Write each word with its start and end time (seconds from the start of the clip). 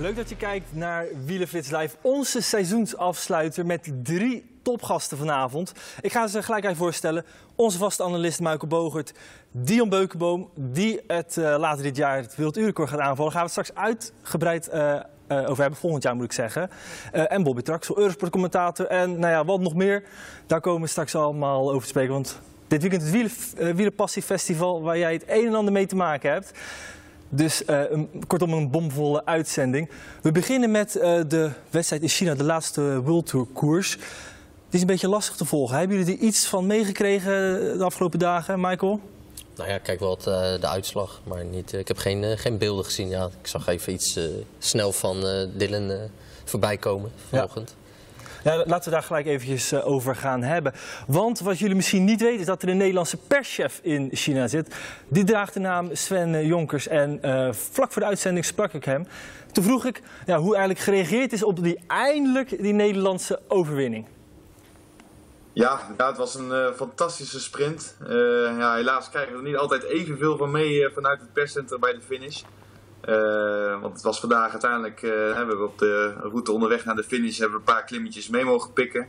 Leuk 0.00 0.16
dat 0.16 0.28
je 0.28 0.36
kijkt 0.36 0.74
naar 0.74 1.06
Wielenflits 1.24 1.70
Live, 1.70 1.96
onze 2.00 2.42
seizoensafsluiter 2.42 3.66
met 3.66 3.92
drie 4.02 4.58
topgasten 4.62 5.18
vanavond. 5.18 5.72
Ik 6.00 6.12
ga 6.12 6.26
ze 6.26 6.42
gelijk 6.42 6.64
even 6.64 6.76
voorstellen. 6.76 7.24
Onze 7.54 7.78
vaste 7.78 8.02
analist 8.02 8.40
Michael 8.40 8.66
Bogert, 8.66 9.12
Dion 9.50 9.88
Beukenboom, 9.88 10.50
die 10.54 11.00
het 11.06 11.36
uh, 11.36 11.54
later 11.58 11.82
dit 11.82 11.96
jaar 11.96 12.16
het 12.16 12.36
werelduurrecord 12.36 12.88
gaat 12.88 12.98
aanvallen. 12.98 13.32
Daar 13.32 13.40
gaan 13.40 13.44
we 13.44 13.50
straks 13.50 13.74
uitgebreid 13.74 14.68
uh, 14.72 14.94
uh, 15.28 15.50
over 15.50 15.60
hebben, 15.60 15.80
volgend 15.80 16.02
jaar 16.02 16.16
moet 16.16 16.24
ik 16.24 16.32
zeggen. 16.32 16.70
en 17.12 17.42
Bobby 17.42 17.62
Traxel, 17.62 17.98
Eurosport 17.98 18.30
commentator 18.30 18.86
en 18.86 19.18
nou 19.18 19.32
ja, 19.32 19.44
wat 19.44 19.60
nog 19.60 19.74
meer. 19.74 20.02
Daar 20.46 20.60
komen 20.60 20.82
we 20.82 20.88
straks 20.88 21.14
allemaal 21.14 21.68
over 21.68 21.82
te 21.82 21.88
spreken, 21.88 22.12
want 22.12 22.40
dit 22.68 22.80
weekend 22.80 23.02
het 23.02 23.10
Wielen, 23.10 23.76
Wielenpassiefestival 23.76 24.82
waar 24.82 24.98
jij 24.98 25.12
het 25.12 25.24
een 25.26 25.46
en 25.46 25.54
ander 25.54 25.72
mee 25.72 25.86
te 25.86 25.96
maken 25.96 26.30
hebt. 26.30 26.52
Dus 27.32 27.62
uh, 27.66 27.90
een, 27.90 28.08
kortom 28.26 28.52
een 28.52 28.70
bomvolle 28.70 29.24
uitzending. 29.24 29.90
We 30.22 30.32
beginnen 30.32 30.70
met 30.70 30.96
uh, 30.96 31.20
de 31.28 31.50
wedstrijd 31.70 32.02
in 32.02 32.08
China, 32.08 32.34
de 32.34 32.44
laatste 32.44 33.02
World 33.02 33.26
Tour 33.26 33.46
koers. 33.52 33.92
Het 34.64 34.74
is 34.78 34.80
een 34.80 34.86
beetje 34.86 35.08
lastig 35.08 35.36
te 35.36 35.44
volgen. 35.44 35.78
Hebben 35.78 35.98
jullie 35.98 36.16
er 36.16 36.22
iets 36.22 36.46
van 36.46 36.66
meegekregen 36.66 37.32
de 37.78 37.84
afgelopen 37.84 38.18
dagen, 38.18 38.60
Michael? 38.60 39.00
Nou 39.56 39.70
ja, 39.70 39.78
kijk 39.78 40.00
wel 40.00 40.10
het, 40.10 40.26
uh, 40.26 40.60
de 40.60 40.68
uitslag, 40.68 41.20
maar 41.24 41.44
niet, 41.44 41.72
ik 41.72 41.88
heb 41.88 41.98
geen, 41.98 42.38
geen 42.38 42.58
beelden 42.58 42.84
gezien. 42.84 43.08
Ja, 43.08 43.24
ik 43.40 43.46
zag 43.46 43.66
even 43.66 43.92
iets 43.92 44.18
snel 44.58 44.92
van 44.92 45.20
Dylan 45.56 46.10
voorbij 46.44 46.76
komen 46.76 47.10
vanochtend. 47.28 47.68
Ja. 47.68 47.79
Ja, 48.42 48.56
laten 48.66 48.84
we 48.84 48.90
daar 48.90 49.02
gelijk 49.02 49.26
eventjes 49.26 49.72
uh, 49.72 49.86
over 49.86 50.16
gaan 50.16 50.42
hebben. 50.42 50.72
Want 51.06 51.40
wat 51.40 51.58
jullie 51.58 51.76
misschien 51.76 52.04
niet 52.04 52.20
weten 52.20 52.40
is 52.40 52.46
dat 52.46 52.62
er 52.62 52.68
een 52.68 52.76
Nederlandse 52.76 53.16
perschef 53.16 53.80
in 53.82 54.08
China 54.12 54.48
zit. 54.48 54.74
Die 55.08 55.24
draagt 55.24 55.54
de 55.54 55.60
naam 55.60 55.88
Sven 55.92 56.34
uh, 56.34 56.46
Jonkers. 56.46 56.88
En 56.88 57.18
uh, 57.24 57.52
vlak 57.52 57.92
voor 57.92 58.02
de 58.02 58.08
uitzending 58.08 58.44
sprak 58.44 58.72
ik 58.72 58.84
hem. 58.84 59.06
Toen 59.52 59.64
vroeg 59.64 59.84
ik 59.84 60.02
ja, 60.26 60.38
hoe 60.38 60.50
eigenlijk 60.50 60.84
gereageerd 60.84 61.32
is 61.32 61.42
op 61.42 61.62
die 61.62 61.80
eindelijk 61.86 62.62
die 62.62 62.72
Nederlandse 62.72 63.40
overwinning. 63.48 64.06
Ja, 65.52 65.80
het 65.96 66.16
was 66.16 66.34
een 66.34 66.74
fantastische 66.76 67.40
sprint. 67.40 67.96
Ja, 68.58 68.74
helaas 68.74 69.10
krijgen 69.10 69.32
we 69.32 69.38
er 69.38 69.44
niet 69.44 69.56
altijd 69.56 69.82
evenveel 69.82 70.36
van 70.36 70.50
mee 70.50 70.88
vanuit 70.94 71.20
het 71.20 71.32
perscentrum 71.32 71.80
bij 71.80 71.92
de 71.92 72.00
finish. 72.00 72.42
Uh, 73.08 73.80
want 73.80 73.94
het 73.94 74.02
was 74.02 74.20
vandaag 74.20 74.50
uiteindelijk, 74.50 75.00
we 75.00 75.32
hebben 75.34 75.64
op 75.64 75.78
de 75.78 76.12
route 76.22 76.52
onderweg 76.52 76.84
naar 76.84 76.96
de 76.96 77.04
finish 77.04 77.38
hebben 77.38 77.60
we 77.60 77.66
een 77.66 77.74
paar 77.74 77.84
klimmetjes 77.84 78.28
mee 78.28 78.44
mogen 78.44 78.72
pikken. 78.72 79.08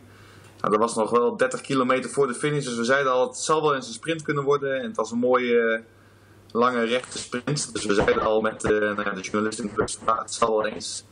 Nou, 0.59 0.71
dat 0.73 0.81
was 0.81 0.95
nog 0.95 1.09
wel 1.09 1.37
30 1.37 1.61
kilometer 1.61 2.09
voor 2.09 2.27
de 2.27 2.33
finish, 2.33 2.65
dus 2.65 2.75
we 2.75 2.83
zeiden 2.83 3.11
al, 3.11 3.27
het 3.27 3.37
zal 3.37 3.61
wel 3.61 3.75
eens 3.75 3.87
een 3.87 3.93
sprint 3.93 4.21
kunnen 4.21 4.43
worden. 4.43 4.79
En 4.79 4.87
het 4.87 4.95
was 4.95 5.11
een 5.11 5.17
mooie, 5.17 5.83
lange, 6.51 6.83
rechte 6.83 7.17
sprint. 7.17 7.73
Dus 7.73 7.85
we 7.85 7.93
zeiden 7.93 8.23
al 8.23 8.41
met 8.41 8.63
nou 8.63 9.03
ja, 9.03 9.11
de 9.11 9.21
journalisten 9.21 9.65
in 9.65 9.75
bus, 9.75 9.97
het 10.05 10.33
zal 10.33 10.57
wel 10.57 10.65
eens 10.65 11.05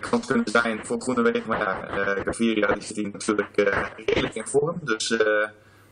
kans 0.00 0.26
kunnen 0.26 0.50
zijn 0.50 0.86
voor 0.86 1.00
Groenewegen. 1.00 1.48
Maar 1.48 1.58
ja, 1.58 2.22
Gaviria 2.24 2.72
die 2.72 2.82
zit 2.82 2.96
hier 2.96 3.10
natuurlijk 3.12 3.56
redelijk 3.96 4.34
in 4.34 4.46
vorm. 4.46 4.80
Dus 4.82 5.16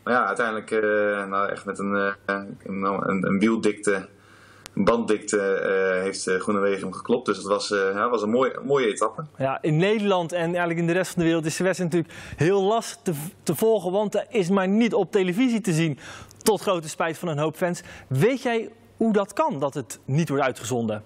maar 0.03 0.13
ja, 0.13 0.25
uiteindelijk 0.25 0.71
nou, 1.29 1.49
echt 1.49 1.65
met 1.65 1.79
een, 1.79 2.15
een, 2.25 2.57
een, 2.83 3.25
een 3.25 3.39
wieldikte 3.39 4.09
banddikte 4.83 5.37
uh, 5.37 6.01
heeft 6.01 6.27
uh, 6.27 6.39
Groenewegen 6.39 6.81
hem 6.81 6.93
geklopt. 6.93 7.25
Dus 7.25 7.37
het 7.37 7.45
was, 7.45 7.71
uh, 7.71 7.93
ja, 7.93 8.09
was 8.09 8.21
een 8.21 8.29
mooie, 8.29 8.59
mooie 8.63 8.87
etappe. 8.87 9.25
Ja, 9.37 9.61
in 9.61 9.77
Nederland 9.77 10.31
en 10.31 10.43
eigenlijk 10.43 10.79
in 10.79 10.87
de 10.87 10.93
rest 10.93 11.11
van 11.11 11.21
de 11.21 11.27
wereld 11.27 11.45
is 11.45 11.57
de 11.57 11.63
wedstrijd 11.63 11.93
natuurlijk 11.93 12.19
heel 12.35 12.61
lastig 12.61 13.01
te, 13.03 13.13
te 13.43 13.55
volgen. 13.55 13.91
Want 13.91 14.15
er 14.15 14.25
is 14.29 14.49
maar 14.49 14.67
niet 14.67 14.93
op 14.93 15.11
televisie 15.11 15.61
te 15.61 15.73
zien. 15.73 15.99
Tot 16.43 16.61
grote 16.61 16.89
spijt 16.89 17.17
van 17.17 17.27
een 17.27 17.37
hoop 17.37 17.55
fans. 17.55 17.81
Weet 18.07 18.41
jij 18.41 18.69
hoe 18.97 19.13
dat 19.13 19.33
kan, 19.33 19.59
dat 19.59 19.73
het 19.73 19.99
niet 20.05 20.29
wordt 20.29 20.43
uitgezonden? 20.43 21.03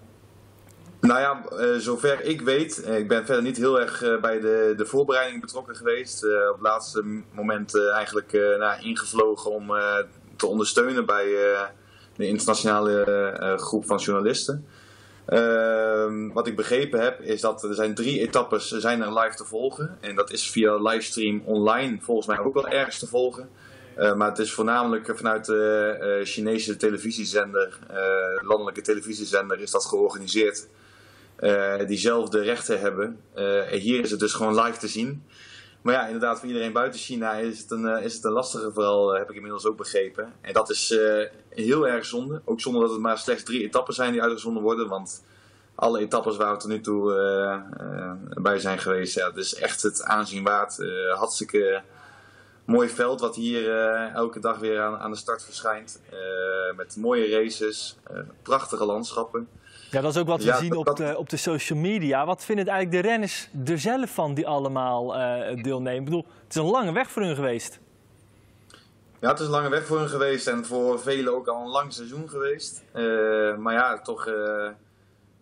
Nou 0.99 1.19
ja, 1.19 1.41
zover 1.79 2.21
ik 2.21 2.41
weet, 2.41 2.87
ik 2.87 3.07
ben 3.07 3.25
verder 3.25 3.43
niet 3.43 3.57
heel 3.57 3.79
erg 3.79 4.19
bij 4.21 4.39
de, 4.39 4.73
de 4.77 4.85
voorbereiding 4.85 5.41
betrokken 5.41 5.75
geweest. 5.75 6.23
op 6.23 6.53
het 6.53 6.61
laatste 6.61 7.03
moment 7.31 7.91
eigenlijk 7.93 8.31
nou, 8.31 8.81
ingevlogen 8.81 9.51
om 9.51 9.71
te 10.35 10.47
ondersteunen 10.47 11.05
bij 11.05 11.25
de 12.15 12.27
internationale 12.27 13.05
uh, 13.41 13.57
groep 13.57 13.85
van 13.85 13.97
journalisten. 13.97 14.65
Uh, 15.29 16.33
wat 16.33 16.47
ik 16.47 16.55
begrepen 16.55 17.01
heb 17.01 17.21
is 17.21 17.41
dat 17.41 17.63
er 17.63 17.75
zijn 17.75 17.95
drie 17.95 18.19
etappes 18.19 18.67
zijn 18.67 19.01
er 19.01 19.19
live 19.19 19.35
te 19.35 19.45
volgen. 19.45 19.97
En 19.99 20.15
dat 20.15 20.31
is 20.31 20.49
via 20.51 20.75
livestream 20.75 21.41
online 21.45 21.97
volgens 22.01 22.27
mij 22.27 22.39
ook 22.39 22.53
wel 22.53 22.67
ergens 22.67 22.99
te 22.99 23.07
volgen. 23.07 23.49
Uh, 23.97 24.13
maar 24.13 24.29
het 24.29 24.39
is 24.39 24.53
voornamelijk 24.53 25.11
vanuit 25.15 25.45
de 25.45 25.97
uh, 26.19 26.25
Chinese 26.25 26.77
televisiezender, 26.77 27.79
landelijke 28.41 28.81
televisiezender, 28.81 29.59
is 29.59 29.71
dat 29.71 29.85
georganiseerd. 29.85 30.67
die 31.87 31.97
zelf 31.97 32.29
de 32.29 32.41
rechten 32.41 32.79
hebben. 32.79 33.19
en 33.33 33.79
hier 33.79 33.99
is 33.99 34.11
het 34.11 34.19
dus 34.19 34.33
gewoon 34.33 34.61
live 34.61 34.77
te 34.77 34.87
zien. 34.87 35.23
Maar 35.83 35.93
ja, 35.93 36.05
inderdaad, 36.05 36.39
voor 36.39 36.47
iedereen 36.47 36.71
buiten 36.71 36.99
China 36.99 37.33
is 37.33 37.59
het 37.59 37.71
een, 37.71 37.85
is 37.85 38.13
het 38.13 38.23
een 38.23 38.31
lastige 38.31 38.71
vooral, 38.71 39.13
heb 39.13 39.29
ik 39.29 39.35
inmiddels 39.35 39.65
ook 39.65 39.77
begrepen. 39.77 40.33
En 40.41 40.53
dat 40.53 40.69
is 40.69 40.99
heel 41.49 41.87
erg 41.87 42.05
zonde. 42.05 42.41
Ook 42.45 42.61
zonder 42.61 42.81
dat 42.81 42.91
het 42.91 42.99
maar 42.99 43.17
slechts 43.17 43.43
drie 43.43 43.63
etappes 43.63 43.95
zijn 43.95 44.11
die 44.11 44.21
uitgezonden 44.21 44.63
worden. 44.63 44.87
Want 44.87 45.23
alle 45.75 45.99
etappes 45.99 46.37
waar 46.37 46.53
we 46.53 46.59
tot 46.59 46.69
nu 46.69 46.81
toe 46.81 47.13
bij 48.41 48.59
zijn 48.59 48.79
geweest, 48.79 49.15
ja, 49.15 49.27
het 49.27 49.37
is 49.37 49.55
echt 49.55 49.81
het 49.81 50.03
aanzien 50.03 50.43
waard. 50.43 50.77
Hartstikke 51.15 51.81
mooi 52.65 52.89
veld 52.89 53.19
wat 53.19 53.35
hier 53.35 53.69
elke 54.13 54.39
dag 54.39 54.59
weer 54.59 54.81
aan, 54.81 54.97
aan 54.97 55.11
de 55.11 55.17
start 55.17 55.43
verschijnt. 55.43 56.01
met 56.75 56.95
mooie 56.97 57.29
races, 57.29 57.97
prachtige 58.41 58.85
landschappen. 58.85 59.47
Ja, 59.93 60.01
dat 60.01 60.15
is 60.15 60.21
ook 60.21 60.27
wat 60.27 60.43
we 60.43 60.53
zien 60.53 60.75
op 60.75 60.95
de, 60.95 61.17
op 61.17 61.29
de 61.29 61.37
social 61.37 61.79
media. 61.79 62.25
Wat 62.25 62.45
vinden 62.45 62.67
eigenlijk 62.67 63.03
de 63.03 63.09
renners 63.09 63.49
er 63.65 63.79
zelf 63.79 64.13
van 64.13 64.33
die 64.33 64.47
allemaal 64.47 65.07
deelnemen? 65.61 65.99
Ik 65.99 66.05
bedoel, 66.05 66.25
het 66.43 66.55
is 66.55 66.61
een 66.61 66.69
lange 66.69 66.91
weg 66.91 67.11
voor 67.11 67.21
hun 67.21 67.35
geweest. 67.35 67.79
Ja, 69.19 69.29
het 69.29 69.39
is 69.39 69.45
een 69.45 69.51
lange 69.51 69.69
weg 69.69 69.85
voor 69.85 69.99
hen 69.99 70.09
geweest 70.09 70.47
en 70.47 70.65
voor 70.65 70.99
velen 70.99 71.35
ook 71.35 71.47
al 71.47 71.61
een 71.61 71.69
lang 71.69 71.93
seizoen 71.93 72.29
geweest. 72.29 72.83
Uh, 72.95 73.57
maar 73.57 73.73
ja, 73.73 73.99
toch, 74.01 74.27
uh, 74.27 74.33
nou 74.33 74.73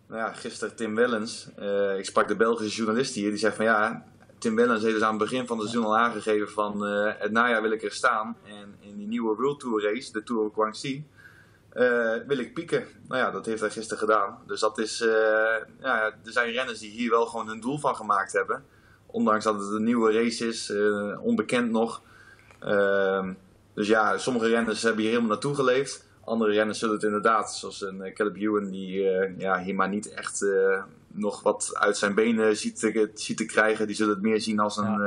ja, 0.08 0.34
gisteren 0.34 0.76
Tim 0.76 0.96
Wellens, 0.96 1.50
ik 1.98 2.06
sprak 2.06 2.28
de 2.28 2.36
Belgische 2.36 2.78
journalist 2.78 3.16
hier, 3.16 3.30
die 3.30 3.40
zei 3.40 3.54
van 3.54 3.66
ja, 3.66 4.06
Tim 4.38 4.56
Wellens 4.56 4.82
heeft 4.82 4.94
dus 4.94 5.04
aan 5.04 5.20
het 5.20 5.30
begin 5.30 5.48
van 5.48 5.60
het 5.60 5.70
seizoen 5.70 5.92
al 5.92 5.98
aangegeven 5.98 6.50
van 6.50 6.82
het 7.20 7.32
najaar 7.32 7.62
wil 7.62 7.72
ik 7.72 7.84
er 7.84 7.92
staan. 7.92 8.38
En 8.46 8.76
in 8.80 8.98
die 8.98 9.08
nieuwe 9.08 9.36
World 9.36 9.60
Tour 9.60 9.84
race, 9.84 10.12
de 10.12 10.24
Tour 10.24 10.46
of 10.46 10.54
Guangxi, 10.54 11.06
wil 12.28 12.38
ik 12.38 12.54
pieken. 12.54 12.86
Nou 13.08 13.22
ja, 13.22 13.32
dat 13.32 13.46
heeft 13.46 13.62
hij 13.62 13.70
gisteren 13.70 13.98
gedaan. 13.98 14.38
Dus 14.48 14.60
dat 14.60 14.78
is, 14.78 14.98
ja, 15.80 16.04
er 16.04 16.32
zijn 16.32 16.52
renners 16.52 16.80
die 16.80 16.92
hier 16.92 17.10
wel 17.10 17.26
gewoon 17.26 17.48
hun 17.48 17.60
doel 17.60 17.78
van 17.78 17.96
gemaakt 17.96 18.34
hebben. 18.34 18.64
Ondanks 19.06 19.44
dat 19.44 19.60
het 19.60 19.72
een 19.72 19.84
nieuwe 19.84 20.12
race 20.12 20.48
is, 20.48 20.74
onbekend 21.22 21.72
nog. 21.72 22.02
Ehm, 22.60 23.34
dus 23.74 23.88
ja, 23.88 24.18
sommige 24.18 24.48
renners 24.48 24.82
hebben 24.82 25.02
hier 25.02 25.10
helemaal 25.10 25.32
naartoe 25.32 25.56
geleefd. 25.56 26.10
Andere 26.24 26.52
renners 26.52 26.80
zullen 26.80 26.96
het 26.96 27.04
inderdaad, 27.04 27.56
zoals 27.56 27.82
een 27.82 28.14
Caleb 28.14 28.36
Ewan, 28.36 28.70
die 28.70 29.04
uh, 29.04 29.40
ja, 29.40 29.60
hier 29.60 29.76
maar 29.76 29.90
niet 29.90 30.14
echt 30.14 30.42
uh, 30.42 30.84
nog 31.08 31.44
wat 31.44 31.70
uit 31.74 31.98
zijn 31.98 32.14
benen 32.14 32.58
ziet 32.58 32.80
te, 32.80 33.12
ziet 33.14 33.38
te 33.38 33.46
krijgen. 33.46 33.88
Die 33.88 33.96
zullen 33.96 34.14
het 34.14 34.22
meer 34.22 34.42
zien 34.42 34.60
als 34.60 34.78
een 34.78 35.00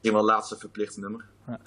ja. 0.00 0.12
wel 0.12 0.24
laatste 0.24 0.58
verplichte 0.58 1.00
nummer. 1.00 1.24
Ja. 1.46 1.58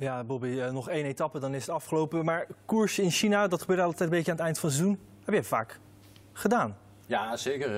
Ja, 0.00 0.24
Bobby, 0.24 0.60
nog 0.72 0.88
één 0.88 1.04
etappe, 1.04 1.38
dan 1.38 1.54
is 1.54 1.66
het 1.66 1.74
afgelopen. 1.74 2.24
Maar 2.24 2.46
koers 2.64 2.98
in 2.98 3.10
China, 3.10 3.48
dat 3.48 3.60
gebeurt 3.60 3.80
altijd 3.80 4.00
een 4.00 4.16
beetje 4.16 4.30
aan 4.30 4.36
het 4.36 4.46
eind 4.46 4.58
van 4.58 4.68
het 4.68 4.78
seizoen. 4.78 5.00
Heb 5.24 5.34
je 5.34 5.42
vaak 5.42 5.78
gedaan? 6.32 6.76
Ja, 7.06 7.36
zeker. 7.36 7.70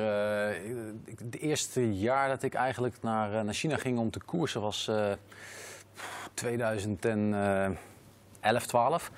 Het 1.17 1.39
eerste 1.39 1.99
jaar 1.99 2.29
dat 2.29 2.43
ik 2.43 2.55
eigenlijk 2.55 2.97
naar, 3.01 3.45
naar 3.45 3.55
China 3.55 3.77
ging 3.77 3.99
om 3.99 4.11
te 4.11 4.21
koersen 4.21 4.61
was 4.61 4.91
2011, 6.35 8.67
12. 8.67 9.11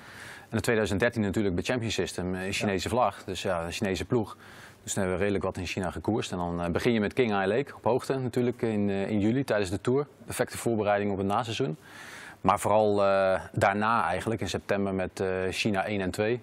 En 0.49 0.55
in 0.55 0.61
2013 0.61 1.21
natuurlijk 1.21 1.55
bij 1.55 1.63
Champion 1.63 1.91
System, 1.91 2.51
Chinese 2.51 2.89
vlag. 2.89 3.23
Dus 3.23 3.41
ja, 3.41 3.65
een 3.65 3.71
Chinese 3.71 4.05
ploeg. 4.05 4.37
Dus 4.83 4.93
dan 4.93 5.03
hebben 5.03 5.13
we 5.13 5.25
redelijk 5.25 5.43
wat 5.43 5.57
in 5.57 5.65
China 5.65 5.91
gekoerst. 5.91 6.31
En 6.31 6.37
dan 6.37 6.71
begin 6.71 6.93
je 6.93 6.99
met 6.99 7.13
King 7.13 7.31
Eye 7.31 7.47
Lake 7.47 7.75
op 7.75 7.83
hoogte 7.83 8.17
natuurlijk 8.17 8.61
in, 8.61 8.89
in 8.89 9.19
juli 9.19 9.43
tijdens 9.43 9.69
de 9.69 9.81
Tour. 9.81 10.07
Perfecte 10.25 10.57
voorbereiding 10.57 11.11
op 11.11 11.17
het 11.17 11.27
naseizoen. 11.27 11.77
Maar 12.45 12.59
vooral 12.59 13.05
uh, 13.05 13.39
daarna 13.51 14.07
eigenlijk 14.07 14.41
in 14.41 14.49
september 14.49 14.93
met 14.93 15.19
uh, 15.19 15.27
China 15.49 15.85
1 15.85 16.01
en 16.01 16.11
2. 16.11 16.33
Uh, 16.33 16.39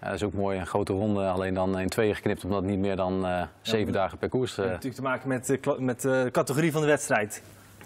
dat 0.00 0.14
is 0.14 0.22
ook 0.22 0.32
mooi, 0.32 0.58
een 0.58 0.66
grote 0.66 0.92
ronde, 0.92 1.26
alleen 1.26 1.54
dan 1.54 1.78
in 1.78 1.88
tweeën 1.88 2.14
geknipt 2.14 2.44
omdat 2.44 2.60
het 2.60 2.70
niet 2.70 2.78
meer 2.78 2.96
dan 2.96 3.46
zeven 3.62 3.86
ja, 3.86 3.92
dagen 3.92 4.18
per 4.18 4.28
koers. 4.28 4.54
Dat 4.54 4.64
heeft 4.64 4.84
natuurlijk 4.84 5.02
te 5.02 5.08
maken 5.08 5.28
met, 5.28 5.80
met 5.80 6.00
de 6.00 6.28
categorie 6.32 6.72
van 6.72 6.80
de 6.80 6.86
wedstrijd. 6.86 7.42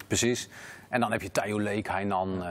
Precies. 0.06 0.48
En 0.88 1.00
dan 1.00 1.12
heb 1.12 1.22
je 1.22 1.30
Tayo 1.30 1.60
Lake, 1.60 1.90
Hainan. 1.90 2.44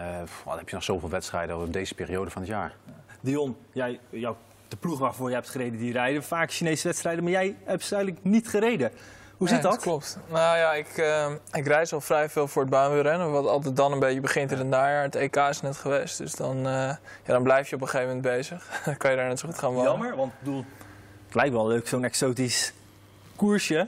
Wat 0.46 0.58
heb 0.58 0.70
je 0.70 0.76
nog 0.76 0.84
zoveel 0.84 1.10
wedstrijden 1.10 1.62
op 1.62 1.74
deze 1.74 1.96
periode 1.96 2.30
van 2.30 2.42
het 2.42 2.52
jaar. 2.52 2.74
Dion, 3.22 3.58
jij, 3.72 4.00
jou, 4.10 4.36
de 4.68 4.78
ploeg 4.78 5.00
waarvoor 5.00 5.30
je 5.30 5.36
hebt 5.36 5.50
gereden, 5.50 5.80
die 5.80 5.92
rijden 5.92 6.24
vaak 6.24 6.52
Chinese 6.52 6.88
wedstrijden. 6.88 7.24
Maar 7.24 7.34
jij 7.34 7.56
hebt 7.64 7.84
ze 7.84 7.96
eigenlijk 7.96 8.26
niet 8.26 8.48
gereden. 8.48 8.92
Hoe 9.38 9.48
zit 9.48 9.62
nee, 9.62 9.72
dat? 9.72 9.82
klopt. 9.82 10.18
Nou 10.28 10.58
ja, 10.58 10.74
ik, 10.74 10.98
uh, 10.98 11.28
ik 11.52 11.68
reis 11.68 11.94
al 11.94 12.02
vrij 12.02 12.30
veel 12.30 12.48
voor 12.48 12.62
het 12.62 12.72
baanwielrennen. 12.72 13.32
Wat 13.32 13.48
altijd 13.48 13.76
dan 13.76 13.92
een 13.92 14.00
beetje 14.00 14.20
begint 14.22 14.52
in 14.52 14.58
het 14.58 14.68
najaar. 14.68 15.04
Het 15.04 15.16
EK 15.16 15.36
is 15.36 15.62
net 15.62 15.78
geweest. 15.78 16.18
Dus 16.18 16.34
dan, 16.36 16.58
uh, 16.58 16.64
ja, 16.64 16.98
dan 17.26 17.44
blijf 17.44 17.70
je 17.70 17.76
op 17.76 17.82
een 17.82 17.88
gegeven 17.88 18.16
moment 18.16 18.36
bezig. 18.36 18.70
dan 18.86 18.98
kan 18.98 19.12
je 19.12 19.18
daar 19.18 19.28
net 19.28 19.40
zo 19.40 19.48
goed 19.48 19.60
gaan 19.60 19.72
wonen. 19.74 19.92
Jammer, 19.92 20.16
want 20.16 20.32
bedoel, 20.40 20.66
het 21.26 21.36
lijkt 21.36 21.54
wel 21.54 21.68
leuk 21.68 21.88
zo'n 21.88 22.04
exotisch 22.04 22.74
koersje. 23.36 23.88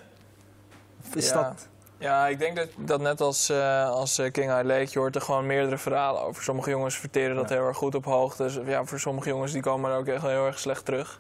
Of 1.08 1.16
is 1.16 1.28
Ja. 1.30 1.34
dat... 1.34 1.68
Ja, 1.98 2.28
ik 2.28 2.40
denk 2.40 2.56
dat, 2.56 2.68
dat 2.78 3.02
net 3.02 3.22
als, 3.22 3.50
eh, 3.50 3.90
als 3.90 4.18
eh, 4.18 4.32
King 4.32 4.52
High 4.52 4.66
Lake, 4.66 4.88
je 4.92 5.00
hoort 5.00 5.16
er 5.16 5.22
gewoon 5.22 5.46
meerdere 5.46 5.78
verhalen 5.78 6.22
over. 6.22 6.44
Sommige 6.44 6.70
jongens 6.70 6.98
verteren 6.98 7.36
dat 7.36 7.50
Ja. 7.50 7.56
heel 7.56 7.66
erg 7.68 7.78
goed 7.78 7.96
op 7.96 8.06
hoogte. 8.06 8.44
Dus, 8.44 8.58
ja, 8.66 8.84
voor 8.86 9.00
sommige 9.00 9.30
jongens 9.30 9.52
die 9.52 9.62
komen 9.62 9.92
er 9.92 9.98
ook 9.98 10.08
echt 10.08 10.22
heel 10.22 10.46
erg 10.46 10.60
slecht 10.60 10.86
terug. 10.86 11.20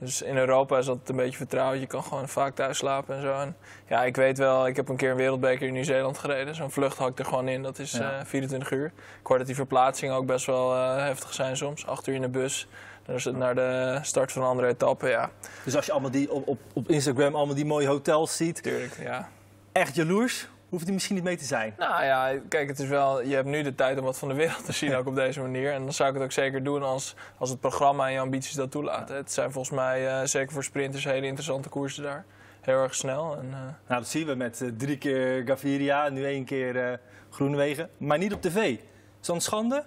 Dus 0.00 0.22
in 0.22 0.36
Europa 0.36 0.78
is 0.78 0.86
dat 0.86 0.98
een 1.06 1.16
beetje 1.16 1.36
vertrouwd. 1.36 1.80
Je 1.80 1.86
kan 1.86 2.02
gewoon 2.02 2.28
vaak 2.28 2.54
thuis 2.54 2.78
slapen 2.78 3.14
en 3.16 3.22
zo. 3.22 3.32
En 3.32 3.56
ja, 3.88 4.04
ik 4.04 4.16
weet 4.16 4.38
wel, 4.38 4.66
ik 4.66 4.76
heb 4.76 4.88
een 4.88 4.96
keer 4.96 5.10
een 5.10 5.16
wereldbeker 5.16 5.66
in 5.66 5.72
Nieuw-Zeeland 5.72 6.18
gereden. 6.18 6.54
Zo'n 6.54 6.70
vlucht 6.70 6.98
hakt 6.98 7.18
er 7.18 7.24
gewoon 7.24 7.48
in, 7.48 7.62
dat 7.62 7.78
is 7.78 7.92
Ja. 7.92 8.18
eh, 8.18 8.24
24 8.24 8.70
uur. 8.70 8.86
Ik 9.20 9.26
hoor 9.26 9.38
dat 9.38 9.46
die 9.46 9.54
verplaatsingen 9.56 10.14
ook 10.14 10.26
best 10.26 10.46
wel 10.46 10.74
eh, 10.74 10.96
heftig 10.96 11.32
zijn 11.34 11.56
soms. 11.56 11.86
Acht 11.86 12.06
uur 12.06 12.14
in 12.14 12.20
de 12.20 12.28
bus. 12.28 12.68
Dan 13.06 13.14
is 13.14 13.24
het 13.24 13.36
naar 13.36 13.54
de 13.54 13.98
start 14.02 14.32
van 14.32 14.42
een 14.42 14.48
andere 14.48 14.68
etappe, 14.68 15.08
ja. 15.08 15.30
Dus 15.64 15.76
als 15.76 15.86
je 15.86 15.92
allemaal 15.92 16.10
die 16.10 16.30
op, 16.32 16.48
op, 16.48 16.58
op 16.72 16.88
Instagram 16.88 17.34
allemaal 17.34 17.54
die 17.54 17.64
mooie 17.66 17.86
hotels 17.86 18.36
ziet, 18.36 18.62
Tuurlijk, 18.62 18.96
ja. 19.02 19.28
echt 19.72 19.94
jaloers, 19.94 20.48
hoeft 20.70 20.84
hij 20.84 20.92
misschien 20.92 21.14
niet 21.14 21.24
mee 21.24 21.36
te 21.36 21.44
zijn. 21.44 21.74
Nou 21.78 22.04
ja, 22.04 22.32
kijk, 22.48 22.68
het 22.68 22.78
is 22.78 22.88
wel, 22.88 23.22
je 23.22 23.34
hebt 23.34 23.46
nu 23.46 23.62
de 23.62 23.74
tijd 23.74 23.98
om 23.98 24.04
wat 24.04 24.18
van 24.18 24.28
de 24.28 24.34
wereld 24.34 24.64
te 24.64 24.72
zien, 24.72 24.94
ook 24.94 25.06
op 25.06 25.14
deze 25.14 25.40
manier. 25.40 25.72
En 25.72 25.82
dan 25.82 25.92
zou 25.92 26.08
ik 26.08 26.14
het 26.14 26.24
ook 26.24 26.32
zeker 26.32 26.62
doen 26.62 26.82
als, 26.82 27.14
als 27.38 27.50
het 27.50 27.60
programma 27.60 28.06
en 28.06 28.12
je 28.12 28.18
ambities 28.18 28.54
dat 28.54 28.70
toelaten. 28.70 29.16
Het 29.16 29.32
zijn 29.32 29.52
volgens 29.52 29.76
mij, 29.76 30.08
eh, 30.08 30.26
zeker 30.26 30.52
voor 30.52 30.64
sprinters, 30.64 31.04
hele 31.04 31.26
interessante 31.26 31.68
koersen 31.68 32.02
daar. 32.02 32.24
Heel 32.60 32.82
erg 32.82 32.94
snel. 32.94 33.36
En, 33.36 33.48
eh, 33.52 33.58
Nou, 33.60 34.00
dat 34.00 34.08
zien 34.08 34.26
we 34.26 34.34
met 34.34 34.60
eh, 34.60 34.68
drie 34.76 34.98
keer 34.98 35.42
Gaviria, 35.46 36.08
nu 36.08 36.24
één 36.24 36.44
keer 36.44 36.90
eh 36.90 36.98
Groenewegen. 37.30 37.90
Maar 37.96 38.18
niet 38.18 38.32
op 38.32 38.42
tv. 38.42 38.56
Is 38.56 39.26
dat 39.26 39.36
een 39.36 39.42
schande? 39.42 39.84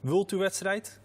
World 0.00 0.28
Tour 0.28 0.42
wedstrijd? 0.42 1.00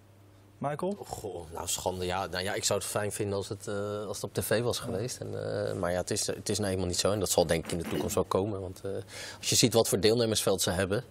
Michael? 0.61 0.97
Goh, 1.07 1.51
nou 1.53 1.67
schande. 1.67 2.05
Ja, 2.05 2.25
nou 2.27 2.43
ja, 2.43 2.53
ik 2.53 2.63
zou 2.63 2.79
het 2.79 2.87
fijn 2.87 3.11
vinden 3.11 3.35
als 3.35 3.49
het, 3.49 3.67
eh, 3.67 4.05
als 4.07 4.15
het 4.21 4.23
op 4.25 4.33
tv 4.33 4.61
was 4.61 4.79
geweest. 4.79 5.17
En, 5.19 5.27
eh, 5.67 5.73
maar 5.73 5.91
ja, 5.91 5.97
het 5.97 6.11
is, 6.11 6.27
het 6.27 6.49
is 6.49 6.59
nou 6.59 6.71
eenmaal 6.71 6.87
niet 6.87 6.99
zo. 6.99 7.11
En 7.11 7.19
dat 7.19 7.29
zal 7.29 7.45
denk 7.45 7.65
ik 7.65 7.71
in 7.71 7.77
de 7.77 7.83
toekomst 7.89 8.15
wel 8.15 8.23
komen. 8.23 8.61
Want 8.61 8.81
eh, 8.83 8.91
als 9.37 9.49
je 9.49 9.55
ziet 9.55 9.73
wat 9.73 9.87
voor 9.89 9.99
deelnemersveld 9.99 10.61
ze 10.61 10.69
hebben... 10.69 11.03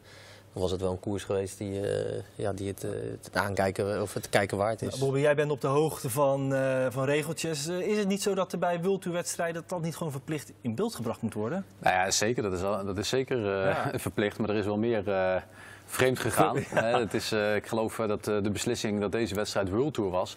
dan 0.52 0.62
was 0.62 0.70
het 0.70 0.80
wel 0.80 0.90
een 0.90 1.00
koers 1.00 1.24
geweest 1.24 1.58
die, 1.58 1.88
eh, 1.90 2.22
ja, 2.34 2.52
die 2.52 2.68
het, 2.68 2.84
eh, 2.84 2.90
het 3.22 3.36
aankijken 3.36 4.02
of 4.02 4.14
het 4.14 4.28
kijken 4.28 4.56
waard 4.56 4.82
is. 4.82 4.98
Bobby, 4.98 5.18
jij 5.20 5.34
bent 5.34 5.50
op 5.50 5.60
de 5.60 5.66
hoogte 5.66 6.10
van, 6.10 6.54
eh, 6.54 6.86
van 6.90 7.04
regeltjes. 7.04 7.66
Is 7.66 7.98
het 7.98 8.08
niet 8.08 8.22
zo 8.22 8.34
dat 8.34 8.52
er 8.52 8.58
bij 8.58 8.82
World 8.82 9.02
Tour 9.02 9.16
wedstrijden 9.16 9.64
dat 9.66 9.82
niet 9.82 9.96
gewoon 9.96 10.12
verplicht 10.12 10.52
in 10.60 10.74
beeld 10.74 10.94
gebracht 10.94 11.22
moet 11.22 11.34
worden? 11.34 11.64
Nou 11.78 11.94
ja, 11.94 12.10
zeker. 12.10 12.42
Dat 12.42 12.52
is, 12.52 12.60
wel- 12.60 12.84
dat 12.84 12.98
is 12.98 13.08
zeker 13.08 13.36
eh, 13.38 13.74
Ja. 13.92 13.98
verplicht. 13.98 14.38
Maar 14.38 14.50
er 14.50 14.56
is 14.56 14.64
wel 14.64 14.78
meer 14.78 15.08
eh, 15.10 15.42
vreemd 15.90 16.18
gegaan. 16.18 16.56
Hè, 16.74 16.98
het 16.98 17.14
is, 17.14 17.32
eh, 17.32 17.56
ik 17.56 17.66
geloof 17.66 17.98
eh, 17.98 18.08
dat 18.08 18.28
eh, 18.28 18.42
de 18.42 18.50
beslissing 18.50 19.00
dat 19.00 19.12
deze 19.12 19.34
wedstrijd 19.34 19.68
World 19.68 19.94
Tour 19.94 20.10
was... 20.10 20.36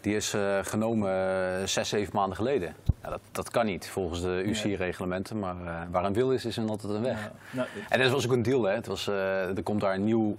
die 0.00 0.16
is 0.16 0.34
genomen 0.62 1.68
zes, 1.68 1.88
zeven 1.88 2.12
maanden 2.14 2.36
geleden. 2.36 2.74
Ja, 3.02 3.10
dat, 3.10 3.20
dat 3.32 3.50
kan 3.50 3.66
niet 3.66 3.88
volgens 3.88 4.20
de 4.20 4.42
UCI-reglementen. 4.46 5.38
Maar 5.38 5.56
waar 5.90 6.04
een 6.04 6.12
wil 6.12 6.32
is, 6.32 6.44
is 6.44 6.56
er 6.56 6.68
altijd 6.68 6.92
een 6.92 7.02
weg. 7.02 7.30
Nou, 7.50 7.68
En 7.88 8.00
dat 8.00 8.10
was 8.10 8.24
ook 8.26 8.32
een 8.32 8.42
deal. 8.42 8.62
Hè. 8.62 8.74
Het 8.74 8.86
was, 8.86 9.06
er 9.06 9.62
komt 9.62 9.80
daar 9.80 9.94
een 9.94 10.04
nieuw 10.04 10.36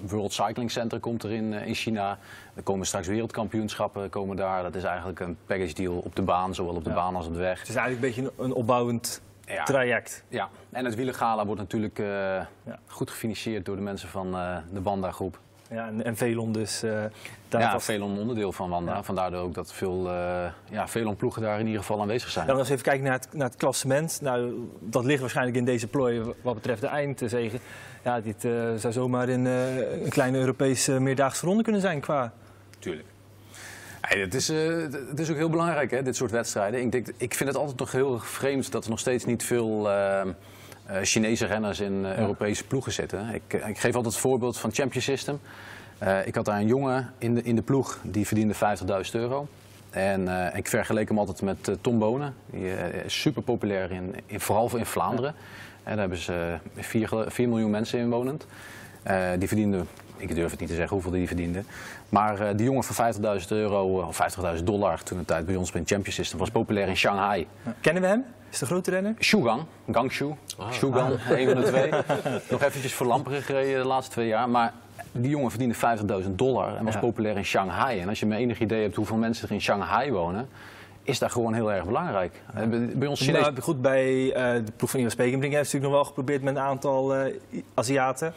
World 0.00 0.32
Cycling 0.32 0.70
Center 0.70 1.00
komt 1.00 1.22
er 1.22 1.32
in, 1.32 1.52
in 1.52 1.74
China. 1.74 2.18
Er 2.54 2.62
komen 2.62 2.86
straks 2.86 3.06
wereldkampioenschappen 3.06 4.10
komen 4.10 4.36
daar. 4.36 4.62
Dat 4.62 4.74
is 4.74 4.84
eigenlijk 4.84 5.20
een 5.20 5.36
package 5.46 5.74
deal 5.74 5.98
op 5.98 6.16
de 6.16 6.22
baan, 6.22 6.54
zowel 6.54 6.74
op 6.74 6.84
de 6.84 6.90
Ja. 6.90 6.96
baan 6.96 7.16
als 7.16 7.26
op 7.26 7.32
de 7.32 7.38
weg. 7.38 7.58
het 7.60 7.68
is 7.68 7.74
eigenlijk 7.74 8.16
een 8.16 8.24
beetje 8.24 8.42
een 8.44 8.52
opbouwend 8.52 9.20
Ja. 9.48 9.64
traject. 9.64 10.24
Ja, 10.28 10.48
en 10.70 10.84
het 10.84 10.94
wielengala 10.94 11.46
wordt 11.46 11.60
natuurlijk 11.60 11.98
eh, 11.98 12.40
goed 12.86 13.10
gefinancierd 13.10 13.64
door 13.64 13.76
de 13.76 13.82
mensen 13.82 14.08
van 14.08 14.34
eh, 14.34 14.56
de 14.72 14.82
Wanda-groep. 14.82 15.38
Ja, 15.70 15.86
en, 15.86 16.04
en 16.04 16.16
Velon 16.16 16.52
dus. 16.52 16.82
eh 16.82 17.04
daar 17.48 17.60
Ja, 17.60 17.80
veel 17.80 18.02
een 18.02 18.18
onderdeel 18.18 18.52
van 18.52 18.70
Wanda. 18.70 18.94
Ja. 18.94 19.02
Vandaar 19.02 19.34
ook 19.34 19.54
dat 19.54 19.72
veel, 19.72 20.10
ja, 20.70 20.88
veel 20.88 21.16
ploegen 21.16 21.42
daar 21.42 21.60
in 21.60 21.66
ieder 21.66 21.80
geval 21.80 22.00
aanwezig 22.00 22.30
zijn. 22.30 22.46
Ja, 22.46 22.50
dan 22.50 22.60
eens 22.60 22.70
even 22.70 22.82
kijken 22.82 23.04
naar 23.04 23.12
het, 23.12 23.28
naar 23.32 23.48
het 23.48 23.56
klassement. 23.56 24.20
Nou, 24.20 24.68
dat 24.80 25.04
ligt 25.04 25.20
waarschijnlijk 25.20 25.56
in 25.56 25.64
deze 25.64 25.86
plooi 25.86 26.22
wat 26.42 26.54
betreft 26.54 26.80
de 26.80 26.86
eindzegen. 26.86 27.60
Ja, 28.04 28.20
dit 28.20 28.40
zou 28.76 28.92
zomaar 28.92 29.28
in, 29.28 29.46
eh, 29.46 30.02
een 30.02 30.08
kleine 30.08 30.38
Europese 30.38 31.00
meerdaagse 31.00 31.46
ronde 31.46 31.62
kunnen 31.62 31.80
zijn 31.80 32.00
qua... 32.00 32.32
Tuurlijk. 32.78 33.06
Het, 34.08 34.34
is, 34.34 34.48
eh, 34.48 34.58
het 35.08 35.18
is 35.18 35.30
ook 35.30 35.36
heel 35.36 35.50
belangrijk, 35.50 35.90
hè, 35.90 36.02
dit 36.02 36.16
soort 36.16 36.30
wedstrijden. 36.30 36.80
Ik, 36.80 36.92
denk, 36.92 37.08
ik 37.16 37.34
vind 37.34 37.48
het 37.48 37.58
altijd 37.58 37.78
nog 37.78 37.92
heel 37.92 38.18
vreemd 38.18 38.72
dat 38.72 38.84
er 38.84 38.90
nog 38.90 38.98
steeds 38.98 39.24
niet 39.24 39.44
veel 39.44 39.90
eh, 39.90 40.20
eh, 40.20 40.28
Chinese 41.02 41.46
renners 41.46 41.80
in 41.80 42.04
Europese 42.04 42.64
ploegen 42.64 42.92
zitten. 42.92 43.34
Ik, 43.34 43.52
ik 43.52 43.78
geef 43.78 43.94
altijd 43.94 44.14
het 44.14 44.22
voorbeeld 44.22 44.58
van 44.58 44.72
Champion 44.72 45.02
System. 45.02 45.40
Ik 46.24 46.34
had 46.34 46.44
daar 46.44 46.60
een 46.60 46.66
jongen 46.66 47.12
in 47.18 47.34
de, 47.34 47.42
in 47.42 47.56
de 47.56 47.62
ploeg 47.62 47.98
die 48.02 48.26
verdiende 48.26 48.54
50.000 48.54 48.60
euro. 49.12 49.48
En 49.90 50.28
ik 50.54 50.68
vergeleek 50.68 51.08
hem 51.08 51.18
altijd 51.18 51.42
met 51.42 51.70
Tom 51.80 51.98
Bonen. 51.98 52.34
Die 52.46 52.70
is 53.04 53.20
super 53.20 53.42
populair, 53.42 53.90
in, 53.90 54.14
in, 54.26 54.40
vooral 54.40 54.76
in 54.76 54.86
Vlaanderen. 54.86 55.34
En 55.82 55.90
daar 55.90 55.98
hebben 55.98 56.18
ze 56.18 56.56
4, 56.76 57.48
miljoen 57.48 57.70
mensen 57.70 57.98
inwonend. 57.98 58.46
Die 59.38 59.48
verdiende, 59.48 59.84
ik 60.18 60.34
durf 60.34 60.50
het 60.50 60.60
niet 60.60 60.68
te 60.68 60.74
zeggen 60.74 60.94
hoeveel 60.94 61.12
die 61.12 61.26
verdiende. 61.26 61.62
Maar 62.08 62.40
eh, 62.40 62.56
die 62.56 62.66
jongen 62.66 62.84
van 62.84 63.14
50.000 63.40 63.46
euro, 63.48 64.00
eh, 64.00 64.08
of 64.08 64.16
50.000 64.56 64.64
dollar 64.64 65.02
toen 65.02 65.18
de 65.18 65.24
tijd 65.24 65.46
bij 65.46 65.56
ons 65.56 65.70
bij 65.70 65.80
een 65.80 65.86
Champion 65.86 66.14
System 66.14 66.38
was 66.38 66.50
populair 66.50 66.88
in 66.88 66.96
Shanghai. 66.96 67.46
Kennen 67.80 68.02
we 68.02 68.08
hem? 68.08 68.24
Is 68.50 68.58
de 68.58 68.66
grote 68.66 68.90
renner? 68.90 69.14
Shugang, 69.20 69.62
Gangshu, 69.90 70.30
Shugang, 70.72 71.12
een 71.30 71.48
van 71.52 71.60
de 71.60 71.66
twee. 71.66 71.90
Nog 72.50 72.62
eventjes 72.62 72.92
voor 72.94 73.06
Lamperen 73.06 73.42
gereden 73.42 73.82
de 73.82 73.86
laatste 73.88 74.12
twee 74.12 74.26
jaar. 74.26 74.48
Maar 74.48 74.72
die 75.12 75.30
jongen 75.30 75.50
verdiende 75.50 75.74
50.000 76.24 76.30
dollar 76.30 76.76
en 76.76 76.84
was 76.84 76.94
Ja. 76.94 77.00
populair 77.00 77.36
in 77.36 77.44
Shanghai. 77.44 78.00
En 78.00 78.08
als 78.08 78.20
je 78.20 78.26
me 78.26 78.36
enig 78.36 78.60
idee 78.60 78.82
hebt 78.82 78.96
hoeveel 78.96 79.16
mensen 79.16 79.48
er 79.48 79.54
in 79.54 79.60
Shanghai 79.60 80.12
wonen, 80.12 80.48
is 81.02 81.18
dat 81.18 81.32
gewoon 81.32 81.54
heel 81.54 81.72
erg 81.72 81.84
belangrijk. 81.84 82.42
Eh, 82.54 82.62
Bij, 82.94 83.08
ons 83.08 83.20
Chinees... 83.20 83.40
Nou, 83.42 83.60
goed, 83.60 83.82
bij 83.82 84.32
eh, 84.32 84.64
de 84.64 84.72
ploeg 84.76 84.90
van 84.90 84.98
Iwan 84.98 85.12
Spekenbrink 85.12 85.52
heeft 85.54 85.64
natuurlijk 85.72 85.92
nog 85.92 86.02
wel 86.02 86.04
geprobeerd 86.04 86.42
met 86.42 86.56
een 86.56 86.62
aantal 86.62 87.14
eh, 87.14 87.34
Aziaten. 87.74 88.32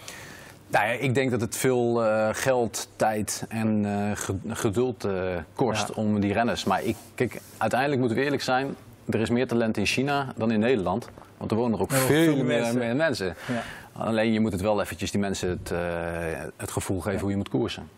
Nou 0.72 0.86
ja, 0.86 0.92
ik 0.92 1.16
denk 1.16 1.32
dat 1.32 1.42
het 1.42 1.58
veel 1.58 2.04
eh, 2.06 2.30
geld, 2.32 2.88
tijd 2.96 3.46
en 3.50 3.86
eh, 3.86 4.18
ge- 4.18 4.36
geduld 4.50 5.04
eh, 5.04 5.14
kost 5.54 5.88
Ja. 5.88 5.94
om 5.96 6.20
die 6.20 6.34
renners. 6.34 6.64
Maar 6.64 6.84
ik, 6.84 6.96
kijk, 7.16 7.42
uiteindelijk 7.58 8.00
moeten 8.00 8.18
we 8.18 8.24
eerlijk 8.24 8.42
zijn. 8.44 8.76
Er 9.10 9.20
is 9.20 9.30
meer 9.30 9.48
talent 9.48 9.78
in 9.78 9.86
China 9.86 10.34
dan 10.36 10.52
in 10.52 10.60
Nederland. 10.60 11.10
Want 11.38 11.52
er 11.52 11.58
wonen 11.58 11.76
er 11.78 11.82
ook 11.84 11.92
veel, 11.92 12.08
veel 12.08 12.36
meer 12.36 12.46
mensen. 12.46 12.78
mensen. 12.78 12.98
mensen. 12.98 13.36
Ja. 13.48 13.62
Alleen 14.02 14.34
je 14.34 14.40
moet 14.40 14.52
het 14.52 14.62
wel 14.62 14.82
eventjes 14.82 15.12
die 15.12 15.20
mensen 15.20 15.50
het, 15.50 15.72
het 16.58 16.72
gevoel 16.72 17.00
geven 17.02 17.20
hoe 17.20 17.30
je 17.30 17.36
moet 17.38 17.50
koersen. 17.50 17.90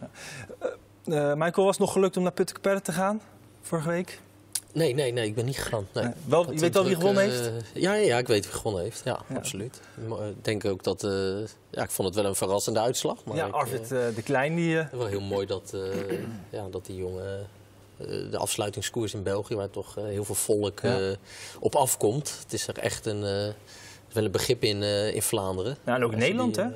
Michael, 1.35 1.51
was 1.65 1.67
het 1.77 1.79
nog 1.79 1.91
gelukt 1.91 2.17
om 2.17 2.23
naar 2.23 2.31
Puttekaper 2.31 2.81
te 2.81 2.91
gaan 2.91 3.21
vorige 3.61 3.89
week? 3.89 4.19
Nee, 4.73 4.93
nee, 4.93 5.11
nee, 5.11 5.25
ik 5.25 5.35
ben 5.35 5.45
niet 5.45 5.57
gegaan. 5.57 5.87
Nee. 5.93 6.03
Nee. 6.03 6.13
Wel- 6.25 6.51
je 6.53 6.59
weet 6.59 6.73
wel 6.73 6.83
wie 6.83 6.95
gewonnen 6.95 7.23
eh, 7.23 7.29
heeft? 7.29 7.51
Ja, 7.73 7.93
ja, 7.93 8.05
ja, 8.05 8.17
ik 8.17 8.27
weet 8.27 8.45
wie 8.45 8.53
gewonnen 8.53 8.81
heeft. 8.83 9.01
Ja, 9.03 9.19
Ja. 9.29 9.35
absoluut. 9.35 9.79
Eh, 10.09 10.27
Ik 10.27 10.43
denk 10.45 10.65
ook 10.65 10.83
dat... 10.83 11.03
eh, 11.03 11.11
ja, 11.69 11.83
ik 11.83 11.91
vond 11.91 12.07
het 12.07 12.15
wel 12.17 12.25
een 12.25 12.35
verrassende 12.35 12.79
uitslag. 12.79 13.17
Maar 13.25 13.35
ja, 13.35 13.45
ik, 13.47 13.53
Arvid 13.53 13.91
eh, 13.91 14.07
eh, 14.07 14.15
de 14.15 14.21
Klein, 14.21 14.55
die... 14.55 14.79
eh, 14.79 14.87
wel 14.91 15.05
heel 15.05 15.21
mooi 15.21 15.45
dat, 15.45 15.73
eh, 15.73 16.19
ja, 16.57 16.67
dat 16.71 16.85
die 16.85 16.95
jongen... 16.95 17.47
eh, 17.97 18.07
de 18.31 18.37
afsluitingskoers 18.37 19.13
in 19.13 19.23
België, 19.23 19.55
waar 19.55 19.69
toch 19.69 19.97
eh, 19.97 20.03
heel 20.03 20.23
veel 20.25 20.35
volk 20.35 20.79
Ja. 20.79 20.99
eh, 20.99 21.15
op 21.59 21.75
afkomt. 21.75 22.37
Het 22.43 22.53
is 22.53 22.67
er 22.67 22.77
echt 22.77 23.05
een, 23.05 23.23
eh, 23.23 23.53
wel 24.13 24.23
een 24.25 24.31
begrip 24.31 24.63
in, 24.63 24.83
eh, 24.83 25.15
in 25.15 25.21
Vlaanderen. 25.21 25.77
nou, 25.83 25.97
en 25.97 26.05
ook 26.05 26.11
in 26.11 26.17
Nederland, 26.17 26.55
die, 26.55 26.63
hè? 26.63 26.69
eh, 26.69 26.75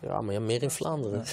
ja, 0.00 0.20
maar 0.20 0.34
ja, 0.34 0.40
meer 0.40 0.62
in 0.62 0.70
Vlaanderen. 0.70 1.24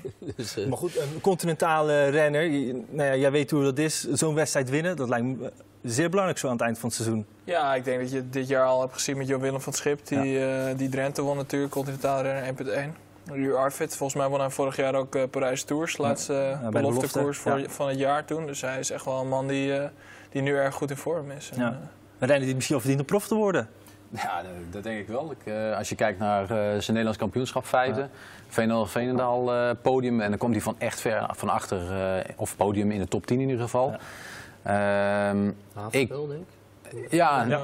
dus, 0.36 0.56
eh, 0.56 0.66
Maar 0.66 0.78
goed, 0.78 0.96
een 0.96 1.20
continentale 1.20 2.08
renner, 2.08 2.48
nou 2.90 3.08
ja, 3.08 3.16
jij 3.16 3.30
weet 3.30 3.50
hoe 3.50 3.62
dat 3.62 3.78
is. 3.78 4.00
Zo'n 4.12 4.34
wedstrijd 4.34 4.70
winnen, 4.70 4.96
dat 4.96 5.08
lijkt 5.08 5.26
me 5.26 5.52
zeer 5.82 6.08
belangrijk 6.10 6.38
zo 6.38 6.46
aan 6.46 6.52
het 6.52 6.62
eind 6.62 6.78
van 6.78 6.88
het 6.88 6.98
seizoen. 6.98 7.26
Ja, 7.44 7.74
ik 7.74 7.84
denk 7.84 8.00
dat 8.00 8.10
je 8.10 8.28
dit 8.30 8.48
jaar 8.48 8.66
al 8.66 8.80
hebt 8.80 8.92
gezien 8.92 9.16
met 9.16 9.26
Jo 9.28 9.38
Willem 9.38 9.60
van 9.60 9.72
het 9.72 9.80
Schip. 9.80 10.06
Die, 10.06 10.44
eh, 10.46 10.76
die 10.76 10.88
Drenthe 10.88 11.22
won 11.22 11.36
natuurlijk, 11.36 11.72
continentale 11.72 12.22
renner 12.22 12.46
1.1. 12.46 12.96
Ruur 13.32 13.56
Arvid, 13.56 13.96
volgens 13.96 14.18
mij 14.20 14.28
won 14.28 14.40
hij 14.40 14.50
vorig 14.50 14.76
jaar 14.76 14.94
ook 14.94 15.14
eh, 15.14 15.22
Parijs 15.30 15.62
Tours. 15.62 15.96
Laatste 15.98 16.58
de 16.62 16.68
beloftekoers 16.70 17.42
belofte, 17.42 17.64
voor, 17.64 17.74
van 17.74 17.88
het 17.88 17.98
jaar 17.98 18.24
toen. 18.24 18.46
Dus 18.46 18.60
hij 18.60 18.78
is 18.78 18.90
echt 18.90 19.04
wel 19.04 19.20
een 19.20 19.28
man 19.28 19.46
die, 19.46 19.76
eh, 19.76 19.88
die 20.30 20.42
nu 20.42 20.54
erg 20.56 20.74
goed 20.74 20.90
in 20.90 20.96
vorm 20.96 21.30
is. 21.30 21.50
En, 21.54 21.60
Ja. 21.60 21.68
eh, 21.70 21.76
Een 22.18 22.28
renner 22.28 22.46
die 22.46 22.54
misschien 22.54 22.76
wel 22.76 22.84
verdient 22.84 23.00
om 23.10 23.16
prof 23.16 23.26
te 23.28 23.34
worden. 23.34 23.68
Ja, 24.22 24.42
dat- 24.70 24.82
denk 24.82 24.98
ik 25.00 25.08
wel. 25.08 25.30
Ik, 25.40 25.52
eh, 25.52 25.76
als 25.76 25.88
je 25.88 25.94
kijkt 25.94 26.18
naar 26.18 26.42
eh, 26.42 26.48
zijn 26.56 26.82
Nederlands 26.86 27.18
kampioenschap 27.18 27.66
vijfde, 27.66 28.08
Veenendaal, 28.48 28.86
Veenendaal 28.86 29.52
eh, 29.54 29.70
podium. 29.82 30.20
En 30.20 30.28
dan 30.28 30.38
komt 30.38 30.52
hij 30.52 30.62
van 30.62 30.74
echt 30.78 31.00
ver 31.00 31.26
van 31.30 31.48
achter, 31.48 31.78
eh, 32.16 32.24
of 32.36 32.56
podium 32.56 32.90
in 32.90 32.98
de 32.98 33.08
top 33.08 33.26
10 33.26 33.36
in 33.40 33.46
ieder 33.48 33.62
geval. 33.62 33.94
Ehm, 34.62 35.46
ik, 35.48 35.54
Havenveld, 35.74 36.28
denk 36.28 36.40
ik. 37.02 37.12
ja, 37.12 37.44
Ja. 37.48 37.60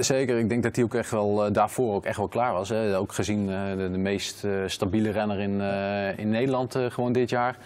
zeker. 0.00 0.38
Ik 0.38 0.48
denk 0.48 0.62
dat 0.62 0.74
hij 0.76 0.84
ook 0.84 0.94
echt 0.94 1.10
wel 1.10 1.52
daarvoor 1.52 1.94
ook 1.94 2.04
echt 2.04 2.16
wel 2.16 2.28
klaar 2.28 2.52
was. 2.52 2.68
Hè. 2.68 2.98
Ook 2.98 3.12
gezien 3.12 3.50
eh, 3.50 3.56
de, 3.76 3.90
de 3.90 3.98
meest 3.98 4.44
eh, 4.44 4.50
stabiele 4.66 5.10
renner 5.10 5.38
in, 5.40 5.60
eh, 5.60 6.18
in 6.18 6.30
Nederland 6.30 6.74
eh, 6.74 6.84
gewoon 6.90 7.12
dit 7.12 7.30
jaar. 7.30 7.56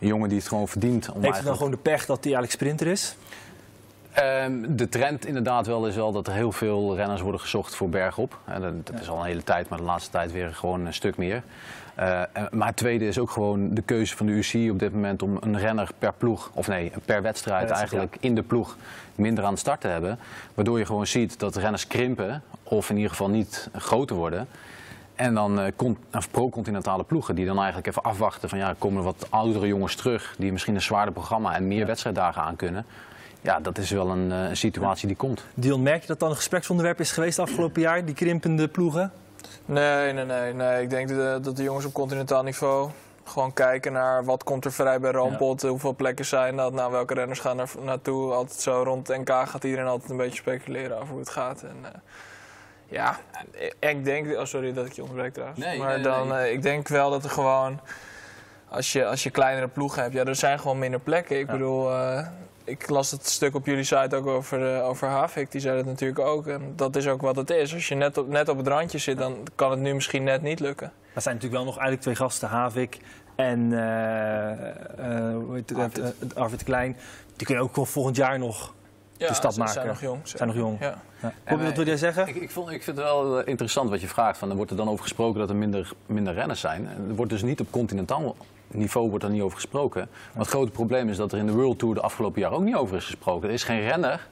Een 0.00 0.06
jongen 0.08 0.28
die 0.28 0.38
het 0.38 0.48
gewoon 0.48 0.68
verdient. 0.68 0.92
Om 0.94 1.00
Heeft 1.00 1.14
hij 1.14 1.20
dan 1.22 1.32
eigenlijk- 1.32 1.56
gewoon 1.56 1.70
de 1.72 1.76
pech 1.90 2.06
dat 2.06 2.24
hij 2.24 2.32
eigenlijk 2.34 2.52
sprinter 2.52 2.86
is? 2.86 3.16
Ehm, 4.12 4.76
de 4.76 4.88
trend 4.88 5.26
inderdaad 5.26 5.66
wel 5.66 5.86
is 5.86 5.94
wel 5.94 6.12
dat 6.12 6.26
er 6.26 6.32
heel 6.32 6.52
veel 6.52 6.96
renners 6.96 7.20
worden 7.20 7.40
gezocht 7.40 7.74
voor 7.74 7.88
bergop. 7.88 8.38
En 8.44 8.60
dat, 8.60 8.86
dat 8.86 9.00
is 9.00 9.08
al 9.08 9.18
een 9.18 9.26
hele 9.26 9.44
tijd, 9.44 9.68
maar 9.68 9.78
de 9.78 9.84
laatste 9.84 10.10
tijd 10.10 10.32
weer 10.32 10.54
gewoon 10.54 10.86
een 10.86 10.94
stuk 10.94 11.16
meer. 11.16 11.42
Uh, 11.98 12.22
maar 12.50 12.66
het 12.66 12.76
tweede 12.76 13.06
is 13.06 13.18
ook 13.18 13.30
gewoon 13.30 13.74
de 13.74 13.82
keuze 13.82 14.16
van 14.16 14.26
de 14.26 14.32
UCI 14.32 14.70
op 14.70 14.78
dit 14.78 14.92
moment 14.92 15.22
om 15.22 15.36
een 15.40 15.58
renner 15.58 15.90
per 15.98 16.12
ploeg, 16.18 16.50
of 16.54 16.68
nee, 16.68 16.92
per 17.04 17.22
wedstrijd 17.22 17.70
eigenlijk 17.70 18.16
in 18.20 18.34
de 18.34 18.42
ploeg 18.42 18.76
minder 19.14 19.44
aan 19.44 19.50
het 19.50 19.58
start 19.58 19.80
te 19.80 19.86
hebben. 19.86 20.18
Waardoor 20.54 20.78
je 20.78 20.86
gewoon 20.86 21.06
ziet 21.06 21.38
dat 21.38 21.56
renners 21.56 21.86
krimpen 21.86 22.42
of 22.62 22.90
in 22.90 22.96
ieder 22.96 23.10
geval 23.10 23.28
niet 23.28 23.68
groter 23.72 24.16
worden. 24.16 24.48
En 25.14 25.34
dan 25.34 25.60
uh, 25.60 25.66
pro-continentale 26.30 27.04
ploegen 27.04 27.34
die 27.34 27.46
dan 27.46 27.56
eigenlijk 27.56 27.86
even 27.86 28.02
afwachten 28.02 28.48
van 28.48 28.58
ja, 28.58 28.74
komen 28.78 28.98
er 28.98 29.04
wat 29.04 29.26
oudere 29.30 29.66
jongens 29.66 29.94
terug 29.94 30.34
die 30.38 30.52
misschien 30.52 30.74
een 30.74 30.82
zwaarder 30.82 31.14
programma 31.14 31.54
en 31.54 31.68
meer 31.68 31.86
wedstrijddagen 31.86 32.42
aan 32.42 32.56
kunnen. 32.56 32.86
Ja, 33.40 33.60
dat 33.60 33.78
is 33.78 33.90
wel 33.90 34.10
een, 34.10 34.30
uh, 34.30 34.48
situatie 34.52 35.06
die 35.06 35.16
komt. 35.16 35.44
Dion, 35.54 35.82
merk 35.82 36.00
je 36.00 36.06
dat 36.06 36.20
dan 36.20 36.30
een 36.30 36.36
gespreksonderwerp 36.36 37.00
is 37.00 37.12
geweest 37.12 37.38
afgelopen 37.38 37.80
jaar, 37.80 38.04
die 38.04 38.14
krimpende 38.14 38.68
ploegen? 38.68 39.12
Nee, 39.64 40.12
nee, 40.12 40.24
nee. 40.24 40.54
nee. 40.54 40.82
Ik 40.82 40.90
denk 40.90 41.08
dat, 41.08 41.44
dat 41.44 41.56
de 41.56 41.62
jongens 41.62 41.84
op 41.84 41.92
continentaal 41.92 42.42
niveau 42.42 42.90
gewoon 43.28 43.52
kijken 43.52 43.92
naar 43.92 44.24
wat 44.24 44.44
komt 44.44 44.64
er 44.64 44.72
vrij 44.72 45.00
bij 45.00 45.10
Rampot, 45.10 45.60
ja. 45.60 45.68
hoeveel 45.68 45.94
plekken 45.94 46.24
zijn 46.24 46.56
dat, 46.56 46.72
nou, 46.72 46.92
welke 46.92 47.14
renners 47.14 47.40
gaan 47.40 47.58
er 47.58 47.70
naartoe. 47.80 48.32
Altijd 48.32 48.60
zo 48.60 48.82
rond 48.82 49.08
het 49.08 49.18
NK 49.18 49.30
gaat 49.30 49.64
iedereen 49.64 49.86
altijd 49.86 50.10
een 50.10 50.16
beetje 50.16 50.36
speculeren 50.36 50.96
over 50.96 51.08
hoe 51.08 51.18
het 51.18 51.28
gaat. 51.28 51.62
En, 51.62 51.76
uh, 51.82 51.88
ja, 52.86 53.18
ik 53.78 54.04
denk, 54.04 54.38
oh 54.38 54.44
sorry 54.44 54.72
dat 54.72 54.86
ik 54.86 54.92
je 54.92 55.02
onderbreek 55.02 55.32
trouwens, 55.32 55.60
nee, 55.60 55.78
maar 55.78 55.94
nee, 55.94 56.02
dan, 56.02 56.28
nee. 56.28 56.48
Uh, 56.48 56.52
ik 56.52 56.62
denk 56.62 56.88
wel 56.88 57.10
dat 57.10 57.24
er 57.24 57.30
gewoon, 57.30 57.80
als 58.68 58.92
je, 58.92 59.06
als 59.06 59.22
je 59.22 59.30
kleinere 59.30 59.68
ploegen 59.68 60.02
hebt, 60.02 60.14
ja, 60.14 60.24
er 60.24 60.36
zijn 60.36 60.58
gewoon 60.58 60.78
minder 60.78 61.00
plekken. 61.00 61.38
Ik 61.38 61.46
ja. 61.46 61.52
bedoel, 61.52 61.90
uh, 61.92 62.26
ik 62.68 62.88
las 62.88 63.10
het 63.10 63.26
stuk 63.26 63.54
op 63.54 63.66
jullie 63.66 63.84
site 63.84 64.16
ook 64.16 64.26
over, 64.26 64.76
uh, 64.76 64.88
over 64.88 65.08
Havik. 65.08 65.50
Die 65.52 65.60
zei 65.60 65.76
dat 65.76 65.86
natuurlijk 65.86 66.18
ook. 66.18 66.46
En 66.46 66.72
dat 66.76 66.96
is 66.96 67.08
ook 67.08 67.20
wat 67.20 67.36
het 67.36 67.50
is. 67.50 67.74
Als 67.74 67.88
je 67.88 67.94
net 67.94 68.18
op, 68.18 68.28
net 68.28 68.48
op 68.48 68.56
het 68.56 68.66
randje 68.66 68.98
zit, 68.98 69.18
dan 69.18 69.36
kan 69.54 69.70
het 69.70 69.80
nu 69.80 69.94
misschien 69.94 70.24
net 70.24 70.42
niet 70.42 70.60
lukken. 70.60 70.92
Er 71.14 71.22
zijn 71.22 71.34
natuurlijk 71.34 71.62
wel 71.62 71.72
nog 71.72 71.82
eigenlijk 71.82 72.02
twee 72.02 72.14
gasten, 72.14 72.48
Havik 72.48 72.98
en 73.36 73.60
uh, 73.60 73.78
uh, 73.78 75.34
hoe 75.34 75.54
heet 75.54 75.68
het, 75.68 75.78
Arvid. 75.78 76.34
Arvid 76.34 76.62
Klein. 76.62 76.96
Die 77.36 77.46
kunnen 77.46 77.64
ook 77.64 77.86
volgend 77.86 78.16
jaar 78.16 78.38
nog 78.38 78.74
ja, 79.16 79.28
de 79.28 79.34
stap 79.34 79.52
ze 79.52 79.58
maken. 79.58 79.74
zijn 79.74 79.86
nog 79.86 80.00
jong. 80.00 80.20
Zijn 80.22 80.48
nog 80.48 80.56
jong. 80.56 80.80
Ja. 80.80 81.02
Ja. 81.22 81.32
Kom 81.46 81.58
je 81.58 81.64
dat 81.64 81.76
wil 81.76 81.86
jij 81.86 81.96
zeggen? 81.96 82.28
Ik, 82.28 82.34
ik, 82.34 82.50
vond, 82.50 82.70
ik 82.70 82.82
vind 82.82 82.96
het 82.96 83.06
wel 83.06 83.40
interessant 83.44 83.90
wat 83.90 84.00
je 84.00 84.08
vraagt. 84.08 84.38
Van, 84.38 84.50
er 84.50 84.56
wordt 84.56 84.70
er 84.70 84.76
dan 84.76 84.88
over 84.88 85.02
gesproken 85.02 85.40
dat 85.40 85.50
er 85.50 85.56
minder, 85.56 85.92
minder 86.06 86.34
renners 86.34 86.60
zijn. 86.60 86.86
Er 86.86 87.14
wordt 87.14 87.30
dus 87.30 87.42
niet 87.42 87.60
op 87.60 87.70
continentaal 87.70 88.36
niveau 88.68 89.10
wordt 89.10 89.24
er 89.24 89.30
niet 89.30 89.42
over 89.42 89.56
gesproken. 89.56 90.08
Maar 90.32 90.42
het 90.42 90.52
grote 90.52 90.70
probleem 90.70 91.08
is 91.08 91.16
dat 91.16 91.32
er 91.32 91.38
in 91.38 91.46
de 91.46 91.52
World 91.52 91.78
Tour 91.78 91.94
de 91.94 92.00
afgelopen 92.00 92.40
jaar 92.40 92.52
ook 92.52 92.62
niet 92.62 92.74
over 92.74 92.96
is 92.96 93.04
gesproken. 93.04 93.48
Er 93.48 93.54
is 93.54 93.64
geen 93.64 93.80
renner 93.80 94.26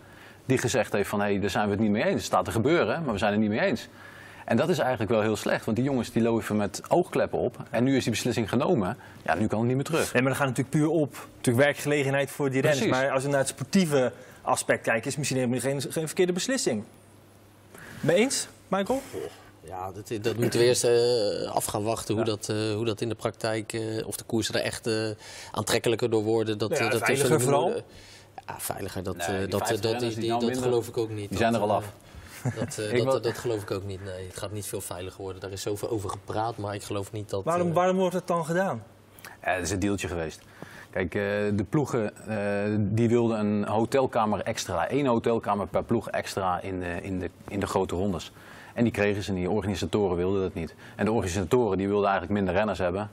die 0.47 0.59
gezegd 0.59 0.93
heeft 0.93 1.09
van 1.09 1.21
hé, 1.21 1.27
hey, 1.27 1.41
daar 1.41 1.51
zijn 1.51 1.65
we 1.65 1.71
het 1.71 1.81
niet 1.81 1.91
mee 1.91 2.05
eens. 2.05 2.15
Het 2.15 2.25
staat 2.25 2.45
te 2.45 2.51
gebeuren, 2.51 3.03
maar 3.05 3.13
we 3.13 3.19
zijn 3.19 3.33
het 3.33 3.41
niet 3.41 3.51
mee 3.51 3.61
eens. 3.61 3.89
En 4.45 4.57
dat 4.57 4.69
is 4.69 4.79
eigenlijk 4.79 5.11
wel 5.11 5.21
heel 5.21 5.37
slecht, 5.37 5.65
want 5.65 5.77
die 5.77 5.87
jongens 5.87 6.11
die 6.11 6.23
lopen 6.23 6.57
met 6.57 6.83
oogkleppen 6.89 7.39
op. 7.39 7.57
En 7.71 7.85
nu 7.85 7.97
is 7.97 8.03
die 8.03 8.13
beslissing 8.13 8.49
genomen, 8.49 8.97
ja, 9.23 9.35
nu 9.35 9.47
kan 9.47 9.59
het 9.59 9.67
niet 9.67 9.77
meer 9.77 9.85
terug. 9.85 10.13
Nee, 10.13 10.23
maar 10.23 10.33
dan 10.33 10.41
gaat 10.41 10.49
het 10.49 10.57
natuurlijk 10.57 10.91
puur 10.93 11.01
op 11.01 11.29
natuurlijk 11.37 11.65
werkgelegenheid 11.65 12.31
voor 12.31 12.51
die 12.51 12.61
renners. 12.61 12.87
Maar 12.87 13.11
als 13.11 13.23
we 13.23 13.29
naar 13.29 13.39
het 13.39 13.49
sportieve 13.49 14.13
aspect 14.43 14.83
kijken, 14.83 15.11
is 15.11 15.17
misschien 15.17 15.39
helemaal 15.39 15.61
geen, 15.61 15.83
geen 15.83 16.07
verkeerde 16.07 16.33
beslissing. 16.33 16.85
Mee 18.01 18.17
eens, 18.17 18.49
Michael? 18.69 19.03
Ja, 19.67 19.93
dat, 19.93 20.25
dat 20.25 20.37
moeten 20.37 20.61
we 20.61 20.67
eerst 20.67 20.85
uh, 20.85 21.51
af 21.51 21.65
gaan 21.65 21.83
wachten 21.83 22.15
hoe, 22.15 22.25
ja. 22.25 22.31
dat, 22.31 22.49
uh, 22.49 22.75
hoe 22.75 22.85
dat 22.85 23.01
in 23.01 23.09
de 23.09 23.15
praktijk, 23.15 23.73
uh, 23.73 24.07
of 24.07 24.17
de 24.17 24.25
koersen 24.25 24.55
er 24.55 24.61
echt 24.61 24.89
aantrekkelijker 25.51 26.11
door 26.11 26.23
worden. 26.23 26.59
Dat, 26.59 26.79
ja, 26.79 26.89
dat 26.89 27.05
veiliger 27.05 27.41
vooral? 27.41 27.83
ja, 28.47 28.55
veiliger, 28.59 29.03
dat, 29.03 29.17
nee, 29.17 29.47
dat, 29.47 29.69
dat, 29.69 29.83
dat, 29.83 30.01
die, 30.01 30.15
die, 30.15 30.39
dat 30.39 30.59
geloof 30.59 30.89
ik 30.89 30.97
ook 30.97 31.11
niet. 31.11 31.29
Die 31.29 31.39
zijn 31.39 31.55
er 31.55 31.61
al 31.61 31.73
af. 31.73 31.93
Dat, 32.55 32.79
uh, 32.93 33.05
dat, 33.05 33.23
dat, 33.23 33.39
geloof 33.39 33.63
ik 33.63 33.71
ook 33.71 33.85
niet. 33.85 34.05
Nee, 34.05 34.27
het 34.27 34.37
gaat 34.37 34.53
niet 34.53 34.67
veel 34.67 34.81
veiliger 34.81 35.23
worden. 35.23 35.41
Daar 35.41 35.53
is 35.53 35.63
zoveel 35.63 35.91
over 35.91 36.11
gepraat, 36.11 36.57
maar 36.57 36.75
ik 36.75 36.83
geloof 36.83 37.13
niet 37.13 37.31
dat. 37.31 37.45
Waarom, 37.45 37.69
uh... 37.69 37.75
waarom 37.75 37.97
wordt 37.97 38.15
het 38.15 38.27
dan 38.27 38.45
gedaan? 38.45 38.83
Ja, 39.23 39.53
het 39.53 39.63
is 39.63 39.71
een 39.71 39.79
deeltje 39.79 40.09
geweest. 40.09 40.41
Kijk, 40.91 41.15
uh, 41.15 41.23
de 41.55 41.65
ploegen 41.69 42.13
die 42.95 43.09
wilden 43.09 43.39
een 43.39 43.65
hotelkamer 43.65 44.41
extra. 44.41 44.93
Eén 44.93 45.07
hotelkamer 45.07 45.67
per 45.67 45.85
ploeg 45.85 46.11
extra 46.11 46.61
in 46.61 46.81
de, 46.81 46.99
in 47.03 47.19
de, 47.19 47.31
in 47.49 47.61
de 47.61 47.67
grote 47.67 47.95
rondes. 47.95 48.33
En 48.77 48.83
die 48.83 48.93
kregen 48.93 49.23
ze 49.23 49.33
niet. 49.33 49.45
De 49.45 49.51
organisatoren 49.51 50.17
wilden 50.17 50.43
dat 50.43 50.55
niet. 50.55 50.75
En 50.97 51.05
de 51.05 51.13
organisatoren 51.13 51.79
die 51.79 51.89
wilden 51.89 52.09
eigenlijk 52.09 52.39
minder 52.39 52.55
renners 52.55 52.79
hebben. 52.79 53.11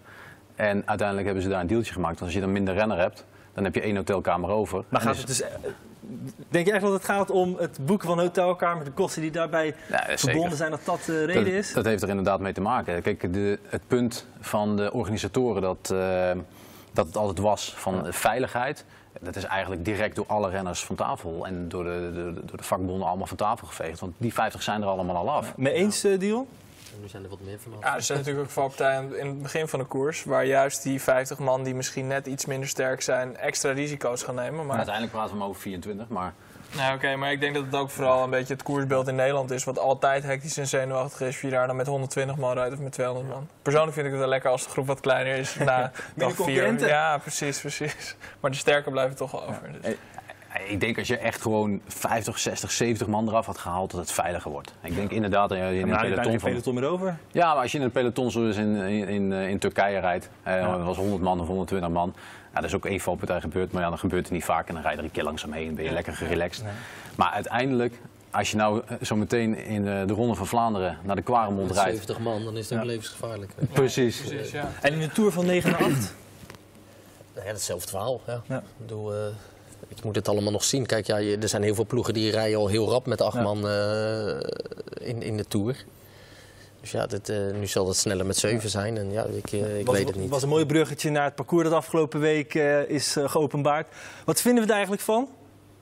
En 0.56 0.84
uiteindelijk 0.86 1.26
hebben 1.26 1.44
ze 1.44 1.50
daar 1.50 1.62
een 1.62 1.68
deeltje 1.68 1.94
gemaakt. 1.94 2.20
Want 2.20 2.26
als 2.26 2.34
je 2.34 2.40
dan 2.40 2.52
minder 2.52 2.74
renner 2.74 2.98
hebt, 2.98 3.26
dan 3.54 3.64
heb 3.64 3.76
je 3.76 3.82
één 3.82 3.96
hotelkamer 3.96 4.50
over. 4.50 4.84
Maar 4.90 5.02
gaat 5.02 5.18
het 5.18 5.28
dus, 5.28 5.44
denk 6.50 6.66
je 6.66 6.72
echt 6.72 6.82
dat 6.82 6.94
het 6.94 7.06
gaat 7.06 7.30
om 7.30 7.56
het 7.58 7.78
boeken 7.82 8.08
van 8.08 8.18
een 8.18 8.26
hotelkamer, 8.26 8.86
de 8.86 8.92
kosten 8.92 9.22
die 9.22 9.32
daarbij 9.32 9.76
ja, 9.90 10.18
verbonden 10.18 10.58
zijn, 10.58 10.72
dat 10.72 10.86
dat 10.86 11.04
de 11.06 11.26
reden 11.26 11.44
dat, 11.44 11.54
is? 11.54 11.74
Dat 11.74 11.86
heeft 11.86 12.04
er 12.04 12.10
inderdaad 12.10 12.40
mee 12.40 12.54
te 12.54 12.62
maken. 12.62 13.02
Kijk, 13.02 13.34
de, 13.34 13.60
het 13.68 13.82
punt 13.88 14.28
van 14.40 14.76
de 14.76 14.94
organisatoren 14.94 15.62
dat, 15.62 15.90
uh, 15.94 16.32
dat 16.94 17.06
het 17.06 17.18
altijd 17.18 17.40
was 17.40 17.74
van 17.78 18.06
veiligheid. 18.10 18.86
Dat 19.22 19.36
is 19.36 19.44
eigenlijk 19.44 19.86
direct 19.86 20.16
door 20.16 20.26
alle 20.28 20.50
renners 20.50 20.86
van 20.86 20.96
tafel 20.96 21.46
en 21.46 21.70
door 21.70 21.84
de, 21.84 22.12
de, 22.14 22.46
door 22.46 22.58
de 22.58 22.64
vakbonden 22.64 23.08
allemaal 23.08 23.28
van 23.28 23.38
tafel 23.38 23.68
geveegd. 23.68 24.00
Want 24.00 24.14
die 24.18 24.34
50 24.34 24.64
zijn 24.64 24.82
er 24.82 24.88
allemaal 24.88 25.16
al 25.16 25.32
af. 25.32 25.58
Mee 25.58 25.74
eens, 25.74 26.06
uh, 26.06 26.20
Dion? 26.20 26.48
En 26.94 27.02
nu 27.02 27.08
zijn 27.08 27.24
er 27.24 27.30
wat 27.30 27.42
meer 27.42 27.60
van 27.60 27.72
Ja, 27.80 27.96
er 27.96 28.02
zijn 28.02 28.18
natuurlijk 28.18 28.46
ook 28.46 28.52
valpartijen 28.52 29.20
in 29.20 29.28
het 29.28 29.42
begin 29.42 29.68
van 29.68 29.80
de 29.80 29.86
koers... 29.86 30.24
waar 30.24 30.46
juist 30.46 30.84
die 30.84 31.02
50 31.02 31.40
man 31.40 31.64
die 31.64 31.76
misschien 31.76 32.08
net 32.08 32.28
iets 32.28 32.46
minder 32.46 32.70
sterk 32.70 33.02
zijn... 33.02 33.38
extra 33.38 33.72
risico's 33.72 34.24
gaan 34.24 34.36
nemen. 34.36 34.66
Maar... 34.66 34.76
Uiteindelijk 34.76 35.14
praten 35.16 35.34
we 35.34 35.40
maar 35.40 35.48
over 35.48 35.62
24, 35.62 36.08
maar... 36.08 36.34
Nou, 36.76 36.96
oké, 36.96 37.06
okay, 37.06 37.16
maar 37.16 37.32
ik 37.32 37.40
denk 37.40 37.54
dat 37.54 37.66
het 37.66 37.76
ook 37.76 37.90
vooral 37.90 38.24
een 38.24 38.30
beetje 38.30 38.54
het 38.54 38.64
koersbeeld 38.64 39.08
in 39.08 39.16
Nederland 39.16 39.52
is... 39.52 39.64
wat 39.64 39.80
altijd 39.80 40.24
hectisch 40.24 40.58
en 40.58 40.68
zenuwachtig 40.68 41.28
is... 41.28 41.42
je 41.42 41.50
daar 41.50 41.68
dan 41.68 41.76
met 41.76 41.88
120 41.88 42.38
man 42.38 42.54
rijdt 42.54 42.74
of 42.74 42.80
met 42.80 42.92
200 42.92 43.30
man. 43.30 43.48
Persoonlijk 43.62 43.94
vind 43.94 44.06
ik 44.06 44.12
het 44.12 44.22
wel 44.22 44.30
lekker 44.30 44.50
als 44.50 44.64
de 44.64 44.70
groep 44.70 44.88
wat 44.88 45.00
kleiner 45.00 45.36
is. 45.36 45.56
Na 45.56 45.92
dan 46.16 46.32
vier. 46.32 46.88
Ja, 46.88 47.18
precies, 47.18 47.60
precies. 47.60 48.16
Maar 48.40 48.52
de 48.52 48.58
sterke 48.58 48.92
blijven 48.92 49.16
toch 49.16 49.32
wel 49.32 49.48
over. 49.48 49.70
Dus. 49.82 49.96
Ik 50.68 50.80
denk 50.80 50.98
als 50.98 51.08
je 51.08 51.18
echt 51.18 51.42
gewoon 51.42 51.82
50, 51.88 52.40
60, 52.40 52.72
70 52.72 53.08
man 53.08 53.28
eraf 53.28 53.46
had 53.46 53.58
gehaald, 53.58 53.92
dat 53.92 54.00
het 54.00 54.12
veiliger 54.12 54.52
wordt. 54.52 54.74
Ik 54.82 54.96
denk 54.96 55.12
inderdaad 55.12 55.50
dat 55.50 55.58
je 55.58 55.80
in 55.80 55.90
een 55.90 55.98
peloton, 55.98 56.40
van... 56.40 56.50
peloton 56.50 56.74
meer 56.74 56.86
over. 56.86 57.18
Ja, 57.32 57.54
maar 57.54 57.62
als 57.62 57.72
je 57.72 57.78
in 57.78 57.84
een 57.84 57.92
peloton 57.92 58.32
zoals 58.32 58.56
in, 58.56 58.76
in, 58.76 59.08
in, 59.08 59.32
in 59.32 59.60
Turkije 59.60 60.00
rijdt, 60.00 60.30
eh, 60.44 60.60
ja. 60.60 60.80
was 60.80 60.98
100 60.98 61.22
man 61.22 61.40
of 61.40 61.48
120 61.48 61.90
man. 61.90 62.14
Ja, 62.54 62.60
dat 62.60 62.70
is 62.70 62.76
ook 62.76 62.86
één 62.86 63.00
valpartij 63.00 63.42
gebeurd, 63.42 63.72
maar 63.72 63.82
ja, 63.82 63.90
dan 63.90 64.00
gebeurt 64.00 64.24
het 64.24 64.34
niet 64.34 64.44
vaak 64.44 64.68
en 64.68 64.74
dan 64.74 64.84
rij 64.84 64.92
je 64.92 64.98
er 64.98 65.04
een 65.04 65.12
keer 65.12 65.24
langzaam 65.24 65.52
heen, 65.52 65.76
ben 65.76 65.84
je 65.84 65.90
ja. 65.90 65.96
lekker 65.96 66.14
gerelaxed. 66.14 66.64
Nee. 66.64 66.74
Maar 67.16 67.30
uiteindelijk, 67.30 68.00
als 68.32 68.52
je 68.52 68.58
nou 68.58 68.82
zo 69.02 69.16
meteen 69.16 69.58
in 69.58 69.84
de, 69.84 70.04
de 70.08 70.14
Ronde 70.14 70.36
van 70.36 70.48
Vlaanderen 70.48 70.98
naar 71.04 71.16
de 71.16 71.22
Quaremont 71.22 71.72
rijdt... 71.72 71.90
70 71.90 72.20
man, 72.20 72.44
dan 72.44 72.58
is 72.58 72.70
het 72.70 72.80
ook 72.80 72.86
levensgevaarlijk. 72.86 73.52
Precies. 73.74 74.22
precies 74.22 74.52
ja. 74.52 74.72
En 74.82 74.94
in 74.94 75.00
de 75.00 75.10
Tour 75.10 75.32
van 75.32 75.46
9 75.46 75.72
naar 75.72 75.84
8? 75.84 76.14
Ja, 77.36 77.42
hetzelfde 77.42 77.90
verhaal. 77.90 78.22
Ja. 78.28 78.42
Ja. 78.48 78.58
Ik 78.58 78.64
bedoel, 78.78 79.14
uh, 79.14 79.26
ik 79.88 80.04
moet 80.04 80.16
het 80.16 80.28
allemaal 80.28 80.52
nog 80.52 80.64
zien. 80.64 80.86
Kijk, 80.86 81.06
ja, 81.06 81.18
er 81.18 81.50
zijn 81.50 81.64
heel 81.64 81.76
veel 81.76 81.86
ploegen 81.86 82.14
die 82.14 82.32
rijden 82.32 82.58
al 82.58 82.68
heel 82.68 82.90
rap 82.90 83.06
met 83.06 83.22
acht 83.22 83.36
ja. 83.36 83.42
man 83.42 83.66
uh, 83.66 84.40
in, 85.08 85.22
in 85.22 85.38
de 85.38 85.46
Tour. 85.48 85.86
Dus 86.84 86.92
ja, 86.92 87.06
dit, 87.06 87.30
uh, 87.30 87.38
nu 87.54 87.68
zal 87.68 87.88
het 87.88 87.98
sneller 87.98 88.26
met 88.26 88.38
zeven 88.38 88.70
zijn. 88.70 88.98
En 88.98 89.12
ja, 89.12 89.24
ik, 89.24 89.52
uh, 89.52 89.80
ik 89.80 89.86
was, 89.86 89.96
weet 89.96 90.06
het 90.06 90.16
niet. 90.16 90.24
Het 90.24 90.34
was 90.34 90.44
een 90.44 90.50
mooi 90.50 90.66
bruggetje 90.66 91.10
naar 91.10 91.24
het 91.24 91.36
parcours 91.36 91.64
dat 91.64 91.74
afgelopen 91.74 92.20
week 92.20 92.54
uh, 92.54 92.90
is 92.90 93.16
geopenbaard. 93.20 93.88
Wat 94.26 94.42
vinden 94.42 94.64
we 94.64 94.68
er 94.70 94.76
eigenlijk 94.76 95.04
van? 95.04 95.30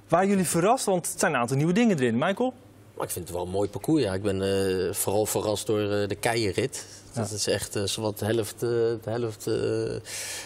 Waren 0.07 0.27
jullie 0.27 0.47
verrast? 0.47 0.85
Want 0.85 1.11
het 1.11 1.19
zijn 1.19 1.33
een 1.33 1.39
aantal 1.39 1.57
nieuwe 1.57 1.73
dingen 1.73 1.97
erin. 1.97 2.17
Michael? 2.17 2.53
Maar 3.01 3.09
ik 3.09 3.15
vind 3.15 3.27
het 3.27 3.37
wel 3.37 3.45
een 3.45 3.51
mooi 3.51 3.69
parcours. 3.69 4.03
Ja. 4.03 4.13
Ik 4.13 4.21
ben 4.21 4.95
vooral 4.95 5.25
verrast 5.25 5.65
door 5.65 6.07
de 6.07 6.17
keienrit. 6.19 6.85
Dat 7.13 7.31
is 7.31 7.47
echt 7.47 7.75
uh, 7.75 7.83
zowat 7.83 8.19
de 8.19 8.25
helft, 8.25 8.59
de 8.59 8.99
helft 9.03 9.49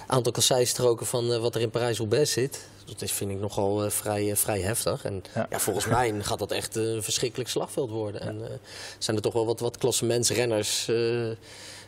aantal 0.08 0.32
kasseistroken 0.32 1.06
van 1.06 1.40
wat 1.40 1.56
er 1.56 1.62
in 1.62 1.70
Parijs-Roubaix 1.70 2.32
zit. 2.32 2.60
Dat 2.86 3.02
is, 3.02 3.12
vind 3.12 3.32
ik 3.32 3.40
nogal 3.40 3.90
vrij, 3.90 4.36
vrij 4.36 4.60
heftig. 4.60 5.04
En 5.04 5.24
ja. 5.34 5.48
Ja, 5.50 5.60
volgens 5.60 5.86
mij 5.86 6.14
gaat 6.22 6.40
dat 6.40 6.52
echt 6.52 6.76
een 6.76 7.04
verschrikkelijk 7.04 7.50
slagveld 7.50 7.90
worden. 7.90 8.22
En 8.22 8.42
zijn 8.98 9.16
er 9.16 9.22
toch 9.22 9.34
wel 9.34 9.46
wat, 9.46 9.60
wat 9.60 9.78
klassementsrenners, 9.78 10.90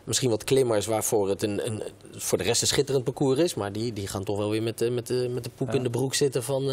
misschien 0.08 0.30
wat 0.30 0.44
klimmers, 0.44 0.86
waarvoor 0.86 1.30
het 1.30 1.44
een, 1.44 1.66
een, 1.66 1.84
voor 2.12 2.38
de 2.38 2.44
rest 2.44 2.62
een 2.62 2.68
schitterend 2.68 3.04
parcours 3.04 3.40
is. 3.40 3.54
Maar 3.54 3.72
die, 3.72 3.94
die 3.94 4.08
gaan 4.08 4.24
toch 4.24 4.38
wel 4.38 4.50
weer 4.50 4.64
met, 4.64 4.92
met, 4.92 5.08
de, 5.08 5.30
met 5.34 5.44
de 5.44 5.50
poep 5.56 5.74
in 5.74 5.84
de 5.84 5.90
broek 5.90 6.14
zitten 6.14 6.44
van 6.44 6.64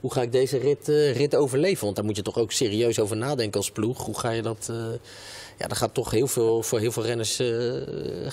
hoe 0.00 0.12
ga 0.12 0.22
ik 0.22 0.32
deze 0.32 0.58
rit, 0.58 0.88
rit 1.16 1.34
overleven. 1.34 1.84
Want 1.84 1.96
daar 1.96 2.04
moet 2.04 2.16
je 2.16 2.22
toch 2.22 2.38
ook 2.38 2.52
serieus 2.52 2.98
over 2.98 3.16
nadenken 3.16 3.60
als 3.60 3.70
ploeg. 3.70 4.04
Hoe 4.04 4.18
ga 4.18 4.30
je 4.30 4.42
dat 4.42 4.72
ja, 5.58 5.66
dan 5.68 5.76
gaat 5.76 5.94
toch 5.94 6.10
heel 6.10 6.26
veel, 6.26 6.62
voor 6.62 6.78
heel 6.78 6.92
veel 6.92 7.04
renners 7.04 7.42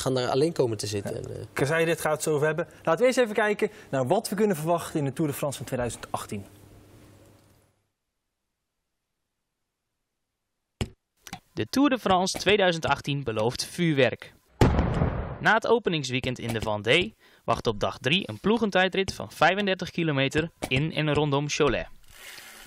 gaan 0.01 0.13
daar 0.13 0.29
alleen 0.29 0.53
komen 0.53 0.77
te 0.77 0.87
zitten. 0.87 1.13
Ja. 1.13 1.35
Kazai, 1.53 1.85
dit 1.85 2.01
gaat 2.01 2.13
het 2.13 2.23
zo 2.23 2.33
over 2.33 2.47
hebben. 2.47 2.67
Laten 2.83 2.99
we 2.99 3.05
eerst 3.05 3.19
even 3.19 3.35
kijken 3.35 3.69
naar 3.89 4.07
wat 4.07 4.29
we 4.29 4.35
kunnen 4.35 4.55
verwachten 4.55 4.99
in 4.99 5.05
de 5.05 5.13
Tour 5.13 5.31
de 5.31 5.37
France 5.37 5.57
van 5.57 5.65
2018. 5.65 6.58
De 11.59 11.67
Tour 11.69 11.89
de 11.89 11.99
France 11.99 12.37
2018 12.37 13.23
belooft 13.23 13.65
vuurwerk. 13.65 14.33
Na 15.39 15.53
het 15.53 15.67
openingsweekend 15.67 16.39
in 16.39 16.53
de 16.53 16.61
Vendée 16.61 17.15
wacht 17.43 17.67
op 17.67 17.79
dag 17.79 17.97
3 17.97 18.29
een 18.29 18.39
ploegentijdrit 18.39 19.13
van 19.13 19.31
35 19.31 19.91
kilometer 19.91 20.51
in 20.67 20.93
en 20.93 21.13
rondom 21.13 21.49
Cholet. 21.49 21.87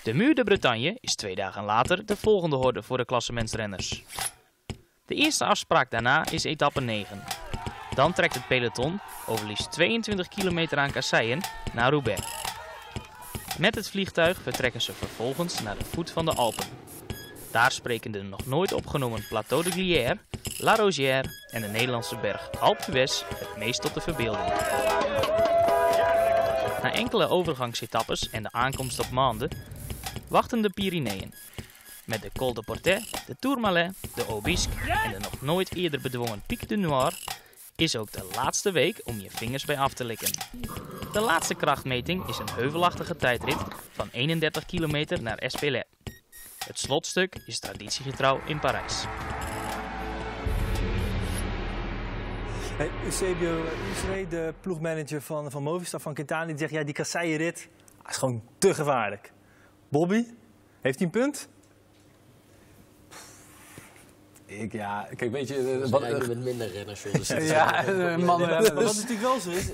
De 0.03 0.15
Muur 0.15 0.35
de 0.35 0.45
Bretagne 0.45 0.99
is 1.01 1.15
twee 1.15 1.35
dagen 1.35 1.65
later 1.65 2.07
de 2.07 2.17
volgende 2.17 2.57
horde 2.57 2.83
voor 2.83 2.97
de 2.97 3.05
klassementsrenners. 3.05 4.05
De 5.07 5.15
eerste 5.15 5.45
afspraak 5.45 5.91
daarna 5.91 6.31
is 6.31 6.45
etappe 6.45 6.81
9. 6.81 7.23
Dan 7.95 8.13
trekt 8.13 8.35
het 8.35 8.47
peloton 8.47 9.01
over 9.27 9.47
liefst 9.47 9.73
22 9.73 10.29
kilometer 10.29 10.79
aan 10.79 10.93
kasseien 10.93 11.41
naar 11.73 11.91
Roubaix. 11.91 12.23
Met 13.59 13.75
het 13.75 13.91
vliegtuig 13.91 14.43
vertrekken 14.43 14.83
ze 14.83 14.93
vervolgens 14.93 15.63
naar 15.63 15.79
de 15.79 15.85
voet 15.85 16.11
van 16.11 16.25
de 16.25 16.33
Alpen. 16.33 16.92
Daar 17.53 17.73
spreken 17.73 18.13
de 18.13 18.23
nog 18.23 18.47
nooit 18.47 18.73
opgenomen 18.73 19.25
Plateau 19.29 19.63
de 19.63 19.71
Glières, 19.71 20.19
La 20.59 20.77
Rosière 20.77 21.29
en 21.51 21.61
de 21.61 21.69
Nederlandse 21.69 22.17
berg 22.17 22.51
Alpe 22.61 22.83
d'Huez 22.87 23.23
het 23.29 23.57
meest 23.57 23.83
tot 23.83 23.95
de 23.95 24.01
verbeelding. 24.01 24.47
Na 26.83 26.93
enkele 26.93 27.29
overgangsetappes 27.29 28.31
en 28.31 28.43
de 28.43 28.53
aankomst 28.53 28.99
op 28.99 29.11
Mande 29.11 29.51
wachten 30.29 30.63
de 30.63 30.71
Pyreneeën. 30.71 31.35
Met 32.05 32.23
de 32.23 32.31
Col 32.39 32.55
de 32.55 32.63
Portet, 32.63 33.25
de 33.27 33.37
Tourmalet, 33.39 33.95
de 34.15 34.25
Aubisque 34.25 34.91
en 35.05 35.13
de 35.13 35.19
nog 35.19 35.41
nooit 35.41 35.75
eerder 35.75 36.01
bedwongen 36.01 36.43
Pic 36.47 36.69
du 36.69 36.77
Noir 36.77 37.19
is 37.77 37.97
ook 37.97 38.13
de 38.13 38.29
laatste 38.35 38.71
week 38.71 39.01
om 39.05 39.21
je 39.21 39.31
vingers 39.31 39.65
bij 39.65 39.79
af 39.79 39.93
te 39.93 40.05
likken. 40.05 40.31
De 41.13 41.21
laatste 41.21 41.55
krachtmeting 41.55 42.29
is 42.29 42.39
een 42.39 42.51
heuvelachtige 42.55 43.17
tijdrit 43.17 43.59
van 43.93 44.09
31 44.13 44.67
kilometer 44.67 45.23
naar 45.23 45.39
Espelette. 45.39 46.02
Het 46.67 46.79
slotstuk 46.79 47.37
is 47.47 47.59
traditiegetrouw 47.59 48.41
in 48.47 48.61
Parijs. 48.61 49.05
Hey, 52.77 52.91
Eusebio 53.05 53.65
Usre, 53.91 54.29
de 54.29 54.55
ploegmanager 54.61 55.23
van, 55.23 55.51
van 55.51 55.63
Movistar 55.63 56.01
van 56.01 56.15
Quintana, 56.15 56.47
die 56.47 56.59
zegt 56.59 56.73
ja, 56.73 56.83
die 56.83 56.95
kasseienrit 56.95 57.69
ah, 58.03 58.11
is 58.11 58.17
gewoon 58.17 58.43
te 58.59 58.75
gevaarlijk. 58.75 59.33
Bobby, 59.89 60.27
heeft 60.81 60.99
hij 60.99 61.07
een 61.07 61.13
punt? 61.13 61.49
Ik, 64.61 64.73
ja, 64.73 65.09
kijk, 65.17 65.33
weet 65.33 65.49
je... 65.49 65.81
eh, 65.85 65.91
Wat, 65.91 66.01
met 66.27 66.39
minder 66.45 66.73
renners, 66.73 67.03
joh. 67.03 67.15
Is 67.15 67.29
ja, 67.49 67.85
eh, 67.87 68.17
mannen 68.17 68.49
rennen. 68.49 68.75
wat 68.75 68.85
dus- 68.85 68.95
natuurlijk 68.95 69.21
wel 69.21 69.41
zo 69.41 69.51
is, 69.51 69.67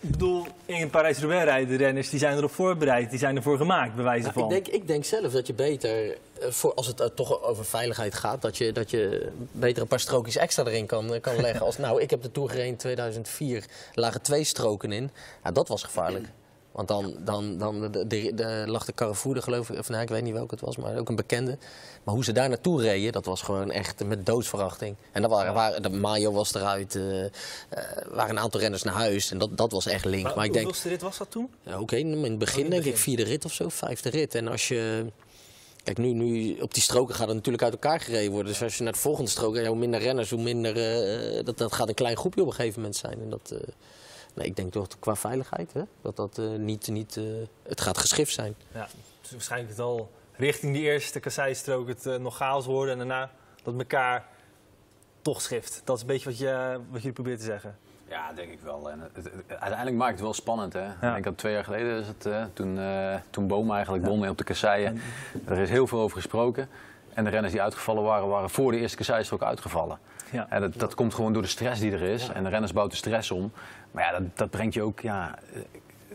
ik 0.00 0.10
bedoel, 0.10 0.46
in 0.66 0.90
Parijs-Roubaix 0.90 1.44
rijden 1.44 1.68
de 1.68 1.84
renners, 1.84 2.10
die 2.10 2.18
zijn 2.18 2.36
erop 2.36 2.50
voorbereid, 2.50 3.10
die 3.10 3.18
zijn 3.18 3.36
ervoor 3.36 3.56
gemaakt, 3.56 3.94
bij 3.94 4.04
wijze 4.04 4.22
Nou, 4.22 4.32
van. 4.32 4.42
ik, 4.44 4.50
denk, 4.50 4.66
ik 4.76 4.86
denk 4.86 5.04
zelf 5.04 5.32
dat 5.32 5.46
je 5.46 5.54
beter, 5.54 6.10
eh, 6.10 6.50
voor, 6.50 6.74
als 6.74 6.86
het 6.86 7.00
eh, 7.00 7.06
toch 7.06 7.42
over 7.42 7.64
veiligheid 7.64 8.14
gaat, 8.14 8.42
dat 8.42 8.56
je, 8.58 8.72
dat 8.72 8.90
je 8.90 9.28
beter 9.52 9.82
een 9.82 9.88
paar 9.88 10.00
strookjes 10.00 10.36
extra 10.36 10.64
erin 10.64 10.86
kan, 10.86 11.14
eh, 11.14 11.20
kan 11.20 11.40
leggen. 11.40 11.66
Als, 11.66 11.78
nou, 11.78 12.00
ik 12.00 12.10
heb 12.10 12.22
de 12.22 12.30
Tour 12.32 12.48
gereden 12.48 12.70
in 12.70 12.76
2004, 12.76 13.56
er 13.56 13.64
lagen 13.94 14.22
twee 14.22 14.44
stroken 14.44 14.92
in. 14.92 15.10
Ja, 15.44 15.50
dat 15.50 15.68
was 15.68 15.82
gevaarlijk. 15.82 16.26
Want 16.74 16.88
dan, 16.88 17.14
dan, 17.24 17.58
dan 17.58 17.80
de, 17.80 18.06
de, 18.06 18.32
de- 18.34 18.64
lag 18.66 18.84
de 18.84 18.94
Carrefour, 18.94 19.42
geloof 19.42 19.70
ik, 19.70 19.78
of 19.78 19.88
nou, 19.88 20.02
ik 20.02 20.08
weet 20.08 20.22
niet 20.22 20.32
welke 20.32 20.54
het 20.54 20.64
was, 20.64 20.76
maar 20.76 20.98
ook 20.98 21.08
een 21.08 21.16
bekende. 21.16 21.58
Maar 22.04 22.14
hoe 22.14 22.24
ze 22.24 22.32
daar 22.32 22.48
naartoe 22.48 22.80
reden, 22.82 23.12
dat 23.12 23.24
was 23.24 23.42
gewoon 23.42 23.70
echt 23.70 24.04
met 24.04 24.26
doodsverachting. 24.26 24.96
En 25.12 25.20
dan 25.22 25.30
waren, 25.30 25.54
waren, 25.54 25.82
de 25.82 25.90
Mayo 25.90 26.32
was 26.32 26.54
eruit, 26.54 26.94
eh, 26.94 27.02
waren 28.08 28.30
een 28.30 28.38
aantal 28.38 28.60
renners 28.60 28.82
naar 28.82 28.94
huis. 28.94 29.30
En 29.30 29.38
dat, 29.38 29.56
dat 29.56 29.72
was 29.72 29.86
echt 29.86 30.04
link. 30.04 30.22
maar 30.24 30.36
Maar 30.36 30.44
ik 30.44 30.52
denk, 30.52 30.64
hoeveelste 30.64 30.88
rit 30.90 31.02
was 31.02 31.18
dat 31.18 31.30
toen? 31.30 31.48
ja, 31.62 31.80
Oké, 31.80 31.96
in 31.96 32.22
het 32.24 32.38
begin 32.38 32.62
het 32.62 32.70
denk 32.70 32.84
ik 32.84 32.96
vierde 32.96 33.22
rit 33.24 33.44
of 33.44 33.52
zo, 33.52 33.68
vijfde 33.68 34.10
rit. 34.10 34.34
En 34.34 34.48
als 34.48 34.68
je... 34.68 35.06
Kijk, 35.84 35.98
nu, 35.98 36.12
nu 36.12 36.58
op 36.60 36.74
die 36.74 36.82
stroken 36.82 37.14
gaat 37.14 37.26
het 37.26 37.36
natuurlijk 37.36 37.62
uit 37.64 37.72
elkaar 37.72 38.00
gereden 38.00 38.30
worden. 38.32 38.52
Dus 38.52 38.62
als 38.62 38.76
je 38.76 38.82
naar 38.82 38.92
de 38.92 38.98
volgende 38.98 39.30
strook, 39.30 39.56
ja, 39.56 39.66
hoe 39.66 39.76
minder 39.76 40.00
renners, 40.00 40.30
hoe 40.30 40.42
minder... 40.42 40.76
eh, 40.76 41.44
dat, 41.44 41.58
dat 41.58 41.72
gaat 41.72 41.88
een 41.88 41.94
klein 41.94 42.16
groepje 42.16 42.40
op 42.40 42.46
een 42.46 42.52
gegeven 42.54 42.80
moment 42.80 42.96
zijn. 42.96 43.20
En 43.20 43.30
dat... 43.30 43.54
nee, 44.34 44.46
ik 44.46 44.56
denk 44.56 44.72
toch 44.72 44.88
qua 44.98 45.16
veiligheid, 45.16 45.72
hè, 45.72 45.82
dat 46.02 46.16
dat 46.16 46.38
eh, 46.38 46.44
niet... 46.50 46.88
niet 46.88 47.16
eh, 47.16 47.24
het 47.68 47.80
gaat 47.80 47.98
geschift 47.98 48.32
zijn. 48.32 48.54
Ja, 48.72 48.88
dus 49.20 49.30
waarschijnlijk 49.30 49.70
het 49.70 49.80
al 49.80 50.10
richting 50.36 50.74
die 50.74 50.82
eerste 50.82 51.20
kasseistrook 51.20 51.88
het 51.88 52.06
eh, 52.06 52.16
nog 52.16 52.36
chaos 52.36 52.66
worden 52.66 52.92
en 52.92 52.98
daarna 52.98 53.30
dat 53.62 53.74
elkaar 53.78 54.26
toch 55.22 55.40
schift. 55.40 55.82
Dat 55.84 55.96
is 55.96 56.02
een 56.02 56.08
beetje 56.08 56.28
wat 56.28 56.38
je, 56.38 56.80
wat 56.90 57.02
je 57.02 57.12
probeert 57.12 57.38
te 57.38 57.44
zeggen. 57.44 57.76
Ja, 58.08 58.32
denk 58.32 58.52
ik 58.52 58.60
wel. 58.60 58.90
En 58.90 59.00
het, 59.00 59.10
het- 59.14 59.32
uiteindelijk 59.48 59.96
maakt 59.96 60.12
het 60.12 60.20
wel 60.20 60.34
spannend. 60.34 60.72
Hè? 60.72 60.88
Ik 60.90 61.00
denk 61.00 61.24
dat 61.24 61.38
twee 61.38 61.52
jaar 61.52 61.64
geleden 61.64 62.00
is 62.00 62.06
het, 62.06 62.26
eh, 62.26 62.44
toen, 62.52 62.78
eh 62.78 63.14
toen 63.30 63.46
Boom 63.46 63.72
eigenlijk 63.72 64.06
won 64.06 64.28
op 64.28 64.38
de 64.38 64.44
kasseien. 64.44 65.00
Er 65.46 65.58
is 65.58 65.68
heel 65.70 65.86
veel 65.86 66.00
over 66.00 66.16
gesproken. 66.16 66.68
En 67.14 67.24
de 67.24 67.30
renners 67.30 67.52
die 67.52 67.62
uitgevallen 67.62 68.02
waren, 68.02 68.28
waren 68.28 68.50
voor 68.50 68.72
de 68.72 68.78
eerste 68.78 68.96
kasseistrook 68.96 69.42
uitgevallen. 69.42 69.98
Ja. 70.30 70.46
En 70.50 70.60
dat, 70.60 70.74
dat 70.74 70.94
komt 70.94 71.14
gewoon 71.14 71.32
door 71.32 71.42
de 71.42 71.48
stress 71.48 71.80
die 71.80 71.92
er 71.92 72.02
is. 72.02 72.28
En 72.28 72.42
de 72.42 72.48
renners 72.48 72.72
bouwt 72.72 72.90
de 72.90 72.96
stress 72.96 73.30
om. 73.30 73.52
Maar 73.90 74.04
ja, 74.04 74.18
dat, 74.18 74.36
dat 74.36 74.50
brengt 74.50 74.74
je 74.74 74.82
ook... 74.82 75.00
Ja, 75.00 75.38
eh, 75.52 75.60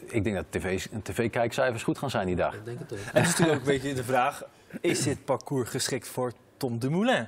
ik 0.05 0.23
denk 0.23 0.35
dat 0.35 0.45
tv 0.49 0.85
tv-kijkcijfers 1.03 1.83
goed 1.83 1.97
gaan 1.97 2.09
zijn 2.09 2.27
die 2.27 2.35
dag. 2.35 2.53
Ik 2.53 2.65
denk 2.65 2.79
het 2.79 2.93
ook. 2.93 2.97
En 2.97 3.21
het 3.21 3.23
is 3.23 3.29
natuurlijk 3.29 3.59
ook 3.59 3.67
een 3.67 3.73
beetje 3.73 3.93
de 3.93 4.03
vraag, 4.03 4.43
is 4.81 5.03
dit 5.03 5.25
parcours 5.25 5.69
geschikt 5.69 6.07
voor 6.07 6.33
Tom 6.57 6.79
Dumoulin? 6.79 7.27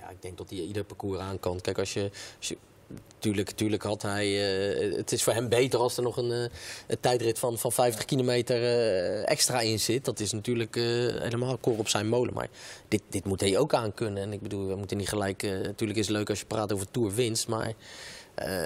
Ja, 0.00 0.08
ik 0.10 0.22
denk 0.22 0.38
dat 0.38 0.50
hij 0.50 0.58
ieder 0.58 0.84
parcours 0.84 1.18
aan 1.18 1.40
kan. 1.40 1.60
Kijk, 1.60 1.78
als 1.78 1.92
je... 1.92 2.10
Als 2.38 2.48
je 2.48 2.58
Tuurlijk, 3.24 3.50
tuurlijk 3.50 3.82
had 3.82 4.02
hij. 4.02 4.26
eh, 4.26 4.96
het 4.96 5.12
is 5.12 5.22
voor 5.22 5.32
hem 5.32 5.48
beter 5.48 5.80
als 5.80 5.96
er 5.96 6.02
nog 6.02 6.16
een, 6.16 6.32
eh, 6.32 6.38
een 6.86 7.00
tijdrit 7.00 7.38
van, 7.38 7.58
van 7.58 7.72
50 7.72 8.04
kilometer 8.04 8.62
eh, 8.62 9.30
extra 9.30 9.60
in 9.60 9.80
zit. 9.80 10.04
Dat 10.04 10.20
is 10.20 10.32
natuurlijk 10.32 10.74
helemaal 10.74 11.56
kor 11.56 11.78
op 11.78 11.88
zijn 11.88 12.08
molen. 12.08 12.34
Maar 12.34 12.48
dit, 12.88 13.02
dit 13.08 13.24
moet 13.24 13.40
hij 13.40 13.58
ook 13.58 13.74
aan 13.74 13.94
kunnen. 13.94 14.22
En 14.22 14.32
ik 14.32 14.40
bedoel, 14.40 14.68
we 14.68 14.76
moeten 14.76 14.96
niet 14.96 15.08
gelijk. 15.08 15.42
natuurlijk 15.42 15.98
is 15.98 16.06
het 16.06 16.16
leuk 16.16 16.28
als 16.28 16.38
je 16.38 16.46
praat 16.46 16.72
over 16.72 16.90
Tour 16.90 17.14
winst. 17.14 17.48
Maar 17.48 17.72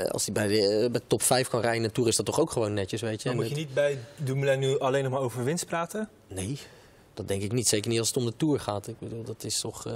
als 0.08 0.24
hij 0.24 0.34
bij 0.34 0.46
de, 0.46 0.88
bij 0.92 1.00
top 1.06 1.22
5 1.22 1.48
kan 1.48 1.60
rijden 1.60 1.84
in 1.84 1.92
Tour, 1.92 2.08
is 2.08 2.16
dat 2.16 2.26
toch 2.26 2.40
ook 2.40 2.50
gewoon 2.50 2.74
netjes, 2.74 3.00
weet 3.00 3.22
je. 3.22 3.28
Dan 3.28 3.32
En 3.32 3.38
moet 3.38 3.48
je 3.50 3.56
niet 3.56 3.74
bij 3.74 3.98
Dumoulin 4.16 4.58
nu 4.58 4.78
alleen 4.78 5.02
nog 5.02 5.12
maar 5.12 5.20
over 5.20 5.44
winst 5.44 5.66
praten? 5.66 6.08
Nee, 6.28 6.58
dat 7.18 7.28
denk 7.28 7.42
ik 7.42 7.52
niet. 7.52 7.68
Zeker 7.68 7.90
niet 7.90 7.98
als 7.98 8.08
het 8.08 8.16
om 8.16 8.24
de 8.24 8.36
Tour 8.36 8.60
gaat. 8.60 8.88
Ik 8.88 8.98
bedoel, 8.98 9.22
dat, 9.22 9.44
is 9.44 9.60
toch, 9.60 9.86
eh, 9.86 9.92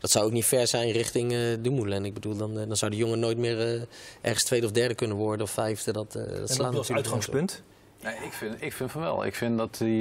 dat 0.00 0.10
zou 0.10 0.24
ook 0.24 0.32
niet 0.32 0.44
ver 0.44 0.66
zijn 0.66 0.90
richting 0.90 1.32
eh 1.32 1.38
Dumoulin. 1.60 2.04
Ik 2.04 2.14
bedoel, 2.14 2.36
dan, 2.36 2.58
eh, 2.58 2.66
dan 2.66 2.76
zou 2.76 2.90
de 2.90 2.96
jongen 2.96 3.18
nooit 3.18 3.38
meer 3.38 3.60
eh, 3.60 3.82
ergens 4.20 4.44
tweede 4.44 4.66
of 4.66 4.72
derde 4.72 4.94
kunnen 4.94 5.16
worden 5.16 5.46
of 5.46 5.50
vijfde. 5.50 5.92
Dat, 5.92 6.14
eh 6.14 6.38
dat 6.38 6.50
slaat 6.50 6.72
dat 6.72 6.90
uitgangspunt. 6.90 7.62
Nee, 8.02 8.14
ik, 8.14 8.32
vind, 8.32 8.62
ik 8.62 8.72
vind 8.72 8.90
van 8.90 9.00
wel. 9.00 9.24
Ik 9.24 9.34
vind 9.34 9.58
dat 9.58 9.78
hij, 9.78 9.98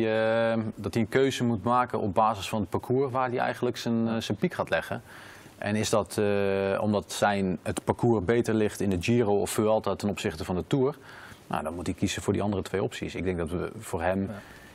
eh, 0.52 0.64
dat 0.76 0.94
hij 0.94 1.04
een 1.04 1.10
keuze 1.10 1.44
moet 1.44 1.64
maken 1.64 2.00
op 2.00 2.14
basis 2.14 2.50
van 2.50 2.60
het 2.60 2.70
parcours 2.70 3.12
waar 3.12 3.30
hij 3.30 3.38
eigenlijk 3.38 3.78
zijn, 3.78 4.24
zijn 4.24 4.38
piek 4.38 4.54
gaat 4.54 4.70
leggen. 4.70 5.02
En 5.58 5.76
is 5.76 5.90
dat 5.90 6.18
eh, 6.18 6.82
omdat 6.82 7.12
zijn, 7.12 7.60
het 7.64 7.84
parcours 7.84 8.26
beter 8.26 8.54
ligt 8.54 8.80
in 8.80 8.90
de 8.90 8.98
Giro 9.00 9.42
of 9.42 9.50
Vuelta 9.50 9.96
ten 9.96 10.10
opzichte 10.10 10.46
van 10.46 10.56
de 10.56 10.64
Tour? 10.68 10.98
Nou, 11.48 11.64
dan 11.64 11.74
moet 11.74 11.86
hij 11.86 11.96
kiezen 11.96 12.22
voor 12.22 12.34
die 12.34 12.42
andere 12.42 12.62
twee 12.62 12.84
opties. 12.84 13.16
Ik 13.16 13.24
denk 13.24 13.38
dat 13.38 13.50
we 13.50 13.72
voor 13.80 14.02
hem... 14.02 14.30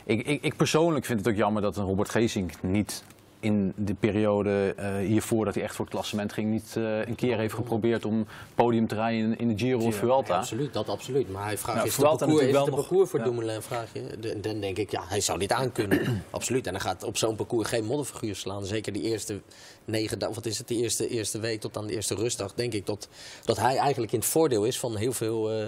Ik, 0.07 0.27
ik, 0.27 0.43
ik 0.43 0.57
persoonlijk 0.57 1.05
vind 1.05 1.19
het 1.19 1.29
ook 1.29 1.37
jammer 1.37 1.62
dat 1.62 1.77
een 1.77 1.85
Robert 1.85 2.09
Geesink 2.11 2.62
niet 2.62 3.05
in 3.40 3.73
de 3.77 3.95
periode 3.95 4.75
eh, 4.77 4.97
hiervoor 4.97 5.45
dat 5.45 5.55
hij 5.55 5.62
echt 5.62 5.75
voor 5.75 5.85
het 5.85 5.95
klassement 5.95 6.33
ging... 6.33 6.51
niet 6.51 6.75
eh, 6.77 7.07
een 7.07 7.14
keer 7.14 7.38
heeft 7.38 7.55
geprobeerd 7.55 8.05
om 8.05 8.27
podium 8.55 8.87
te 8.87 8.95
rijden 8.95 9.38
in, 9.38 9.49
de 9.49 9.59
Giro 9.59 9.79
of 9.79 9.85
Ja, 9.93 9.99
Vuelta. 9.99 10.37
absoluut, 10.37 10.73
dat 10.73 10.88
absoluut. 10.88 11.31
Maar 11.33 11.45
hij 11.45 11.59
vraagt, 11.59 11.79
Ja, 11.79 11.85
is 11.85 11.97
het 11.97 12.01
Vuelta 12.07 12.27
parcours, 12.27 12.51
wel 12.51 12.71
parcours 12.71 13.11
voor 13.11 13.23
Dumoulin, 13.23 13.62
vraag 13.62 13.88
je. 13.93 14.17
De- 14.21 14.40
dan 14.40 14.61
denk 14.61 14.77
ik, 14.79 14.90
ja, 14.90 15.03
hij 15.09 15.21
zou 15.21 15.38
dit 15.38 15.53
aankunnen. 15.53 16.23
absoluut. 16.31 16.67
En 16.67 16.73
hij 16.73 16.81
gaat 16.81 17.03
op 17.03 17.17
zo'n 17.17 17.37
parcours 17.37 17.69
geen 17.69 17.85
modderfiguur 17.85 18.37
slaan. 18.37 18.64
Zeker 18.67 18.93
die 18.93 19.03
eerste 19.03 19.40
negen 19.85 20.19
dagen, 20.19 20.35
wat 20.35 20.47
is 20.47 20.59
het, 20.59 20.69
de 20.69 20.77
eerste, 20.77 21.09
eerste 21.09 21.40
week 21.40 21.61
tot 21.61 21.77
aan 21.77 21.87
de 21.87 21.95
eerste 21.95 22.14
rustdag. 22.14 22.55
Denk 22.55 22.73
ik 22.73 22.87
dat, 22.87 23.09
dat 23.45 23.57
hij 23.57 23.77
eigenlijk 23.77 24.12
in 24.12 24.19
het 24.19 24.29
voordeel 24.29 24.64
is 24.64 24.79
van 24.79 24.97
heel 24.97 25.12
veel... 25.12 25.51
eh, 25.51 25.67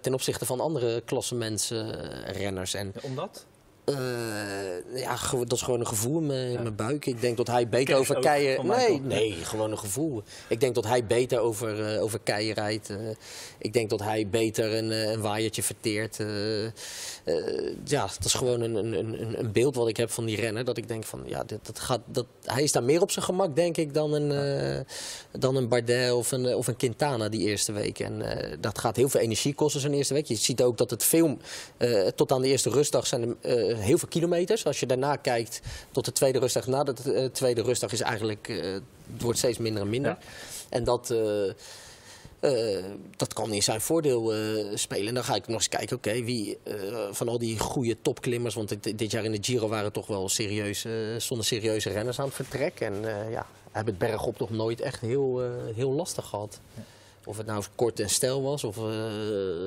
ten 0.00 0.14
opzichte 0.14 0.46
van 0.46 0.60
andere 0.60 1.00
klassementsrenners. 1.00 2.74
en 2.74 2.92
Omdat? 3.02 3.46
Eh, 3.90 5.00
ja, 5.02 5.16
dat 5.30 5.52
is 5.52 5.62
gewoon 5.62 5.80
een 5.80 5.86
gevoel 5.86 6.18
in 6.18 6.26
mijn, 6.26 6.76
buik. 6.76 7.06
Ik 7.06 7.20
denk 7.20 7.36
dat 7.36 7.46
hij 7.46 7.68
beter 7.68 7.96
over 7.96 8.20
keien... 8.20 8.66
Nee, 8.66 9.00
nee, 9.00 9.32
gewoon 9.32 9.70
een 9.70 9.78
gevoel. 9.78 10.22
Ik 10.48 10.60
denk 10.60 10.74
dat 10.74 10.84
hij 10.84 11.06
beter 11.06 11.38
over, 11.38 11.94
eh, 11.94 12.02
over 12.02 12.18
keien 12.18 12.54
rijdt. 12.54 12.90
eh. 12.90 12.96
ik 13.58 13.72
denk 13.72 13.90
dat 13.90 14.00
hij 14.00 14.28
beter 14.28 14.74
een, 14.74 14.90
een 14.90 15.20
waaiertje 15.20 15.62
verteert. 15.62 16.16
ja, 17.84 18.06
dat 18.06 18.24
is 18.24 18.34
gewoon 18.34 18.60
een, 18.60 18.74
een, 18.74 18.92
een, 18.92 19.38
een 19.38 19.52
beeld 19.52 19.74
wat 19.74 19.88
ik 19.88 19.96
heb 19.96 20.10
van 20.10 20.24
die 20.24 20.36
renner. 20.36 20.64
Dat 20.64 20.76
ik 20.76 20.88
denk 20.88 21.04
van, 21.04 21.22
ja, 21.26 21.44
dit, 21.44 21.58
dat 21.62 21.78
gaat, 21.78 22.00
dat, 22.06 22.26
hij 22.44 22.62
is 22.62 22.72
daar 22.72 22.84
meer 22.84 23.02
op 23.02 23.10
zijn 23.10 23.24
gemak, 23.24 23.56
denk 23.56 23.76
ik, 23.76 23.94
dan 23.94 24.12
een, 24.12 24.84
dan 25.38 25.56
een 25.56 25.68
Bardet 25.68 26.12
of 26.12 26.32
een, 26.32 26.54
of 26.54 26.66
een 26.66 26.76
Quintana 26.76 27.28
die 27.28 27.40
eerste 27.40 27.72
week. 27.72 27.98
En 27.98 28.22
dat 28.60 28.78
gaat 28.78 28.96
heel 28.96 29.08
veel 29.08 29.20
energie 29.20 29.54
kosten 29.54 29.80
zo'n 29.80 29.92
eerste 29.92 30.14
week. 30.14 30.26
Je 30.26 30.34
ziet 30.34 30.62
ook 30.62 30.78
dat 30.78 30.90
het 30.90 31.04
eh, 31.76 32.06
tot 32.06 32.32
aan 32.32 32.42
de 32.42 32.48
eerste 32.48 32.70
rustdag 32.70 33.06
zijn 33.06 33.36
eh, 33.40 33.79
heel 33.80 33.98
veel 33.98 34.08
kilometers. 34.08 34.64
Als 34.64 34.80
je 34.80 34.86
daarna 34.86 35.16
kijkt 35.16 35.60
tot 35.90 36.04
de 36.04 36.12
tweede 36.12 36.38
rustdag, 36.38 36.66
na 36.66 36.82
de 36.82 37.12
eh, 37.12 37.24
tweede 37.24 37.62
rustdag 37.62 37.92
is 37.92 38.00
eigenlijk, 38.00 38.48
eh, 38.48 38.72
het 39.12 39.22
wordt 39.22 39.38
steeds 39.38 39.58
minder 39.58 39.82
en 39.82 39.90
minder. 39.90 40.10
Ja. 40.10 40.26
En 40.68 40.84
dat... 40.84 41.10
eh, 41.10 41.54
dat 43.16 43.32
kan 43.32 43.52
in 43.52 43.62
zijn 43.62 43.80
voordeel 43.80 44.32
spelen. 44.74 45.08
En 45.08 45.14
dan 45.14 45.24
ga 45.24 45.34
ik 45.34 45.46
nog 45.46 45.56
eens 45.56 45.68
kijken, 45.68 45.96
oké, 45.96 46.22
wie 46.22 46.58
van 47.10 47.28
al 47.28 47.38
die 47.38 47.58
goede 47.58 47.96
topklimmers, 48.02 48.54
want 48.54 48.68
dit, 48.68 48.98
dit 48.98 49.10
jaar 49.10 49.24
in 49.24 49.32
de 49.32 49.38
Giro 49.40 49.68
waren 49.68 49.92
toch 49.92 50.06
wel 50.06 50.28
serieuze, 50.28 51.14
stonden 51.18 51.46
serieuze 51.46 51.90
renners 51.90 52.18
aan 52.18 52.26
het 52.26 52.34
vertrek. 52.34 52.80
En 52.80 52.94
ja, 53.30 53.46
hebben 53.70 53.94
het 53.94 54.08
bergop 54.08 54.38
nog 54.38 54.50
nooit 54.50 54.80
echt 54.80 55.00
heel, 55.00 55.42
heel 55.74 55.90
lastig 55.90 56.26
gehad. 56.26 56.60
Of 57.24 57.36
het 57.36 57.46
nou 57.46 57.64
kort 57.74 58.00
en 58.00 58.10
stijl 58.10 58.42
was, 58.42 58.64
of 58.64 58.76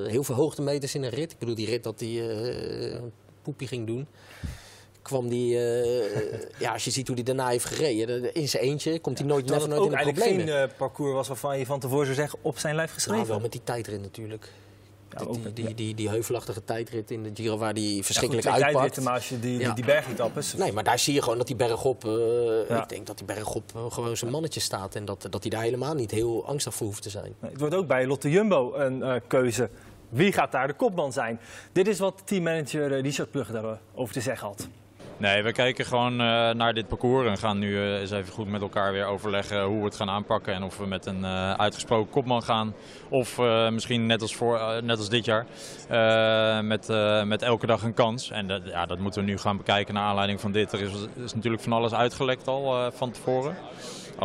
heel 0.06 0.24
veel 0.24 0.34
hoogtemeters 0.34 0.94
in 0.94 1.02
een 1.02 1.10
rit. 1.10 1.32
Ik 1.32 1.38
bedoel, 1.38 1.54
die 1.54 1.66
rit 1.66 1.82
dat 1.82 1.98
die 1.98 2.22
poepie 3.44 3.68
ging 3.68 3.86
doen. 3.86 4.06
Kwam 5.02 5.28
die, 5.28 5.58
eh, 5.58 6.40
ja, 6.64 6.72
als 6.72 6.84
je 6.84 6.90
ziet 6.90 7.06
hoe 7.06 7.16
hij 7.16 7.24
daarna 7.24 7.48
heeft 7.48 7.64
gereden, 7.64 8.34
in 8.34 8.48
zijn 8.48 8.62
eentje, 8.62 8.98
komt 9.00 9.18
hij 9.18 9.26
nooit, 9.26 9.46
Terwijl 9.46 9.68
never 9.68 9.82
nooit 9.84 9.92
ook 9.92 9.98
in 9.98 9.98
de 9.98 10.04
eigenlijk 10.04 10.26
problemen. 10.46 10.60
geen 10.60 10.70
eh, 10.70 10.76
parcours 10.78 11.12
was 11.14 11.28
waarvan 11.28 11.58
je 11.58 11.66
van 11.66 11.80
tevoren 11.80 12.04
zou 12.04 12.16
zeggen 12.16 12.38
op 12.42 12.58
zijn 12.58 12.74
lijf 12.74 12.88
Nou, 12.88 13.00
geschreven. 13.00 13.26
wel 13.26 13.40
met 13.40 13.52
die 13.52 13.60
tijdrit 13.64 14.00
natuurlijk. 14.00 14.52
Ja, 15.10 15.24
Die- 15.24 15.40
die, 15.42 15.52
die, 15.64 15.74
die, 15.74 15.94
die 15.94 16.08
heuvelachtige 16.08 16.64
tijdrit 16.64 17.10
in 17.10 17.22
de 17.22 17.30
Giro 17.34 17.58
waar 17.58 17.74
die 17.74 17.88
Ja, 17.90 17.96
goed, 17.96 18.04
verschrikkelijk 18.04 18.46
uitpakt. 18.46 19.00
maar 19.00 19.12
als 19.14 19.28
je 19.28 19.40
die, 19.40 19.50
die, 19.58 19.66
Ja. 19.66 19.74
die 19.74 19.84
bergetappes... 19.84 20.54
Nee, 20.54 20.72
maar 20.72 20.84
daar 20.84 20.98
zie 20.98 21.14
je 21.14 21.22
gewoon 21.22 21.38
dat 21.38 21.46
die 21.46 21.56
bergop, 21.56 22.02
Ja. 22.68 22.82
ik 22.82 22.88
denk 22.88 23.06
dat 23.06 23.16
die 23.18 23.26
bergop 23.26 23.88
gewoon 23.90 24.16
zijn 24.16 24.30
mannetje 24.30 24.60
staat. 24.60 24.94
En 24.94 25.04
dat, 25.04 25.26
dat 25.30 25.42
hij 25.42 25.50
daar 25.50 25.62
helemaal 25.62 25.94
niet 25.94 26.10
heel 26.10 26.46
angstig 26.46 26.74
voor 26.74 26.86
hoeft 26.86 27.02
te 27.02 27.10
zijn. 27.10 27.34
Nee, 27.40 27.50
Het 27.50 27.60
wordt 27.60 27.74
ook 27.74 27.86
bij 27.86 28.06
Lotte 28.06 28.30
Jumbo 28.30 28.74
een 28.74 29.20
keuze. 29.26 29.68
Wie 30.14 30.32
gaat 30.32 30.52
daar 30.52 30.66
de 30.66 30.72
kopman 30.72 31.12
zijn? 31.12 31.40
Dit 31.72 31.88
is 31.88 31.98
wat 31.98 32.22
teammanager 32.24 32.92
eh, 32.92 33.00
Richard 33.00 33.30
Plug 33.30 33.50
daarover 33.50 34.14
te 34.14 34.20
zeggen 34.20 34.46
had. 34.46 34.68
Nee, 35.16 35.42
we 35.42 35.52
kijken 35.52 35.84
gewoon 35.84 36.12
eh, 36.12 36.50
naar 36.50 36.74
dit 36.74 36.88
parcours 36.88 37.28
en 37.28 37.38
gaan 37.38 37.58
nu 37.58 37.76
eh, 37.76 38.00
eens 38.00 38.10
even 38.10 38.32
goed 38.32 38.48
met 38.48 38.60
elkaar 38.60 38.92
weer 38.92 39.04
overleggen 39.04 39.64
hoe 39.64 39.78
we 39.78 39.84
het 39.84 39.94
gaan 39.94 40.10
aanpakken. 40.10 40.54
En 40.54 40.62
of 40.62 40.78
we 40.78 40.86
met 40.86 41.06
een 41.06 41.26
uitgesproken 41.56 42.12
kopman 42.12 42.42
gaan. 42.42 42.74
Of 43.08 43.38
misschien 43.70 44.06
net 44.06 44.22
als, 44.22 44.34
voor, 44.34 44.80
net 44.82 44.98
als 44.98 45.08
dit 45.08 45.24
jaar, 45.24 45.46
met, 46.64 46.88
met 47.26 47.42
elke 47.42 47.66
dag 47.66 47.82
een 47.82 47.94
kans. 47.94 48.30
En 48.30 48.48
dat, 48.48 48.62
ja, 48.64 48.86
dat 48.86 48.98
moeten 48.98 49.20
we 49.24 49.30
nu 49.30 49.38
gaan 49.38 49.56
bekijken 49.56 49.94
naar 49.94 50.04
aanleiding 50.04 50.40
van 50.40 50.52
dit. 50.52 50.72
Er 50.72 50.80
is, 50.80 50.92
is 51.24 51.34
natuurlijk 51.34 51.62
van 51.62 51.72
alles 51.72 51.94
uitgelekt 51.94 52.48
al 52.48 52.92
van 52.92 53.10
tevoren. 53.10 53.56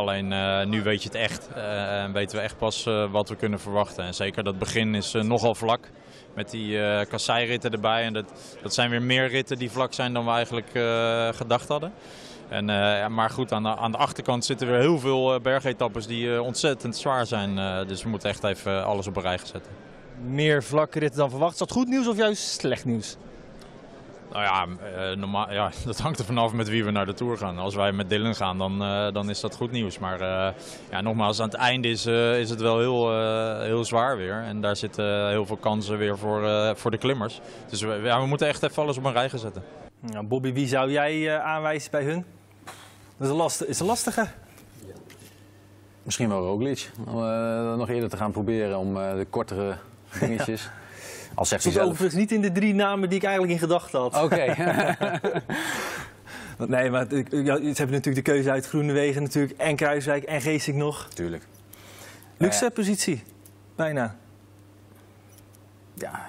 Alleen 0.00 0.32
eh, 0.32 0.66
nu 0.66 0.82
weet 0.82 1.02
je 1.02 1.08
het 1.08 1.18
echt 1.18 1.48
en 1.54 2.12
weten 2.12 2.36
we 2.36 2.42
echt 2.42 2.58
pas 2.58 2.86
eh, 2.86 3.10
wat 3.10 3.28
we 3.28 3.36
kunnen 3.36 3.60
verwachten. 3.60 4.04
En 4.04 4.14
zeker 4.14 4.44
dat 4.44 4.58
begin 4.58 4.94
is 4.94 5.12
nogal 5.12 5.54
vlak 5.54 5.88
met 6.34 6.50
die 6.50 6.82
eh 6.82 7.06
kasseiritten 7.08 7.70
erbij. 7.70 8.04
En 8.04 8.12
dat, 8.12 8.32
dat 8.62 8.74
zijn 8.74 8.90
weer 8.90 9.02
meer 9.02 9.28
ritten 9.28 9.58
die 9.58 9.70
vlak 9.70 9.92
zijn 9.92 10.12
dan 10.12 10.24
we 10.24 10.30
eigenlijk 10.30 10.70
gedacht 11.36 11.68
hadden. 11.68 11.92
En, 12.48 12.64
maar 13.12 13.30
goed, 13.30 13.52
aan 13.52 13.62
de, 13.62 13.76
aan 13.76 13.92
de 13.92 13.98
achterkant 13.98 14.44
zitten 14.44 14.66
weer 14.66 14.78
heel 14.78 14.98
veel 14.98 15.40
bergetappes 15.40 16.06
die 16.06 16.42
ontzettend 16.42 16.96
zwaar 16.96 17.26
zijn. 17.26 17.86
Dus 17.86 18.02
we 18.02 18.08
moeten 18.08 18.28
echt 18.28 18.44
even 18.44 18.84
alles 18.84 19.06
op 19.06 19.16
een 19.16 19.22
rij 19.22 19.38
zetten. 19.38 19.72
Meer 20.24 20.62
vlakke 20.62 20.98
ritten 20.98 21.18
dan 21.18 21.30
verwacht. 21.30 21.52
Is 21.52 21.58
dat 21.58 21.72
goed 21.72 21.88
nieuws 21.88 22.06
of 22.08 22.16
juist 22.16 22.42
slecht 22.42 22.84
nieuws? 22.84 23.16
Nou 24.32 24.42
ja, 24.42 24.66
eh, 24.66 25.16
normaal, 25.16 25.52
ja, 25.52 25.70
dat 25.84 25.98
hangt 25.98 26.18
er 26.18 26.24
vanaf 26.24 26.52
met 26.52 26.68
wie 26.68 26.84
we 26.84 26.90
naar 26.90 27.06
de 27.06 27.14
Tour 27.14 27.36
gaan. 27.36 27.58
Als 27.58 27.74
wij 27.74 27.92
met 27.92 28.08
Dylan 28.08 28.34
gaan, 28.34 28.58
dan, 28.58 28.82
eh, 28.82 29.12
dan 29.12 29.30
is 29.30 29.40
dat 29.40 29.54
goed 29.56 29.70
nieuws. 29.70 29.98
Maar 29.98 30.20
eh, 30.20 30.54
ja, 30.90 31.00
nogmaals, 31.00 31.40
aan 31.40 31.48
het 31.48 31.56
einde 31.58 31.88
is, 31.88 32.06
eh, 32.06 32.38
is 32.38 32.50
het 32.50 32.60
wel 32.60 32.78
heel, 32.78 33.12
eh, 33.12 33.60
heel 33.62 33.84
zwaar 33.84 34.16
weer. 34.16 34.42
En 34.42 34.60
daar 34.60 34.76
zitten 34.76 35.28
heel 35.28 35.46
veel 35.46 35.56
kansen 35.56 35.98
weer 35.98 36.18
voor, 36.18 36.46
eh, 36.46 36.74
voor 36.74 36.90
de 36.90 36.98
klimmers. 36.98 37.40
Dus 37.68 37.80
we, 37.82 38.00
ja, 38.04 38.20
we 38.20 38.26
moeten 38.26 38.48
echt 38.48 38.62
even 38.62 38.82
alles 38.82 38.96
op 38.96 39.04
een 39.04 39.12
rij 39.12 39.28
gaan 39.30 39.38
zetten. 39.38 39.62
Nou, 40.00 40.26
Bobby, 40.26 40.52
wie 40.52 40.66
zou 40.66 40.90
jij 40.90 41.34
eh, 41.34 41.44
aanwijzen 41.44 41.90
bij 41.90 42.04
hun? 42.04 42.24
Dat 43.16 43.26
is 43.26 43.28
een, 43.28 43.36
last, 43.36 43.62
is 43.62 43.80
een 43.80 43.86
lastige. 43.86 44.26
Misschien 46.02 46.28
wel 46.28 46.46
Roglic. 46.46 46.90
Om 47.06 47.24
eh, 47.24 47.74
nog 47.74 47.88
eerder 47.88 48.08
te 48.08 48.16
gaan 48.16 48.30
proberen 48.32 48.78
om 48.78 48.96
eh, 48.96 49.14
de 49.14 49.26
kortere 49.30 49.76
dingetjes. 50.20 50.70
Al 51.34 51.44
zegt 51.44 51.64
hij 51.64 51.72
zelf. 51.72 51.88
overigens 51.88 52.14
niet 52.20 52.32
in 52.32 52.40
de 52.40 52.52
drie 52.52 52.74
namen 52.74 53.08
die 53.08 53.18
ik 53.18 53.24
eigenlijk 53.24 53.52
in 53.52 53.58
gedachten 53.58 54.00
had. 54.00 54.22
Oké. 54.22 54.54
Nee, 56.66 56.90
maar 56.90 57.06
het- 57.08 57.26
ja, 57.30 57.56
ze 57.56 57.62
hebben 57.64 57.90
natuurlijk 57.96 58.26
de 58.26 58.32
keuze 58.32 58.50
uit 58.50 58.66
Groenewegen 58.66 59.22
natuurlijk. 59.22 59.58
En 59.58 59.76
Kruiswijk 59.76 60.24
en 60.24 60.40
Geesink 60.40 60.76
nog. 60.76 61.08
Tuurlijk. 61.14 61.46
Luxe 62.36 62.64
Ja. 62.64 62.70
positie. 62.70 63.22
Bijna. 63.76 64.16
Ja, 65.94 66.26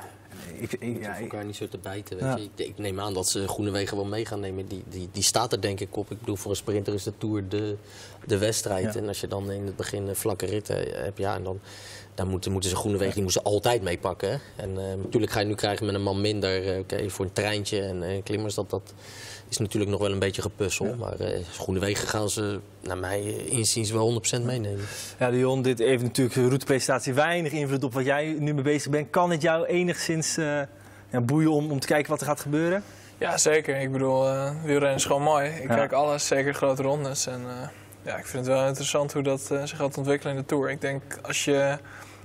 ik, 0.60 0.74
ik, 0.74 0.82
ja, 0.82 0.88
Ja, 1.00 1.16
ik- 1.16 1.22
elkaar 1.22 1.46
niet 1.46 1.56
zo 1.56 1.68
te 1.68 1.78
bijten. 1.78 2.16
Weet 2.18 2.26
Ja. 2.26 2.36
je. 2.38 2.44
Ik, 2.56 2.68
ik 2.68 2.78
neem 2.78 3.00
aan 3.00 3.14
dat 3.14 3.30
ze 3.30 3.48
Groenewegen 3.48 3.98
wel 3.98 4.06
mee 4.06 4.26
gaan 4.26 4.40
nemen. 4.40 4.68
Die, 4.68 4.84
die, 4.90 5.10
die 5.12 5.24
staat 5.24 5.52
er 5.52 5.62
denk 5.62 5.80
ik 5.80 5.96
op. 5.98 6.12
Ik 6.12 6.20
bedoel, 6.20 6.36
voor 6.36 6.52
een 6.52 6.58
sprinter 6.58 6.94
is 6.94 7.04
de 7.04 7.14
Tour 7.18 7.48
de, 7.48 7.76
de 8.26 8.38
wedstrijd. 8.38 8.94
Ja. 8.94 9.00
En 9.00 9.08
als 9.08 9.22
je 9.22 9.28
dan 9.28 9.52
in 9.52 9.66
het 9.66 9.76
begin 9.76 10.08
een 10.08 10.16
vlakke 10.16 10.46
ritten 10.46 10.76
hebt, 11.04 11.18
ja, 11.18 11.36
en 11.36 11.44
dan, 11.44 11.60
dan 12.16 12.28
moeten, 12.28 12.52
moeten 12.52 12.70
ze 12.70 12.76
Groenewegen 12.76 13.14
die 13.14 13.24
moeten 13.24 13.42
ze 13.42 13.48
altijd 13.48 13.82
meepakken. 13.82 14.30
hè. 14.30 14.38
En 14.56 14.70
eh, 14.78 14.96
natuurlijk 15.04 15.32
ga 15.32 15.40
je 15.40 15.46
nu 15.46 15.56
krijgen 15.56 15.86
met 15.86 15.96
een 15.96 16.02
man 16.04 16.22
minder. 16.22 16.68
eh, 16.74 16.80
Oké, 16.80 17.10
voor 17.10 17.26
een 17.26 17.34
treintje 17.34 17.82
en 17.82 18.04
eh, 18.04 18.24
klimmers, 18.24 18.56
dat, 18.56 18.70
dat 18.70 18.94
is 19.50 19.58
natuurlijk 19.58 19.92
nog 19.92 20.00
wel 20.02 20.12
een 20.12 20.20
beetje 20.20 20.42
gepuzzel. 20.42 20.96
Maar 20.96 21.20
eh 21.20 21.44
Groenewegen 21.52 22.08
gaan 22.08 22.30
ze, 22.30 22.60
naar 22.82 22.98
mij 22.98 23.22
inziens, 23.36 23.92
wel 23.92 24.22
100% 24.40 24.42
meenemen. 24.46 24.86
Ja, 25.20 25.32
Dion, 25.32 25.62
dit 25.62 25.80
heeft 25.80 26.04
natuurlijk 26.04 26.36
de 26.36 26.48
routepresentatie 26.48 27.14
weinig 27.14 27.52
invloed 27.52 27.84
op 27.84 27.94
wat 27.94 28.06
jij 28.06 28.36
nu 28.40 28.54
mee 28.54 28.64
bezig 28.64 28.92
bent. 28.92 29.10
Kan 29.10 29.32
het 29.32 29.42
jou 29.42 29.66
enigszins 29.66 30.38
eh, 30.38 30.62
ja, 31.12 31.22
boeien 31.22 31.52
om, 31.52 31.72
om 31.72 31.80
te 31.80 31.88
kijken 31.88 32.10
wat 32.12 32.22
er 32.22 32.28
gaat 32.28 32.40
gebeuren? 32.42 32.84
Ja, 33.18 33.38
zeker. 33.38 33.80
Ik 33.80 33.92
bedoel, 33.92 34.28
eh 34.28 34.52
wielrennen 34.64 34.96
is 34.98 35.06
gewoon 35.06 35.22
mooi. 35.22 35.50
Ik 35.50 35.68
Ja. 35.70 35.76
kijk 35.76 35.92
alles, 35.92 36.28
zeker 36.28 36.54
grote 36.54 36.82
rondes. 36.82 37.28
En 37.28 37.42
eh, 37.48 37.68
ja, 38.02 38.18
ik 38.18 38.26
vind 38.26 38.46
het 38.46 38.56
wel 38.56 38.68
interessant 38.68 39.14
hoe 39.14 39.24
dat 39.24 39.52
eh, 39.52 39.64
zich 39.64 39.78
gaat 39.78 39.98
ontwikkelen 39.98 40.36
in 40.36 40.40
de 40.40 40.46
Tour. 40.48 40.70
Ik 40.70 40.82
denk, 40.82 41.04
als 41.22 41.46
je 41.46 41.78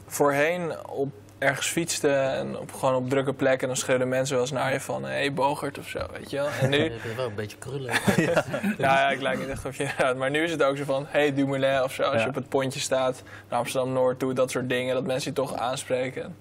voorheen 0.06 0.86
op 0.86 1.08
ergens 1.38 1.66
fietste 1.66 2.08
en 2.10 2.58
op, 2.58 2.72
gewoon 2.72 2.94
op 2.94 3.08
drukke 3.10 3.32
plekken... 3.32 3.66
dan 3.68 3.76
schreeuwden 3.76 4.08
mensen 4.08 4.34
wel 4.34 4.44
eens 4.44 4.52
naar 4.52 4.72
je 4.72 4.80
van... 4.80 5.04
hé, 5.04 5.10
hey, 5.10 5.32
Bogert 5.32 5.78
of 5.78 5.88
zo, 5.88 5.98
weet 6.12 6.30
je 6.30 6.36
wel. 6.36 6.48
En 6.60 6.70
nu, 6.70 6.76
Ik 6.94 7.02
ben 7.02 7.16
wel 7.16 7.26
een 7.26 7.34
beetje 7.34 7.56
krullen. 7.56 7.92
ja, 8.16 8.44
ja, 8.78 9.10
ik 9.10 9.20
lijk 9.20 9.38
niet 9.38 9.48
echt 9.48 9.64
op 9.64 9.72
je 9.74 9.90
uit. 9.98 10.16
Maar 10.16 10.30
nu 10.30 10.42
is 10.42 10.50
het 10.50 10.62
ook 10.62 10.76
zo 10.76 10.84
van, 10.84 11.04
hey 11.08 11.34
Dumoulin 11.34 11.82
of 11.82 11.92
zo. 11.92 12.02
Als 12.02 12.14
Ja. 12.14 12.20
je 12.22 12.28
op 12.28 12.34
het 12.34 12.48
pontje 12.48 12.80
staat, 12.80 13.22
naar 13.48 13.58
Amsterdam-Noord 13.58 14.18
toe, 14.18 14.32
dat 14.32 14.50
soort 14.50 14.68
dingen. 14.68 14.94
Dat 14.94 15.04
mensen 15.04 15.30
je 15.30 15.36
toch 15.36 15.54
aanspreken. 15.54 16.36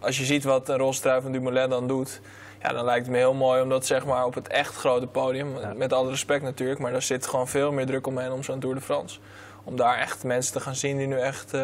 Als 0.00 0.18
je 0.18 0.24
ziet 0.24 0.44
wat 0.44 0.68
een 0.68 0.76
rolstrui 0.76 1.22
van 1.22 1.32
Dumoulin 1.32 1.68
dan 1.68 1.86
doet... 1.88 2.20
Ja, 2.64 2.72
dan 2.72 2.84
lijkt 2.84 3.02
het 3.06 3.10
me 3.10 3.16
heel 3.18 3.34
mooi 3.34 3.62
om 3.62 3.68
dat 3.68 3.86
zeg 3.86 4.06
maar 4.06 4.24
op 4.24 4.34
het 4.34 4.48
echt 4.48 4.74
grote 4.74 5.06
podium... 5.06 5.54
met 5.76 5.92
alle 5.92 6.10
respect 6.10 6.42
natuurlijk, 6.42 6.80
maar 6.80 6.92
daar 6.92 7.02
zit 7.02 7.26
gewoon 7.26 7.48
veel 7.48 7.72
meer 7.72 7.86
druk 7.86 8.06
omheen 8.06 8.32
om 8.32 8.42
zo'n 8.42 8.60
Tour 8.60 8.74
de 8.74 8.80
France. 8.80 9.18
Om 9.64 9.76
daar 9.76 9.98
echt 9.98 10.24
mensen 10.24 10.52
te 10.52 10.60
gaan 10.60 10.74
zien 10.74 10.96
die 10.96 11.06
nu 11.06 11.18
echt... 11.18 11.54
eh, 11.54 11.60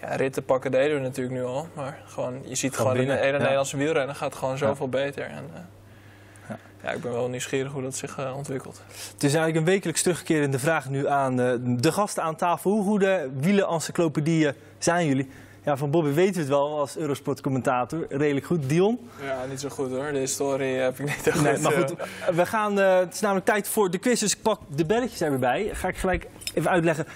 ja, 0.00 0.14
ritten 0.16 0.44
pakken 0.44 0.70
deden 0.70 0.96
we 0.96 1.02
natuurlijk 1.02 1.36
nu 1.36 1.44
al. 1.44 1.68
Maar 1.74 2.02
gewoon, 2.06 2.40
je 2.44 2.54
ziet 2.54 2.76
Gewoon 2.76 2.92
gewoon, 2.92 3.06
de 3.06 3.12
hele 3.12 3.32
ja. 3.32 3.38
Nederlandse 3.38 3.76
wielrennen 3.76 4.14
gaat 4.16 4.34
gewoon 4.34 4.58
zoveel 4.58 4.88
beter. 4.88 5.24
En, 5.24 5.50
eh, 5.54 6.54
Ja. 6.82 6.90
ik 6.90 7.00
ben 7.02 7.12
wel 7.12 7.28
nieuwsgierig 7.28 7.72
hoe 7.72 7.82
dat 7.82 7.96
zich 7.96 8.18
eh, 8.18 8.36
ontwikkelt. 8.36 8.82
Het 9.12 9.22
is 9.22 9.34
eigenlijk 9.34 9.56
een 9.56 9.72
wekelijks 9.72 10.02
terugkerende 10.02 10.58
vraag 10.58 10.88
nu 10.88 11.08
aan 11.08 11.36
de 11.80 11.92
gasten 11.92 12.22
aan 12.22 12.36
tafel. 12.36 12.70
Hoe 12.70 12.84
goede 12.84 13.30
wielen-encyclopedieën 13.40 14.54
zijn 14.78 15.06
jullie? 15.06 15.30
Ja, 15.64 15.76
van 15.76 15.90
Bobby 15.90 16.10
weten 16.10 16.34
we 16.34 16.40
het 16.40 16.48
wel 16.48 16.78
als 16.78 16.96
Eurosport-commentator. 16.96 18.06
Redelijk 18.08 18.46
goed. 18.46 18.68
Dion? 18.68 18.98
Ja, 19.24 19.44
niet 19.50 19.60
zo 19.60 19.68
goed 19.68 19.90
hoor. 19.90 20.12
De 20.12 20.18
historie 20.18 20.74
heb 20.74 20.98
ik 20.98 21.06
niet 21.16 21.26
echt 21.26 21.40
Nee, 21.42 21.54
goed. 21.54 21.62
maar 21.62 21.72
eh, 21.72 21.78
goed, 21.78 21.94
we 22.34 22.46
gaan, 22.46 22.80
eh, 22.80 22.98
het 22.98 23.14
is 23.14 23.20
namelijk 23.20 23.46
tijd 23.46 23.68
voor 23.68 23.90
de 23.90 23.98
quiz, 23.98 24.20
dus 24.20 24.32
ik 24.32 24.42
pak 24.42 24.60
de 24.76 24.84
belletjes 24.86 25.20
er 25.20 25.30
weer 25.30 25.38
bij. 25.38 25.70
Ga 25.72 25.88
ik 25.88 25.96
gelijk 25.96 26.26
even 26.54 26.70
uitleggen 26.70 27.06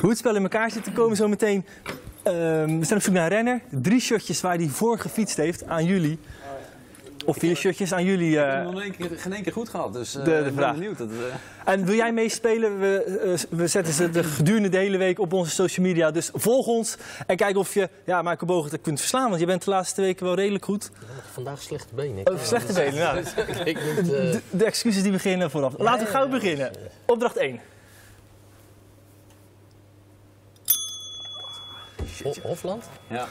hoe 0.00 0.08
het 0.10 0.18
spel 0.18 0.34
in 0.36 0.42
elkaar 0.42 0.70
zit. 0.70 0.86
Er 0.86 0.92
komen 0.92 1.16
zo 1.16 1.28
meteen, 1.28 1.64
ehm, 2.22 2.78
we 2.78 2.84
zijn 2.84 2.98
op 2.98 3.04
zoek 3.04 3.14
naar 3.14 3.22
een 3.22 3.28
renner. 3.36 3.60
Drie 3.70 4.00
shirtjes 4.00 4.40
waar 4.40 4.56
hij 4.56 4.68
voor 4.68 4.98
gefietst 4.98 5.36
heeft 5.36 5.66
aan 5.66 5.84
jullie. 5.84 6.18
Of 7.24 7.36
vier 7.36 7.56
shirtjes 7.56 7.92
aan 7.92 8.04
jullie. 8.04 8.30
Ik 8.30 8.36
heb 8.36 8.66
eh, 8.66 8.70
nog 8.70 8.96
keer, 8.96 9.18
geen 9.18 9.32
één 9.32 9.42
keer 9.42 9.52
goed 9.52 9.68
gehad, 9.68 9.92
dus 9.92 10.16
eh, 10.16 10.24
de 10.24 10.44
ik 10.46 10.54
ben 10.54 10.72
benieuwd. 10.72 10.98
Dat, 10.98 11.08
eh, 11.08 11.72
En 11.72 11.84
wil 11.84 11.94
jij 11.94 12.12
meespelen? 12.12 12.80
We, 12.80 13.04
eh, 13.24 13.58
we 13.58 13.66
zetten 13.66 13.92
ze 13.94 14.10
de 14.10 14.24
gedurende 14.38 14.68
de 14.68 14.76
hele 14.76 14.96
week 14.96 15.18
op 15.18 15.32
onze 15.32 15.50
social 15.50 15.86
media. 15.86 16.10
Dus 16.10 16.30
volg 16.34 16.66
ons 16.66 16.96
en 17.26 17.36
kijk 17.36 17.56
of 17.56 17.74
je 17.74 17.88
ja, 18.04 18.22
Michael 18.22 18.46
Bogert 18.46 18.80
kunt 18.80 19.00
verslaan. 19.00 19.28
Want 19.28 19.40
je 19.40 19.46
bent 19.46 19.64
de 19.64 19.70
laatste 19.70 20.00
weken 20.00 20.24
wel 20.26 20.34
redelijk 20.34 20.64
goed. 20.64 20.90
Vandaag 21.32 21.62
slechte 21.62 21.94
benen. 21.94 22.30
Over 22.30 22.46
slechte 22.46 22.72
benen. 22.72 22.94
Nou, 22.94 23.18
Ik 23.64 23.78
moet, 23.84 23.98
eh, 23.98 24.06
de, 24.06 24.40
de 24.50 24.64
excuses 24.64 25.02
die 25.02 25.12
beginnen 25.12 25.50
vooraf. 25.50 25.74
Laten 25.78 26.06
we 26.06 26.12
gauw 26.12 26.28
beginnen. 26.28 26.70
Opdracht 27.06 27.36
1. 27.36 27.60
Ho- 32.22 32.34
Hofland? 32.42 32.84
ja. 33.06 33.26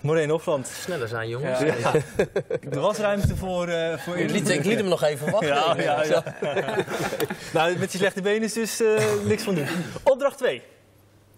Moreno 0.00 0.32
Hofland. 0.32 0.66
Sneller 0.66 1.08
zijn, 1.08 1.28
jongens. 1.28 1.58
Ja. 1.58 1.74
Ja. 1.74 1.92
Er 2.70 2.80
was 2.80 2.98
ruimte 2.98 3.36
voor, 3.36 3.68
eh 3.68 3.98
voor 3.98 4.16
Ik, 4.16 4.30
liet, 4.30 4.48
ik 4.48 4.64
liet 4.64 4.78
hem 4.78 4.88
nog 4.88 5.02
even 5.02 5.30
wachten. 5.30 5.48
Ja, 5.48 5.76
ja, 5.76 6.02
ja. 6.04 6.22
nou, 7.52 7.78
met 7.78 7.90
die 7.90 8.00
slechte 8.00 8.22
benen 8.22 8.42
is 8.42 8.52
dus 8.52 8.80
eh, 8.80 9.04
niks 9.24 9.42
van 9.42 9.54
doen. 9.54 9.66
Opdracht 10.02 10.38
2. 10.38 10.62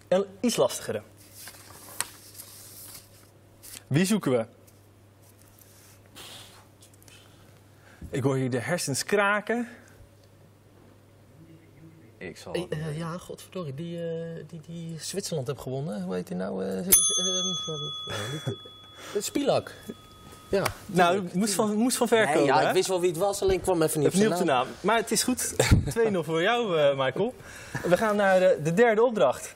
Een 0.07 0.25
iets 0.39 0.55
lastigere. 0.55 1.01
Wie 3.87 4.05
zoeken 4.05 4.31
we? 4.31 4.45
Ik 8.09 8.23
hoor 8.23 8.35
hier 8.35 8.49
de 8.49 8.59
hersens 8.59 9.03
kraken. 9.03 9.67
Ik 12.17 12.37
zal... 12.37 12.53
Hey, 12.53 12.67
eh, 12.69 12.97
ja, 12.97 13.17
godverdorie, 13.17 13.73
die, 13.73 13.97
eh, 14.09 14.43
die, 14.47 14.59
die 14.67 14.99
Zwitserland 14.99 15.47
heeft 15.47 15.61
gewonnen. 15.61 16.03
Hoe 16.03 16.13
heet 16.15 16.29
hij 16.29 16.37
nou? 16.37 16.65
eh, 16.65 16.69
z- 16.83 16.85
z- 16.89 17.17
eh, 17.19 17.37
eh, 17.39 17.43
niet- 18.31 18.57
eh, 19.15 19.21
Spilak. 19.21 19.73
Ja. 20.49 20.63
Nou, 20.85 21.29
moest 21.33 21.53
van, 21.53 21.75
moest 21.75 21.97
van 21.97 22.07
ver 22.07 22.25
Nee, 22.25 22.33
komen. 22.33 22.45
ja, 22.47 22.59
hè? 22.61 22.67
ik 22.67 22.73
wist 22.73 22.87
wel 22.87 22.99
wie 22.99 23.09
het 23.09 23.19
was, 23.19 23.41
alleen 23.41 23.55
ik 23.55 23.61
kwam 23.61 23.81
even 23.81 23.99
niet 23.99 24.07
op 24.07 24.13
niet 24.13 24.27
op 24.27 24.37
de 24.37 24.43
naam. 24.43 24.65
naam. 24.65 24.75
Maar 24.81 24.97
het 24.97 25.11
is 25.11 25.23
goed. 25.23 25.53
2-0 26.11 26.23
voor 26.23 26.41
jou, 26.41 26.79
eh, 26.79 26.97
Michael. 27.05 27.33
We 27.83 27.97
gaan 27.97 28.15
naar 28.15 28.39
de, 28.39 28.59
de 28.63 28.73
derde 28.73 29.03
opdracht. 29.03 29.55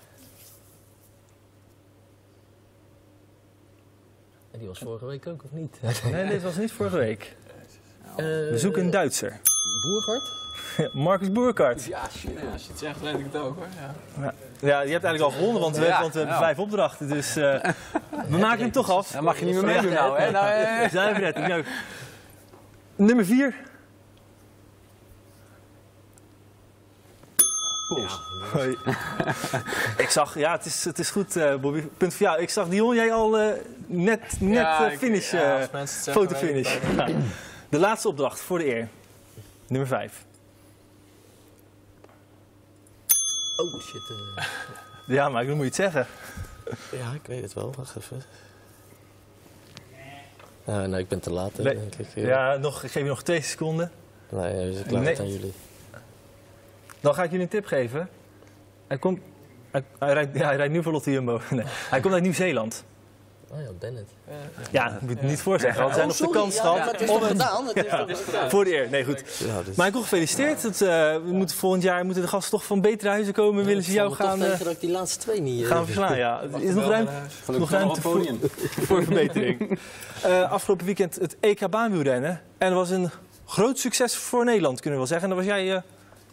En 4.51 4.59
Die 4.59 4.67
was 4.67 4.79
vorige 4.79 5.05
week 5.05 5.27
ook, 5.27 5.43
of 5.43 5.51
niet? 5.51 5.77
Nee, 6.11 6.27
dit 6.27 6.41
was 6.43 6.55
niet 6.55 6.71
vorige 6.71 6.97
week. 6.97 7.35
We 8.15 8.53
zoeken 8.55 8.83
een 8.83 8.89
Duitser. 8.91 9.39
Boergaard? 9.81 10.39
Marcus 10.93 11.31
Boerkaart. 11.31 11.85
Ja, 11.85 12.01
shit. 12.17 12.31
Ja, 12.41 12.51
als 12.53 12.63
je 12.63 12.69
het 12.69 12.79
zegt, 12.79 13.01
weet 13.01 13.19
ik 13.19 13.25
het 13.31 13.41
ook 13.41 13.55
hoor. 13.55 13.67
Ja. 14.19 14.33
Ja, 14.59 14.81
je 14.81 14.91
hebt 14.91 15.03
eigenlijk 15.03 15.21
al 15.21 15.31
gewonnen, 15.39 15.61
want 15.61 15.77
we, 15.77 15.85
Ja, 15.85 16.01
want 16.01 16.13
we 16.13 16.19
hebben 16.19 16.37
ja. 16.37 16.43
vijf 16.43 16.59
opdrachten. 16.59 17.07
Dus 17.07 17.35
eh, 17.35 17.43
we 18.29 18.37
maken 18.37 18.59
hem 18.59 18.71
toch 18.71 18.89
af. 18.89 19.11
Dan 19.11 19.23
mag 19.23 19.39
je 19.39 19.45
niet 19.45 19.53
meer 19.53 19.65
meedoen 19.65 19.93
nou, 19.93 20.19
hè? 20.19 20.31
Nou, 20.31 20.47
eh. 20.51 20.89
Zuiver. 20.89 21.47
Nou, 21.47 21.63
nummer 22.95 23.25
vier. 23.25 23.55
Hoi. 28.51 28.77
ik 29.97 30.09
zag, 30.09 30.37
ja, 30.37 30.51
het 30.51 30.65
is, 30.65 30.85
het 30.85 30.99
is 30.99 31.09
goed, 31.09 31.35
eh, 31.35 31.55
Bobby. 31.55 31.81
Punt 31.97 32.13
voor 32.13 32.25
jou. 32.25 32.41
Ik 32.41 32.49
zag 32.49 32.67
Dion, 32.67 32.95
jij 32.95 33.13
al 33.13 33.29
net, 33.29 33.61
net 33.87 34.37
Ja, 34.39 34.91
eh, 34.91 34.97
finish, 34.97 35.31
ja, 35.31 35.67
zeggen, 35.71 36.13
fotofinish. 36.13 36.77
Ja. 36.95 37.07
De 37.69 37.79
laatste 37.79 38.07
opdracht 38.07 38.39
voor 38.39 38.57
de 38.57 38.75
eer. 38.75 38.87
Nummer 39.67 39.87
vijf. 39.87 40.23
Oh 43.61 43.81
shit. 43.81 44.01
eh. 44.35 44.45
Ja, 45.07 45.29
maar 45.29 45.45
dan 45.45 45.55
moet 45.55 45.75
je 45.75 45.83
het 45.83 45.93
zeggen. 45.93 46.07
ja, 46.91 47.11
ik 47.13 47.25
weet 47.25 47.41
het 47.41 47.53
wel. 47.53 47.73
Wacht 47.77 47.95
even. 47.97 48.21
Eh, 50.65 50.83
nee, 50.83 51.01
ik 51.01 51.07
ben 51.07 51.19
te 51.19 51.31
laat, 51.31 51.57
Nee. 51.57 51.75
denk 51.75 51.95
ik. 51.95 52.07
Ja, 52.15 52.55
nog, 52.57 52.83
ik 52.83 52.91
geef 52.91 53.03
je 53.03 53.09
nog 53.09 53.23
twee 53.23 53.41
seconden. 53.41 53.91
Nee, 54.29 54.71
dus 54.71 54.79
ik 54.79 54.91
laat 54.91 55.03
Nee. 55.03 55.19
aan 55.19 55.31
jullie. 55.31 55.53
Dan 56.99 57.13
ga 57.13 57.23
ik 57.23 57.29
jullie 57.31 57.45
een 57.45 57.51
tip 57.51 57.65
geven. 57.65 58.09
Hij 58.87 58.97
komt... 58.97 59.19
Hij, 59.71 59.83
hij 59.99 60.13
rijdt, 60.13 60.37
ja, 60.37 60.45
hij 60.45 60.55
rijdt 60.55 60.73
nu 60.73 60.83
voor 60.83 60.91
Lotte 60.91 61.11
Jumbo. 61.11 61.39
Nee. 61.49 61.65
Hij 61.65 61.99
komt 61.99 62.13
uit 62.13 62.23
Nieuw-Zeeland. 62.23 62.83
Oh 63.53 63.59
ja, 63.61 63.67
Bennett. 63.79 64.09
Ja, 64.71 64.89
ik 64.95 65.01
moet 65.01 65.09
het 65.09 65.21
niet 65.21 65.41
voorzeggen, 65.41 65.79
want 65.81 65.89
er 65.89 65.95
zijn 65.95 66.07
nog 66.07 66.17
de 66.17 66.29
kans 66.39 66.55
ja, 66.55 66.61
gehad 66.61 66.91
het 66.91 67.01
is 67.01 67.09
om 67.09 67.19
toch 67.19 67.27
het- 67.29 67.41
gedaan? 67.41 67.67
Het 67.67 67.77
is 68.09 68.17
toch 68.17 68.25
gedaan? 68.25 68.49
voor 68.49 68.63
de 68.63 68.73
eer. 68.75 68.89
Nee, 68.89 69.03
goed. 69.05 69.23
Ja, 69.37 69.61
dus... 69.65 69.75
Michael, 69.75 70.01
gefeliciteerd. 70.01 70.63
Het, 70.63 70.81
eh, 70.81 70.87
we 71.13 71.21
moeten 71.31 71.55
volgend 71.55 71.83
jaar 71.83 72.05
moeten 72.05 72.23
de 72.23 72.29
gasten 72.29 72.51
toch 72.51 72.65
van 72.65 72.81
betere 72.81 73.09
huizen 73.09 73.33
komen. 73.33 73.65
Willen 73.65 73.83
ze 73.83 73.89
Ik 73.89 73.95
jou 73.95 74.13
gaan, 74.13 74.39
toch 74.39 74.47
eh, 74.47 74.59
dat 74.59 74.67
ik 74.71 74.79
die 74.79 74.91
laatste 74.91 75.19
twee 75.19 75.41
niet... 75.41 75.63
eh, 75.63 75.67
gaan 75.69 75.85
verslaan? 75.85 76.17
Ja. 76.17 76.41
Er 76.53 76.61
is 76.61 76.73
nog 76.73 76.87
ruimte, 76.87 77.11
nog 77.45 77.69
ruimte 77.71 78.01
voor, 78.01 78.25
voor 78.87 79.03
verbetering. 79.03 79.79
Eh, 80.23 80.51
afgelopen 80.51 80.85
weekend 80.85 81.15
het 81.15 81.35
EK 81.39 81.69
baanwielrennen. 81.69 82.41
En 82.57 82.67
dat 82.69 82.77
was 82.77 82.89
een 82.89 83.09
groot 83.45 83.79
succes 83.79 84.15
voor 84.15 84.45
Nederland, 84.45 84.79
kunnen 84.79 84.99
we 84.99 85.07
wel 85.07 85.19
zeggen. 85.19 85.29
En 85.29 85.35
daar 85.35 85.45
was 85.45 85.55
jij... 85.55 85.83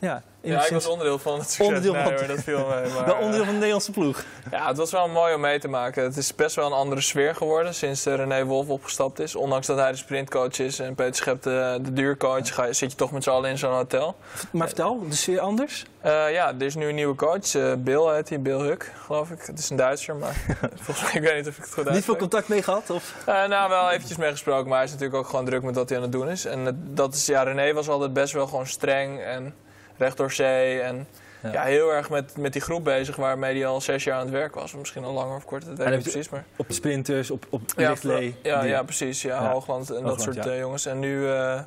eh, 0.00 0.08
ja, 0.08 0.22
Ja, 0.40 0.64
ik 0.66 0.72
was 0.72 0.87
onderdeel 0.87 1.18
van 1.18 1.32
het 1.38 1.42
succes. 1.42 1.66
Onderdeel 1.66 1.92
nee, 1.92 2.02
van- 2.02 2.12
hoor, 2.12 2.26
dat 2.26 2.40
viel 2.42 2.66
mee. 2.66 2.90
Maar, 2.94 3.04
wel 3.06 3.14
onderdeel 3.14 3.38
van 3.44 3.46
de 3.46 3.52
Nederlandse 3.52 3.90
ploeg. 3.90 4.24
Ja, 4.50 4.68
het 4.68 4.76
was 4.76 4.90
wel 4.90 5.08
mooi 5.08 5.34
om 5.34 5.40
mee 5.40 5.58
te 5.58 5.68
maken. 5.68 6.02
Het 6.02 6.16
is 6.16 6.34
best 6.34 6.56
wel 6.56 6.66
een 6.66 6.72
andere 6.72 7.00
sfeer 7.00 7.34
geworden 7.34 7.74
sinds 7.74 8.06
eh, 8.06 8.14
René 8.14 8.44
Wolf 8.44 8.68
opgestapt 8.68 9.18
is. 9.20 9.34
Ondanks 9.34 9.66
dat 9.66 9.78
hij 9.78 9.90
de 9.90 9.96
sprintcoach 9.96 10.58
is 10.58 10.78
en 10.78 10.94
Peter 10.94 11.14
Schep 11.14 11.42
de, 11.42 11.78
de 11.82 11.92
duurcoach, 11.92 12.54
ga 12.54 12.64
je, 12.64 12.72
zit 12.72 12.90
je 12.90 12.96
toch 12.96 13.11
met 13.12 13.22
z'n 13.22 13.30
allen 13.30 13.50
in 13.50 13.58
zo'n 13.58 13.72
hotel. 13.72 14.16
Maar 14.52 14.66
vertel, 14.66 15.08
de 15.08 15.14
sfeer 15.14 15.40
anders? 15.40 15.84
Eh, 16.00 16.32
ja, 16.32 16.48
er 16.58 16.62
is 16.62 16.74
nu 16.74 16.88
een 16.88 16.94
nieuwe 16.94 17.14
coach. 17.14 17.54
eh, 17.54 17.72
Bill 17.78 18.14
heet 18.14 18.28
hij, 18.28 18.40
Bill 18.40 18.58
Huck, 18.61 18.92
geloof 19.06 19.30
ik. 19.30 19.42
Het 19.42 19.58
is 19.58 19.70
een 19.70 19.76
Duitser, 19.76 20.16
maar 20.16 20.34
volgens 20.84 21.02
mij, 21.12 21.22
ik 21.22 21.28
weet 21.28 21.37
niet 21.37 21.48
of 21.48 21.56
ik 21.56 21.62
het 21.64 21.72
goed 21.72 21.90
Niet 21.90 22.04
veel 22.04 22.16
contact 22.16 22.48
mee 22.48 22.62
gehad? 22.62 22.90
Of? 22.90 23.14
Eh, 23.26 23.44
nou, 23.46 23.68
wel 23.68 23.90
eventjes 23.90 24.16
meegesproken, 24.16 24.68
maar 24.68 24.76
hij 24.76 24.87
is 24.87 24.92
natuurlijk 24.92 25.18
ook 25.18 25.28
gewoon 25.28 25.44
druk 25.44 25.62
met 25.62 25.74
wat 25.74 25.88
hij 25.88 25.96
aan 25.98 26.04
het 26.04 26.12
doen 26.12 26.28
is. 26.28 26.44
En 26.44 26.66
eh, 26.66 26.72
dat 26.76 27.14
is, 27.14 27.26
ja, 27.26 27.42
René 27.42 27.72
was 27.72 27.88
altijd 27.88 28.12
best 28.12 28.32
wel 28.32 28.46
gewoon 28.46 28.66
streng 28.66 29.20
en 29.20 29.54
recht 29.98 30.16
door 30.16 30.32
zee. 30.32 30.80
En 30.80 31.06
Ja. 31.42 31.52
ja. 31.52 31.62
heel 31.62 31.92
erg 31.92 32.11
met, 32.11 32.37
met 32.37 32.52
die 32.52 32.62
groep 32.62 32.84
bezig 32.84 33.16
waarmee 33.16 33.54
hij 33.56 33.66
al 33.66 33.80
zes 33.80 34.04
jaar 34.04 34.14
aan 34.14 34.20
het 34.24 34.30
werk 34.30 34.54
was. 34.54 34.72
Of 34.72 34.78
misschien 34.78 35.04
al 35.04 35.12
langer 35.12 35.37
of 35.37 35.44
korter, 35.44 35.68
dat 35.68 35.78
weet 35.87 35.94
ik 35.96 36.02
precies. 36.02 36.28
Maar... 36.28 36.44
Op 36.56 36.66
sprinters, 36.68 37.30
op, 37.30 37.46
op 37.50 37.61
Ja, 37.76 37.88
lichtlee? 37.88 38.37
ja, 38.42 38.61
die- 38.61 38.70
ja, 38.70 38.82
precies. 38.82 39.22
Ja, 39.22 39.42
Ja. 39.42 39.50
Hoogland 39.50 39.90
en 39.90 40.02
dat 40.02 40.22
soort 40.22 40.46
eh, 40.46 40.58
jongens. 40.58 40.87
En 40.87 40.98
nu, 40.98 41.24
eh, 41.30 41.61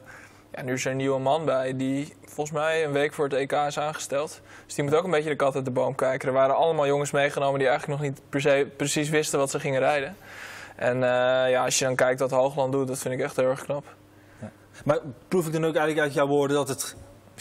ja, 0.56 0.62
nu 0.64 0.74
is 0.74 0.86
er 0.86 0.92
een 0.92 0.98
nieuwe 0.98 1.20
man 1.20 1.46
bij 1.46 1.76
die 1.76 2.14
volgens 2.26 2.58
mij 2.58 2.84
een 2.86 2.92
week 2.92 3.14
voor 3.14 3.24
het 3.26 3.34
EK 3.34 3.52
is 3.52 3.80
aangesteld. 3.80 4.42
Dus 4.66 4.76
die 4.76 4.84
moet 4.84 4.96
ook 4.96 5.04
een 5.04 5.12
beetje 5.12 5.30
de 5.30 5.36
kat 5.36 5.56
uit 5.56 5.66
de 5.66 5.72
boom 5.72 5.96
kijken. 5.96 6.28
Er 6.28 6.34
waren 6.34 6.56
allemaal 6.56 6.88
jongens 6.88 7.12
meegenomen 7.12 7.60
die 7.60 7.68
eigenlijk 7.68 8.00
nog 8.02 8.10
niet 8.10 8.22
per 8.30 8.42
se 8.42 8.68
precies 8.78 9.10
wisten 9.10 9.40
wat 9.40 9.52
ze 9.52 9.60
gingen 9.60 9.80
rijden. 9.80 10.16
En 10.76 10.96
eh, 10.96 11.50
ja, 11.52 11.64
als 11.64 11.80
je 11.80 11.86
dan 11.86 11.96
kijkt 11.96 12.20
wat 12.20 12.32
Hoogland 12.32 12.72
doet, 12.72 12.88
dat 12.88 12.98
vind 13.00 13.14
ik 13.14 13.20
echt 13.20 13.36
heel 13.36 13.50
erg 13.50 13.64
knap. 13.64 13.84
Maar 14.86 14.98
proef 15.28 15.46
ik 15.48 15.54
dan 15.54 15.66
ook 15.66 15.76
eigenlijk 15.76 16.00
uit 16.06 16.14
jouw 16.14 16.28
woorden 16.28 16.56
dat 16.58 16.68
het 16.68 16.96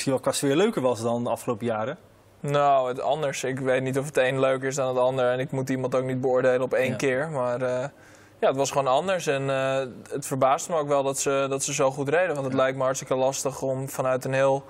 misschien 0.04 0.24
wel 0.24 0.32
sfeer 0.32 0.56
leuker 0.56 0.82
was 0.82 1.02
dan 1.02 1.24
de 1.24 1.30
afgelopen 1.30 1.66
jaren? 1.66 1.98
Nou, 2.40 2.88
het 2.88 3.00
anders. 3.00 3.44
Ik 3.44 3.58
weet 3.58 3.82
niet 3.82 3.98
of 3.98 4.06
het 4.06 4.16
een 4.16 4.40
leuker 4.40 4.68
is 4.68 4.74
dan 4.74 4.88
het 4.88 4.98
ander. 4.98 5.30
En 5.30 5.38
ik 5.38 5.50
moet 5.50 5.70
iemand 5.70 5.94
ook 5.94 6.04
niet 6.04 6.20
beoordelen 6.20 6.62
op 6.62 6.72
één 6.72 6.90
Ja. 6.90 6.96
keer. 6.96 7.30
Maar 7.30 7.62
eh, 7.62 7.88
ja, 8.38 8.48
het 8.48 8.56
was 8.56 8.70
gewoon 8.70 8.86
anders. 8.86 9.26
En 9.26 9.50
eh, 9.50 9.78
het 10.10 10.26
verbaasde 10.26 10.72
me 10.72 10.78
ook 10.78 10.88
wel 10.88 11.02
dat 11.02 11.18
ze, 11.18 11.46
dat 11.48 11.62
ze 11.62 11.74
zo 11.74 11.90
goed 11.90 12.08
reden. 12.08 12.34
Want 12.34 12.46
het 12.46 12.54
lijkt 12.54 12.76
me 12.76 12.82
hartstikke 12.82 13.14
lastig 13.14 13.62
om 13.62 13.88
vanuit 13.88 14.24
een 14.24 14.32
heel 14.32 14.64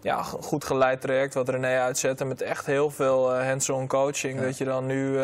ja, 0.00 0.22
goed 0.22 0.64
geleid 0.64 1.00
traject... 1.00 1.34
wat 1.34 1.48
René 1.48 1.80
uitzette 1.80 2.24
met 2.24 2.42
echt 2.42 2.66
heel 2.66 2.90
veel 2.90 3.34
eh, 3.34 3.46
hands-on 3.46 3.86
coaching... 3.86 4.38
Ja. 4.38 4.44
dat 4.44 4.58
je 4.58 4.64
dan 4.64 4.86
nu... 4.86 5.18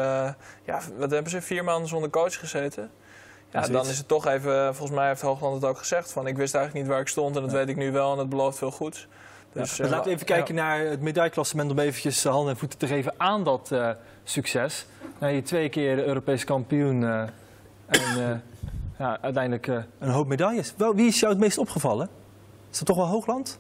ja, 0.65 0.81
wat 0.97 1.11
hebben 1.11 1.31
ze? 1.31 1.43
Vier 1.43 1.65
maanden 1.65 1.89
zonder 1.89 2.11
coach 2.11 2.39
gezeten? 2.39 2.91
Ja, 3.51 3.67
dan 3.67 3.87
is 3.87 3.99
het 3.99 4.09
toch 4.09 4.27
even... 4.27 4.75
Volgens 4.75 4.99
mij 4.99 5.09
heeft 5.09 5.21
Hoogland 5.21 5.55
het 5.55 5.65
ook 5.65 5.79
gezegd. 5.79 6.13
Van, 6.13 6.27
ik 6.27 6.37
wist 6.37 6.55
eigenlijk 6.55 6.85
niet 6.85 6.95
waar 6.95 7.03
ik 7.03 7.09
stond 7.09 7.37
en 7.37 7.43
dat 7.43 7.53
weet 7.53 7.69
ik 7.69 7.77
nu 7.77 7.93
wel. 7.93 8.13
En 8.13 8.19
het 8.19 8.29
belooft 8.29 8.59
veel 8.59 8.71
goeds. 8.71 9.07
Dus, 9.53 9.69
Dus, 9.69 9.79
eh, 9.79 9.91
laten 9.91 10.05
we 10.05 10.11
even 10.11 10.27
ja. 10.27 10.35
kijken 10.35 10.55
naar 10.55 10.81
het 10.81 11.01
medailleklassement 11.01 11.71
om 11.71 11.79
eventjes 11.79 12.25
handen 12.25 12.53
en 12.53 12.59
voeten 12.59 12.79
te 12.79 12.87
geven 12.87 13.15
aan 13.17 13.45
dat 13.45 13.73
eh, 13.73 13.91
succes. 14.25 14.87
Nou, 15.19 15.33
je 15.33 15.43
twee 15.43 15.69
keer 15.69 16.07
Europees 16.07 16.45
kampioen 16.45 17.05
eh, 17.05 17.21
en 17.87 18.31
eh, 18.31 18.37
ja, 18.99 19.19
uiteindelijk 19.21 19.67
eh, 19.67 19.77
een 19.99 20.09
hoop 20.11 20.27
medailles. 20.27 20.75
Wel, 20.77 20.95
wie 20.95 21.07
is 21.07 21.21
jou 21.21 21.33
het 21.33 21.41
meest 21.41 21.59
opgevallen? 21.59 22.09
Is 22.71 22.79
dat 22.79 22.87
toch 22.87 22.97
wel 22.97 23.07
Hoogland? 23.07 23.59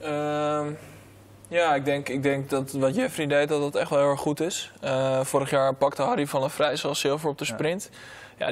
Ehm, 0.00 0.66
ja, 1.48 1.74
ik 1.74 1.84
denk, 1.84 2.08
ik 2.08 2.22
denk 2.22 2.50
dat 2.50 2.72
wat 2.72 2.94
Jeffrey 2.94 3.26
deed, 3.26 3.48
dat 3.48 3.60
dat 3.60 3.74
echt 3.74 3.90
wel 3.90 3.98
heel 3.98 4.08
erg 4.10 4.20
goed 4.20 4.40
is. 4.40 4.72
Eh, 4.80 5.20
vorig 5.20 5.50
jaar 5.50 5.74
pakte 5.74 6.02
Harry 6.02 6.26
van 6.26 6.40
der 6.40 6.50
Vrij 6.50 6.76
zelfs 6.76 7.00
zilver 7.00 7.28
op 7.28 7.38
de 7.38 7.44
sprint. 7.44 7.88
Ja. 7.92 7.98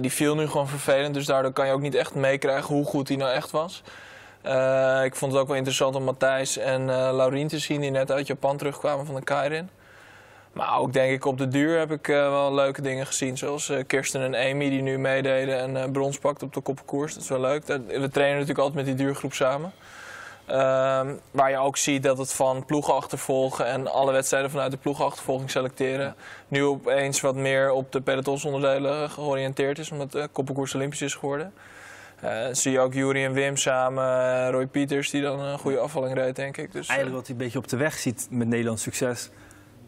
Die 0.00 0.12
viel 0.12 0.34
nu 0.34 0.46
gewoon 0.46 0.68
vervelend, 0.68 1.14
dus 1.14 1.26
daardoor 1.26 1.52
kan 1.52 1.66
je 1.66 1.72
ook 1.72 1.80
niet 1.80 1.94
echt 1.94 2.14
meekrijgen 2.14 2.74
hoe 2.74 2.84
goed 2.84 3.08
hij 3.08 3.16
nou 3.16 3.32
echt 3.32 3.50
was. 3.50 3.82
Eh, 4.42 5.04
ik 5.04 5.14
vond 5.14 5.32
het 5.32 5.40
ook 5.40 5.46
wel 5.46 5.56
interessant 5.56 5.94
om 5.94 6.04
Matthijs 6.04 6.56
en 6.56 6.90
eh 6.90 7.12
Laurien 7.12 7.48
te 7.48 7.58
zien, 7.58 7.80
die 7.80 7.90
net 7.90 8.10
uit 8.10 8.26
Japan 8.26 8.56
terugkwamen 8.56 9.06
van 9.06 9.14
de 9.14 9.22
Kairin. 9.22 9.68
Maar 10.52 10.78
ook 10.78 10.92
denk 10.92 11.12
ik 11.12 11.24
op 11.24 11.38
de 11.38 11.48
duur 11.48 11.78
heb 11.78 11.90
ik 11.92 12.08
eh, 12.08 12.16
wel 12.16 12.54
leuke 12.54 12.82
dingen 12.82 13.06
gezien. 13.06 13.38
Zoals 13.38 13.72
Kirsten 13.86 14.34
en 14.34 14.50
Amy 14.50 14.70
die 14.70 14.82
nu 14.82 14.98
meededen 14.98 15.76
en 15.76 15.92
brons 15.92 16.18
pakten 16.18 16.46
op 16.46 16.54
de 16.54 16.60
koppenkoers. 16.60 17.14
Dat 17.14 17.22
is 17.22 17.28
wel 17.28 17.40
leuk. 17.40 17.66
We 17.66 18.08
trainen 18.08 18.38
natuurlijk 18.38 18.58
altijd 18.58 18.74
met 18.74 18.84
die 18.84 18.94
duurgroep 19.06 19.34
samen. 19.34 19.72
Ehm, 20.46 21.14
waar 21.30 21.50
je 21.50 21.56
ook 21.56 21.76
ziet 21.76 22.02
dat 22.02 22.18
het 22.18 22.32
van 22.32 22.64
ploegen 22.64 22.94
achtervolgen 22.94 23.66
en 23.66 23.92
alle 23.92 24.12
wedstrijden 24.12 24.50
vanuit 24.50 24.70
de 24.70 24.76
ploegenachtervolging 24.76 25.50
selecteren. 25.50 26.14
Nu 26.48 26.64
opeens 26.64 27.20
wat 27.20 27.34
meer 27.34 27.70
op 27.70 27.92
de 27.92 28.00
pelotonsonderdelen 28.00 29.10
georiënteerd 29.10 29.78
is, 29.78 29.90
omdat 29.90 30.12
de 30.12 30.28
koppenkoers 30.32 30.74
Olympisch 30.74 31.02
is 31.02 31.14
geworden. 31.14 31.52
Eh, 32.20 32.46
zie 32.52 32.72
je 32.72 32.80
ook 32.80 32.94
Jury 32.94 33.24
en 33.24 33.32
Wim 33.32 33.56
samen, 33.56 34.04
eh, 34.04 34.50
Roy 34.50 34.66
Pieters 34.66 35.10
die 35.10 35.22
dan 35.22 35.40
een 35.40 35.58
goede 35.58 35.78
afvalling 35.78 36.14
reed, 36.14 36.36
denk 36.36 36.56
ik. 36.56 36.72
Dus, 36.72 36.86
eh, 36.86 36.94
Eigenlijk 36.94 37.16
wat 37.16 37.26
hij 37.26 37.36
een 37.36 37.42
beetje 37.42 37.58
op 37.58 37.68
de 37.68 37.76
weg 37.76 37.98
ziet 37.98 38.26
met 38.30 38.48
Nederlands 38.48 38.82
succes. 38.82 39.30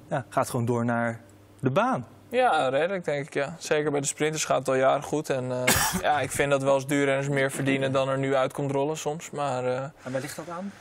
Ja, 0.09 0.25
gaat 0.29 0.51
gewoon 0.51 0.65
door 0.65 0.85
naar 0.85 1.21
de 1.61 1.71
baan. 1.71 2.07
Ja, 2.35 2.69
redelijk 2.69 3.05
denk 3.05 3.27
ik, 3.27 3.35
ja. 3.35 3.57
Zeker 3.59 3.91
bij 3.91 4.01
de 4.01 4.07
sprinters 4.07 4.45
gaat 4.45 4.59
het 4.59 4.69
al 4.69 4.75
jaren 4.75 5.03
goed. 5.03 5.31
En 5.31 5.51
eh, 5.51 5.75
ja, 6.03 6.21
ik 6.21 6.31
vind 6.31 6.51
dat 6.51 6.63
wel 6.63 6.75
eens 6.75 6.87
duurrenners 6.87 7.29
meer 7.29 7.51
verdienen 7.51 7.93
dan 7.93 8.09
er 8.09 8.19
nu 8.19 8.35
uitkomt 8.35 8.71
rollen 8.71 8.97
soms. 8.97 9.31
Maar 9.31 9.65
eh, 9.65 9.83
En 10.03 10.13
waar 10.13 10.21
ligt 10.21 10.37
dat 10.37 10.49
aan? 10.49 10.73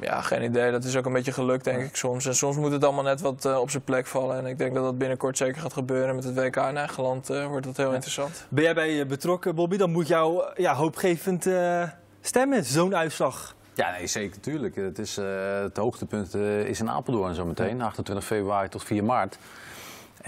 ja, 0.00 0.20
geen 0.20 0.42
idee. 0.42 0.70
Dat 0.70 0.84
is 0.84 0.96
ook 0.96 1.06
een 1.06 1.12
beetje 1.12 1.32
geluk, 1.32 1.64
denk 1.64 1.82
ik, 1.82 1.96
soms. 1.96 2.26
En 2.26 2.34
soms 2.34 2.56
moet 2.56 2.72
het 2.72 2.84
allemaal 2.84 3.04
net 3.04 3.20
wat 3.20 3.44
eh, 3.44 3.60
op 3.60 3.70
zijn 3.70 3.82
plek 3.82 4.06
vallen. 4.06 4.38
En 4.38 4.46
ik 4.46 4.58
denk 4.58 4.74
dat 4.74 4.84
dat 4.84 4.98
binnenkort 4.98 5.36
zeker 5.36 5.60
gaat 5.60 5.72
gebeuren. 5.72 6.14
Met 6.14 6.24
het 6.24 6.34
WK 6.34 6.56
in 6.56 6.76
eigen 6.76 7.02
land 7.02 7.26
wordt 7.26 7.66
dat 7.66 7.76
heel 7.76 7.92
interessant. 7.92 8.46
Ben 8.48 8.64
jij 8.64 8.74
bij 8.74 8.90
je 8.90 9.06
betrokken, 9.06 9.54
Bobby? 9.54 9.76
Dan 9.76 9.90
moet 9.90 10.08
jou 10.08 10.44
ja, 10.56 10.74
hoopgevend 10.74 11.46
eh, 11.46 11.82
stemmen, 12.20 12.64
zo'n 12.64 12.96
uitslag. 12.96 13.56
Ja, 13.78 13.90
nee, 13.90 14.06
zeker, 14.06 14.36
natuurlijk. 14.36 14.76
Het, 14.76 14.98
is, 14.98 15.16
eh, 15.16 15.60
het 15.62 15.76
hoogtepunt 15.76 16.34
eh, 16.34 16.60
is 16.60 16.80
in 16.80 16.90
Apeldoorn 16.90 17.34
zometeen, 17.34 17.82
28 17.82 18.24
februari 18.24 18.68
tot 18.68 18.84
4 18.84 19.04
maart. 19.04 19.38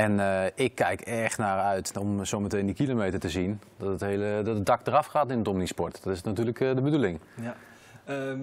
En 0.00 0.20
eh, 0.20 0.44
ik 0.54 0.74
kijk 0.74 1.00
erg 1.00 1.38
naar 1.38 1.60
uit 1.60 1.96
om 1.96 2.24
zometeen 2.24 2.66
die 2.66 2.74
kilometer 2.74 3.20
te 3.20 3.30
zien. 3.30 3.60
Dat 3.76 3.88
het, 3.88 4.00
hele, 4.00 4.42
dat 4.44 4.56
het 4.56 4.66
dak 4.66 4.86
eraf 4.86 5.06
gaat 5.06 5.30
in 5.30 5.38
het 5.38 5.48
Omnisport. 5.48 6.00
Dat 6.02 6.12
is 6.14 6.22
natuurlijk 6.22 6.60
eh, 6.60 6.74
de 6.74 6.80
bedoeling. 6.80 7.20
Ja. 7.34 7.56
Ehm, 8.04 8.40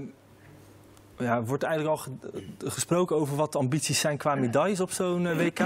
ja, 1.17 1.43
wordt 1.43 1.63
eigenlijk 1.63 1.98
al 1.98 2.04
ge- 2.04 2.70
gesproken 2.70 3.15
over 3.15 3.36
wat 3.36 3.52
de 3.52 3.58
ambities 3.58 4.00
zijn 4.00 4.17
qua 4.17 4.36
medailles 4.36 4.80
op 4.80 4.91
zo'n 4.91 5.28
eh, 5.28 5.38
WK? 5.38 5.60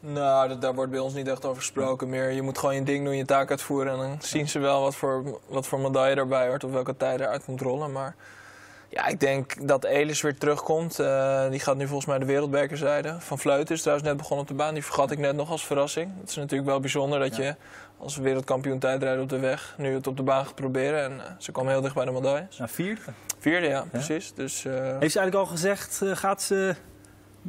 Nou, 0.00 0.48
dat, 0.48 0.60
daar 0.60 0.74
wordt 0.74 0.90
bij 0.90 1.00
ons 1.00 1.14
niet 1.14 1.28
echt 1.28 1.44
over 1.44 1.56
gesproken 1.62 2.08
meer. 2.08 2.30
Je 2.30 2.42
moet 2.42 2.58
gewoon 2.58 2.74
je 2.74 2.82
ding 2.82 3.04
doen, 3.04 3.16
je 3.16 3.24
taak 3.24 3.50
uitvoeren. 3.50 3.92
En 3.92 3.98
dan 3.98 4.16
zien 4.22 4.48
ze 4.48 4.58
wel 4.58 4.80
wat 4.80 4.94
voor, 4.94 5.40
wat 5.48 5.66
voor 5.66 5.80
medaille 5.80 6.16
erbij 6.16 6.46
hoort. 6.48 6.64
Of 6.64 6.70
welke 6.72 6.96
tijd 6.96 7.20
eruit 7.20 7.44
komt 7.44 7.60
rollen. 7.60 7.92
Maar 7.92 8.14
Ja, 8.88 9.06
ik 9.06 9.20
denk 9.20 9.68
dat 9.68 9.84
Elis 9.84 10.20
weer 10.20 10.38
terugkomt. 10.38 10.98
Eh, 10.98 11.50
die 11.50 11.60
gaat 11.60 11.76
nu 11.76 11.86
volgens 11.86 12.06
mij 12.06 12.18
de 12.18 12.24
wereldbekerzijde. 12.24 13.16
Van 13.18 13.38
Vleuten 13.38 13.74
is 13.74 13.80
trouwens 13.80 14.08
net 14.08 14.16
begonnen 14.16 14.40
op 14.40 14.48
de 14.48 14.54
baan. 14.56 14.74
Die 14.74 14.84
vergat 14.84 15.10
ik 15.10 15.18
net 15.18 15.36
nog 15.36 15.50
als 15.50 15.66
verrassing. 15.66 16.12
Het 16.20 16.28
is 16.28 16.36
natuurlijk 16.36 16.68
wel 16.68 16.80
bijzonder 16.80 17.18
dat 17.18 17.36
je 17.36 17.56
als 17.98 18.16
wereldkampioen 18.16 18.78
tijdrijden 18.78 19.22
op 19.22 19.28
de 19.28 19.38
weg... 19.38 19.74
nu 19.78 19.94
het 19.94 20.06
op 20.06 20.16
de 20.16 20.22
baan 20.22 20.44
gaat 20.44 20.54
proberen. 20.54 21.04
En 21.04 21.20
eh, 21.20 21.32
ze 21.38 21.52
kwam 21.52 21.68
heel 21.68 21.80
dicht 21.80 21.94
bij 21.94 22.04
de 22.04 22.12
medailles. 22.12 22.58
Nou, 22.58 22.70
vierde. 22.70 23.00
Vierde, 23.38 23.66
ja, 23.66 23.84
precies. 23.90 24.34
Dus, 24.34 24.64
eh, 24.64 24.72
Heeft 24.72 25.12
ze 25.12 25.18
eigenlijk 25.18 25.34
al 25.34 25.46
gezegd, 25.46 26.00
gaat 26.04 26.42
ze 26.42 26.74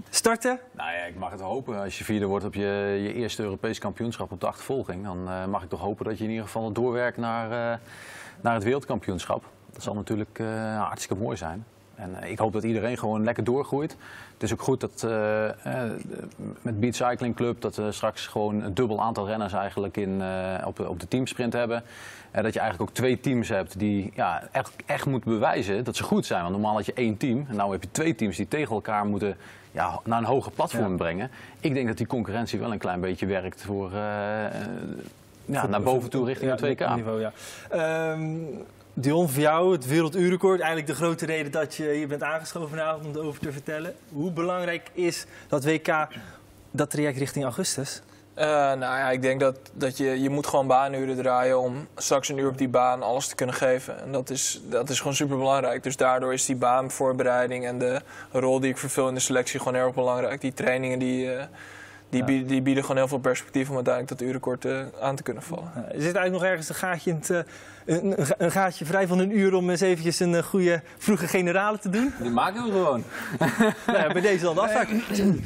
starten? 0.09 0.59
Nou 0.71 0.91
ja, 0.91 1.03
ik 1.03 1.15
mag 1.15 1.31
het 1.31 1.41
hopen. 1.41 1.81
Als 1.81 1.97
je 1.97 2.03
vierde 2.03 2.25
wordt 2.25 2.45
op 2.45 2.53
je, 2.53 2.99
je 3.03 3.13
eerste 3.13 3.43
Europees 3.43 3.79
kampioenschap 3.79 4.31
op 4.31 4.39
de 4.39 4.47
achtervolging, 4.47 5.03
dan 5.03 5.29
eh, 5.29 5.45
mag 5.45 5.63
ik 5.63 5.69
toch 5.69 5.79
hopen 5.79 6.05
dat 6.05 6.17
je 6.17 6.23
in 6.23 6.29
ieder 6.29 6.45
geval 6.45 6.71
doorwerkt 6.71 7.17
naar, 7.17 7.45
eh, 7.45 7.79
naar 8.41 8.53
het 8.53 8.63
wereldkampioenschap. 8.63 9.43
Dat 9.75 9.83
zal 9.83 9.93
natuurlijk 9.93 10.39
eh, 10.39 10.47
hartstikke 10.87 11.23
mooi 11.23 11.37
zijn. 11.37 11.65
En 11.95 12.21
eh, 12.21 12.31
ik 12.31 12.37
hoop 12.37 12.53
dat 12.53 12.63
iedereen 12.63 12.97
gewoon 12.97 13.23
lekker 13.23 13.43
doorgroeit. 13.43 13.95
Het 14.33 14.43
is 14.43 14.53
ook 14.53 14.61
goed 14.61 14.79
dat 14.81 15.03
eh, 15.03 15.49
met 16.61 16.79
Beat 16.79 16.95
Cycling 16.95 17.35
Club 17.35 17.61
dat 17.61 17.75
we 17.75 17.91
straks 17.91 18.27
gewoon 18.27 18.61
een 18.63 18.73
dubbel 18.73 19.01
aantal 19.01 19.27
renners 19.27 19.53
eigenlijk 19.53 19.97
in, 19.97 20.21
eh, 20.21 20.67
op, 20.67 20.75
de- 20.75 20.89
op 20.89 20.99
de 20.99 21.07
teamsprint 21.07 21.53
hebben. 21.53 21.83
Eh, 22.31 22.43
dat 22.43 22.53
je 22.53 22.59
eigenlijk 22.59 22.89
ook 22.89 22.95
twee 22.95 23.19
teams 23.19 23.49
hebt 23.49 23.79
die 23.79 24.11
ja, 24.15 24.43
echt, 24.51 24.71
echt 24.85 25.05
moeten 25.05 25.31
bewijzen 25.31 25.83
dat 25.83 25.95
ze 25.95 26.03
goed 26.03 26.25
zijn. 26.25 26.41
Want 26.41 26.53
normaal 26.53 26.73
had 26.75 26.85
je 26.85 26.93
één 26.93 27.17
team 27.17 27.45
en 27.49 27.55
nu 27.55 27.71
heb 27.71 27.83
je 27.83 27.91
twee 27.91 28.15
teams 28.15 28.37
die 28.37 28.47
tegen 28.47 28.75
elkaar 28.75 29.05
moeten 29.05 29.35
ja, 29.71 29.99
naar 30.03 30.17
een 30.19 30.25
hoger 30.25 30.51
platform 30.51 30.89
Ja. 30.91 30.97
brengen. 30.97 31.29
Ik 31.59 31.73
denk 31.73 31.87
dat 31.87 31.97
die 31.97 32.07
concurrentie 32.07 32.59
wel 32.59 32.71
een 32.71 32.77
klein 32.77 33.01
beetje 33.01 33.25
werkt 33.25 33.61
voor, 33.63 33.91
ja, 35.45 35.67
naar 35.67 35.81
boven 35.81 36.09
toe 36.09 36.25
richting 36.25 36.51
het 36.51 36.59
2K. 36.59 36.95
Niveau, 36.95 37.19
ja. 37.19 37.31
Ehm, 37.69 38.35
Dion, 38.97 39.29
voor 39.29 39.41
jou 39.41 39.71
het 39.71 39.85
werelduurrecord. 39.85 40.59
Eigenlijk 40.59 40.87
de 40.87 40.95
grote 40.95 41.25
reden 41.25 41.51
dat 41.51 41.75
je 41.75 41.91
hier 41.91 42.07
bent 42.07 42.23
aangeschoven 42.23 42.69
vanavond 42.69 43.05
om 43.05 43.11
het 43.11 43.21
over 43.21 43.39
te 43.39 43.51
vertellen. 43.51 43.95
Hoe 44.09 44.31
belangrijk 44.31 44.89
is 44.93 45.25
dat 45.47 45.65
WK, 45.65 46.07
dat 46.71 46.89
traject 46.89 47.17
richting 47.17 47.43
augustus? 47.43 48.01
Eh, 48.33 48.45
nou 48.47 48.79
ja, 48.79 49.09
ik 49.09 49.21
denk 49.21 49.39
dat, 49.39 49.57
dat 49.73 49.97
je, 49.97 50.21
je 50.21 50.29
moet 50.29 50.47
gewoon 50.47 50.67
baanuren 50.67 51.15
draaien 51.15 51.59
om 51.59 51.87
straks 51.95 52.29
een 52.29 52.37
uur 52.37 52.49
op 52.49 52.57
die 52.57 52.69
baan 52.69 53.03
alles 53.03 53.27
te 53.27 53.35
kunnen 53.35 53.55
geven. 53.55 54.01
En 54.01 54.11
dat 54.11 54.29
is, 54.29 54.61
dat 54.69 54.89
is 54.89 54.97
gewoon 54.97 55.15
super 55.15 55.37
belangrijk. 55.37 55.83
Dus 55.83 55.97
daardoor 55.97 56.33
is 56.33 56.45
die 56.45 56.55
baanvoorbereiding 56.55 57.65
en 57.65 57.79
de 57.79 58.01
rol 58.31 58.59
die 58.59 58.69
ik 58.69 58.77
vervul 58.77 59.07
in 59.07 59.13
de 59.13 59.19
selectie 59.19 59.59
gewoon 59.59 59.75
erg 59.75 59.93
belangrijk. 59.93 60.41
Die 60.41 60.53
trainingen 60.53 60.99
die, 60.99 61.33
eh, 61.33 61.45
die, 62.15 62.23
Ja. 62.23 62.25
bieden, 62.25 62.47
die 62.47 62.61
bieden 62.61 62.83
gewoon 62.83 62.97
heel 62.97 63.07
veel 63.07 63.17
perspectief 63.17 63.69
om 63.69 63.75
uiteindelijk 63.75 64.17
dat 64.19 64.27
uurrecord 64.27 64.65
eh, 64.65 64.79
aan 65.01 65.15
te 65.15 65.23
kunnen 65.23 65.43
vallen. 65.43 65.71
Uh, 65.75 65.81
er 65.81 65.89
zit 65.91 66.01
eigenlijk 66.01 66.31
nog 66.31 66.43
ergens 66.43 66.69
een 66.69 66.75
gaatje, 66.75 67.09
in 67.09 67.15
het, 67.15 67.29
eh, 67.29 67.39
een, 67.85 68.19
een 68.19 68.25
ga- 68.25 68.35
een 68.37 68.51
gaatje 68.51 68.85
vrij 68.85 69.07
van 69.07 69.19
een 69.19 69.37
uur 69.37 69.53
om 69.53 69.69
eens 69.69 69.81
eventjes 69.81 70.19
een 70.19 70.35
eh, 70.35 70.43
goede 70.43 70.81
vroege 70.97 71.27
generale 71.27 71.79
te 71.79 71.89
doen. 71.89 72.13
Die 72.21 72.29
maken 72.31 72.63
we 72.63 72.71
gewoon. 72.71 73.03
nou 73.87 73.97
ja, 73.99 74.07
bij 74.13 74.21
deze 74.21 74.43
dan 74.43 74.57
afspraak. 74.57 74.87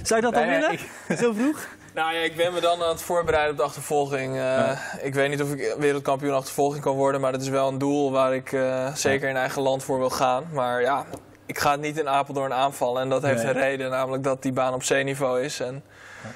Zou 0.04 0.16
je 0.16 0.22
dat 0.22 0.36
al 0.36 0.46
Nee, 0.46 0.60
willen? 0.60 1.18
Zo 1.18 1.34
vroeg? 1.34 1.68
Nou 1.94 2.14
ja, 2.14 2.20
ik 2.20 2.36
ben 2.36 2.54
me 2.54 2.60
dan 2.62 2.82
aan 2.84 2.90
het 2.90 3.02
voorbereiden 3.02 3.52
op 3.52 3.58
de 3.58 3.64
achtervolging. 3.64 4.38
Eh, 4.38 4.80
Ik 5.02 5.14
weet 5.14 5.30
niet 5.30 5.42
of 5.42 5.52
ik 5.54 5.76
wereldkampioen 5.80 6.34
achtervolging 6.34 6.84
kan 6.84 6.96
worden, 6.96 7.22
maar 7.22 7.32
dat 7.32 7.42
is 7.42 7.50
wel 7.50 7.68
een 7.68 7.78
doel 7.78 8.12
waar 8.12 8.36
ik 8.36 8.52
eh, 8.54 8.94
zeker 8.96 9.30
in 9.30 9.36
eigen 9.36 9.62
land 9.62 9.84
voor 9.84 9.98
wil 9.98 10.10
gaan. 10.10 10.44
Maar 10.54 10.82
ja, 10.82 11.06
ik 11.46 11.60
ga 11.60 11.72
het 11.72 11.82
niet 11.82 11.98
in 12.00 12.10
Apeldoorn 12.10 12.54
aanvallen 12.54 13.02
en 13.02 13.10
dat 13.10 13.22
heeft 13.22 13.44
Nee. 13.44 13.54
een 13.54 13.60
reden, 13.60 13.90
namelijk 13.90 14.24
dat 14.24 14.42
die 14.42 14.52
baan 14.52 14.74
op 14.74 14.84
zeeniveau 14.84 15.42
is. 15.42 15.60
En 15.60 15.84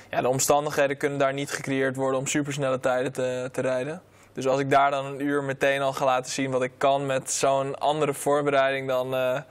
ja, 0.09 0.21
de 0.21 0.27
omstandigheden 0.27 0.97
kunnen 0.97 1.19
daar 1.19 1.33
niet 1.33 1.51
gecreëerd 1.51 1.95
worden 1.95 2.19
om 2.19 2.27
supersnelle 2.27 2.79
tijden 2.79 3.11
te, 3.11 3.49
te 3.51 3.61
rijden. 3.61 4.01
Dus 4.33 4.47
als 4.47 4.59
ik 4.59 4.69
daar 4.69 4.91
dan 4.91 5.05
een 5.05 5.21
uur 5.21 5.43
meteen 5.43 5.81
al 5.81 5.93
ga 5.93 6.05
laten 6.05 6.31
zien 6.31 6.51
wat 6.51 6.63
ik 6.63 6.71
kan 6.77 7.05
met 7.05 7.31
zo'n 7.31 7.77
andere 7.79 8.13
voorbereiding, 8.13 8.87
dan... 8.87 9.15
eh, 9.15 9.41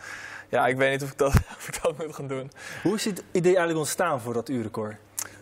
ja, 0.53 0.67
ik 0.67 0.77
weet 0.77 0.91
niet 0.91 1.03
of 1.03 1.11
ik, 1.11 1.19
dat, 1.19 1.35
of 1.59 1.69
ik 1.69 1.83
dat 1.83 1.99
moet 1.99 2.15
gaan 2.15 2.27
doen. 2.27 2.51
Hoe 2.83 2.95
is 2.95 3.05
het 3.05 3.23
idee 3.33 3.51
eigenlijk 3.57 3.79
ontstaan 3.79 4.21
voor 4.21 4.33
dat 4.33 4.49
uurrecord? 4.49 4.97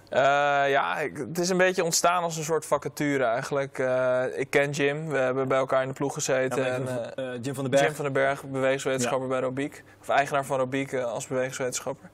Eh, 0.09 0.21
ja, 0.69 0.97
het 1.15 1.39
is 1.39 1.49
een 1.49 1.57
beetje 1.57 1.85
ontstaan 1.85 2.23
als 2.23 2.37
een 2.37 2.45
soort 2.45 2.67
vacature 2.67 3.25
eigenlijk. 3.25 3.79
Eh, 3.79 4.23
ik 4.35 4.51
ken 4.51 4.71
Jim, 4.71 5.09
we 5.09 5.17
hebben 5.17 5.49
bij 5.49 5.59
elkaar 5.59 5.83
in 5.83 5.89
de 5.89 5.95
ploeg 5.95 6.15
gezeten. 6.15 6.65
Ja, 6.65 7.13
en, 7.15 7.41
Jim 7.43 7.55
van 7.55 7.63
den 7.63 7.71
Berg. 7.71 7.85
Jim 7.85 7.95
van 7.95 8.05
den 8.05 8.13
Berg, 8.13 8.45
bewegingswetenschapper 8.45 9.29
bij 9.29 9.41
Robiek. 9.41 9.83
Of 10.01 10.09
eigenaar 10.09 10.45
van 10.45 10.59
Robiek 10.59 10.95
als 10.95 11.27
bewegingswetenschapper. 11.27 12.11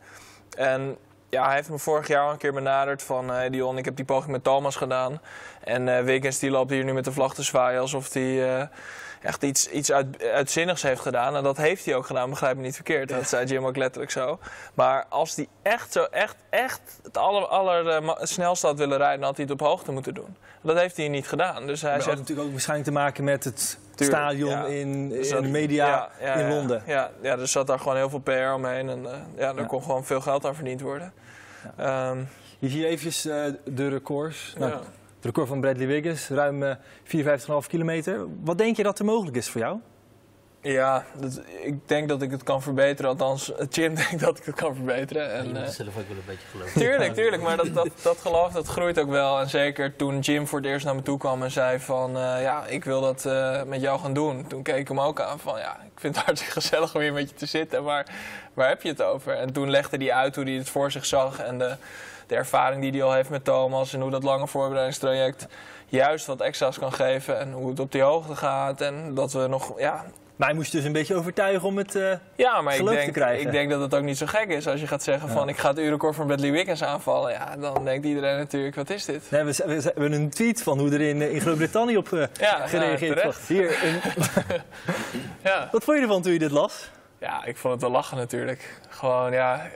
En 0.57 0.97
ja, 1.29 1.47
hij 1.47 1.55
heeft 1.55 1.71
me 1.71 1.79
vorig 1.79 2.07
jaar 2.09 2.25
al 2.25 2.31
een 2.31 2.39
keer 2.39 2.53
benaderd 2.53 3.03
van... 3.03 3.31
Hey 3.31 3.51
Dion, 3.51 3.79
ik 3.79 3.85
heb 3.85 3.97
die 3.97 4.05
poging 4.05 4.33
met 4.33 4.45
Thomas 4.45 4.77
gedaan. 4.77 5.21
En 5.65 5.97
eh 5.97 6.05
Wiggins 6.05 6.39
die 6.39 6.51
loopt 6.51 6.71
hier 6.71 6.85
nu 6.85 6.93
met 6.93 7.05
de 7.05 7.13
vlag 7.13 7.35
te 7.35 7.43
zwaaien 7.43 7.81
alsof 7.81 8.13
hij... 8.13 8.69
echt 9.23 9.43
iets, 9.43 9.69
iets 9.69 9.93
uit, 9.93 10.23
uitzinnigs 10.23 10.83
heeft 10.83 11.01
gedaan. 11.01 11.37
En 11.37 11.43
dat 11.43 11.57
heeft 11.57 11.85
hij 11.85 11.95
ook 11.95 12.07
gedaan, 12.07 12.31
begrijp 12.31 12.57
me 12.57 12.63
niet 12.63 12.75
verkeerd. 12.75 13.09
Dat 13.09 13.29
zei 13.29 13.47
Jim 13.47 13.67
ook 13.67 13.77
letterlijk 13.77 14.13
zo. 14.13 14.39
Maar 14.75 15.05
als 15.09 15.37
hij 15.37 15.49
echt 15.63 15.93
zo, 15.93 16.03
echt, 16.03 16.37
echt 16.51 16.81
het 17.03 17.17
aller, 17.17 17.47
aller 17.47 18.15
snelste 18.21 18.67
had 18.67 18.79
willen 18.79 18.99
rijden... 18.99 19.19
dan 19.19 19.29
had 19.29 19.37
hij 19.37 19.45
het 19.45 19.61
op 19.61 19.67
hoogte 19.67 19.93
moeten 19.93 20.15
doen. 20.15 20.37
Dat 20.67 20.79
heeft 20.79 20.97
hij 20.97 21.09
niet 21.09 21.29
gedaan. 21.29 21.67
Dus 21.67 21.83
hij 21.83 21.93
had 21.93 22.07
natuurlijk 22.07 22.41
ook 22.41 22.51
waarschijnlijk 22.51 22.89
te 22.89 22.95
maken 22.95 23.25
met 23.25 23.45
het 23.45 23.79
Tuurlijk, 23.95 24.19
stadion 24.19 24.51
ja. 24.51 24.65
in, 24.65 25.09
Dus 25.09 25.31
in 25.31 25.43
de 25.43 25.49
media 25.49 25.87
ja, 25.87 26.11
ja, 26.21 26.35
in. 26.35 26.49
Londen. 26.49 26.83
Ja, 26.87 27.11
ja, 27.23 27.39
er 27.39 27.49
zat 27.49 27.67
daar 27.67 27.79
gewoon 27.79 27.97
heel 27.97 28.11
veel 28.11 28.19
PR 28.19 28.53
omheen. 28.55 28.89
En 28.89 29.07
eh, 29.07 29.19
ja, 29.37 29.53
daar 29.53 29.67
kon 29.67 29.83
gewoon 29.83 30.05
veel 30.05 30.21
geld 30.21 30.45
aan 30.45 30.55
verdiend 30.55 30.81
worden. 30.81 31.13
Ehm, 31.77 32.19
Hier 32.59 32.87
eventjes 32.87 33.27
eh, 33.27 33.45
de 33.65 33.89
records. 33.89 34.55
Nou, 34.59 34.73
record 35.27 35.49
van 35.49 35.61
Bradley 35.61 35.87
Wiggins, 35.87 36.29
ruim 36.29 36.63
eh 36.63 36.77
54,5 37.05 37.67
kilometer. 37.69 38.27
Wat 38.45 38.59
denk 38.59 38.77
je 38.77 38.83
dat 38.83 38.99
er 38.99 39.05
mogelijk 39.05 39.37
is 39.37 39.49
voor 39.49 39.61
jou? 39.61 39.79
Ja, 40.73 41.05
dat, 41.21 41.41
ik 41.63 41.89
denk 41.89 42.09
dat 42.09 42.23
ik 42.23 42.31
het 42.31 42.43
kan 42.43 42.63
verbeteren. 42.63 43.11
Althans, 43.11 43.53
Jim 43.71 43.95
denkt 44.09 44.21
dat 44.21 44.39
ik 44.39 44.45
het 44.45 44.55
kan 44.55 44.75
verbeteren. 44.75 45.33
En, 45.33 45.43
je 45.43 45.49
En, 45.49 45.49
moet 45.49 45.69
eh, 45.69 45.69
zelf 45.69 45.89
ook 45.89 46.09
wel 46.09 46.17
een 46.17 46.23
beetje 46.27 46.47
geloven. 46.51 46.81
tuurlijk, 46.81 47.15
tuurlijk. 47.15 47.43
Maar 47.43 47.57
dat, 47.57 47.75
dat, 47.75 47.89
dat 48.03 48.19
geloof 48.19 48.53
dat 48.53 48.67
groeit 48.67 48.99
ook 49.01 49.09
wel. 49.09 49.41
En 49.41 49.49
zeker 49.49 49.97
toen 49.97 50.19
Jim 50.19 50.47
voor 50.47 50.59
het 50.59 50.69
eerst 50.69 50.85
naar 50.85 50.95
me 50.95 51.03
toe 51.03 51.19
kwam 51.19 51.43
en 51.43 51.51
zei 51.51 51.79
van... 51.79 52.17
eh, 52.17 52.43
ja, 52.43 52.67
ik 52.67 52.85
wil 52.85 53.01
dat 53.01 53.25
eh, 53.25 53.63
met 53.63 53.81
jou 53.81 54.01
gaan 54.01 54.13
doen. 54.15 54.47
Toen 54.47 54.63
keek 54.63 54.77
ik 54.77 54.89
hem 54.89 55.01
ook 55.01 55.21
aan 55.21 55.39
van... 55.39 55.59
ja, 55.59 55.77
ik 55.95 56.01
vind 56.01 56.17
het 56.17 56.25
hartstikke 56.27 56.61
gezellig 56.61 56.95
om 56.95 57.01
hier 57.01 57.13
met 57.13 57.29
je 57.29 57.35
te 57.37 57.47
zitten. 57.47 57.85
Maar 57.85 58.07
waar 58.55 58.69
heb 58.69 58.83
je 58.83 58.89
het 58.89 59.03
over? 59.03 59.33
En 59.35 59.53
toen 59.53 59.71
legde 59.71 59.97
hij 59.97 60.13
uit 60.13 60.35
hoe 60.35 60.45
hij 60.45 60.55
het 60.55 60.69
voor 60.69 60.91
zich 60.91 61.07
zag. 61.07 61.39
En 61.39 61.59
de, 61.59 61.77
de 62.27 62.35
ervaring 62.35 62.83
die 62.83 62.91
hij 62.91 63.03
al 63.03 63.13
heeft 63.13 63.31
met 63.31 63.45
Thomas. 63.45 63.93
En 63.95 64.01
hoe 64.01 64.11
dat 64.11 64.23
lange 64.23 64.47
voorbereidingstraject 64.47 65.47
juist 65.87 66.27
wat 66.27 66.41
extra's 66.41 66.79
kan 66.79 66.93
geven. 66.93 67.39
En 67.39 67.53
hoe 67.53 67.69
het 67.71 67.81
op 67.81 67.93
die 67.93 68.03
hoogte 68.03 68.37
gaat. 68.37 68.81
En 68.81 69.15
dat 69.15 69.33
we 69.33 69.47
nog... 69.47 69.79
Ja, 69.79 70.05
Maar 70.37 70.47
hij 70.49 70.57
moest 70.57 70.71
je 70.71 70.77
dus 70.77 70.87
een 70.87 70.93
beetje 70.93 71.15
overtuigen 71.15 71.69
om 71.69 71.77
het... 71.77 71.95
eh, 71.95 72.13
ja, 72.37 72.61
maar 72.61 72.73
ik 72.73 72.79
geloof 72.79 72.95
te 72.95 73.01
denk, 73.01 73.13
krijgen. 73.13 73.47
ik 73.47 73.53
denk 73.53 73.71
dat 73.71 73.81
het 73.81 73.95
ook 73.95 74.03
niet 74.03 74.17
zo 74.19 74.27
gek 74.27 74.49
is 74.49 74.69
als 74.69 74.81
je 74.81 74.87
gaat 74.87 75.03
zeggen 75.03 75.29
van 75.29 75.49
ik 75.49 75.57
ga 75.59 75.69
het 75.69 75.79
uurrecord 75.79 76.15
van 76.17 76.27
Bradley 76.27 76.51
Wiggins 76.51 76.83
aanvallen. 76.85 77.33
Ja, 77.33 77.57
dan 77.57 77.85
denkt 77.85 78.07
iedereen 78.07 78.37
natuurlijk, 78.37 78.75
wat 78.75 78.91
is 78.91 79.05
dit? 79.05 79.29
we, 79.29 79.37
hebben- 79.37 79.55
we 79.67 79.83
hebben 79.83 80.13
een 80.13 80.31
tweet 80.31 80.63
van 80.63 80.79
hoe 80.79 80.91
er 80.93 81.01
in, 81.01 81.23
eh, 81.23 81.33
in 81.35 81.41
Groot-Brittannië 81.41 81.97
op 81.97 82.13
eh, 82.13 82.23
Ja, 82.41 82.67
gereageerd 82.67 83.23
wordt. 83.23 83.39
Hier, 83.49 83.79
een- 83.85 84.01
Ja. 85.51 85.69
wat 85.73 85.85
vond 85.85 85.97
je 85.97 86.03
ervan 86.03 86.23
toen 86.23 86.33
je 86.33 86.39
dit 86.39 86.51
las? 86.51 86.91
ja, 87.19 87.45
ik 87.45 87.57
vond 87.57 87.73
het 87.73 87.83
wel 87.83 87.91
lachen 87.91 88.17
natuurlijk. 88.17 88.79
Gewoon, 88.89 89.33
ja, 89.33 89.67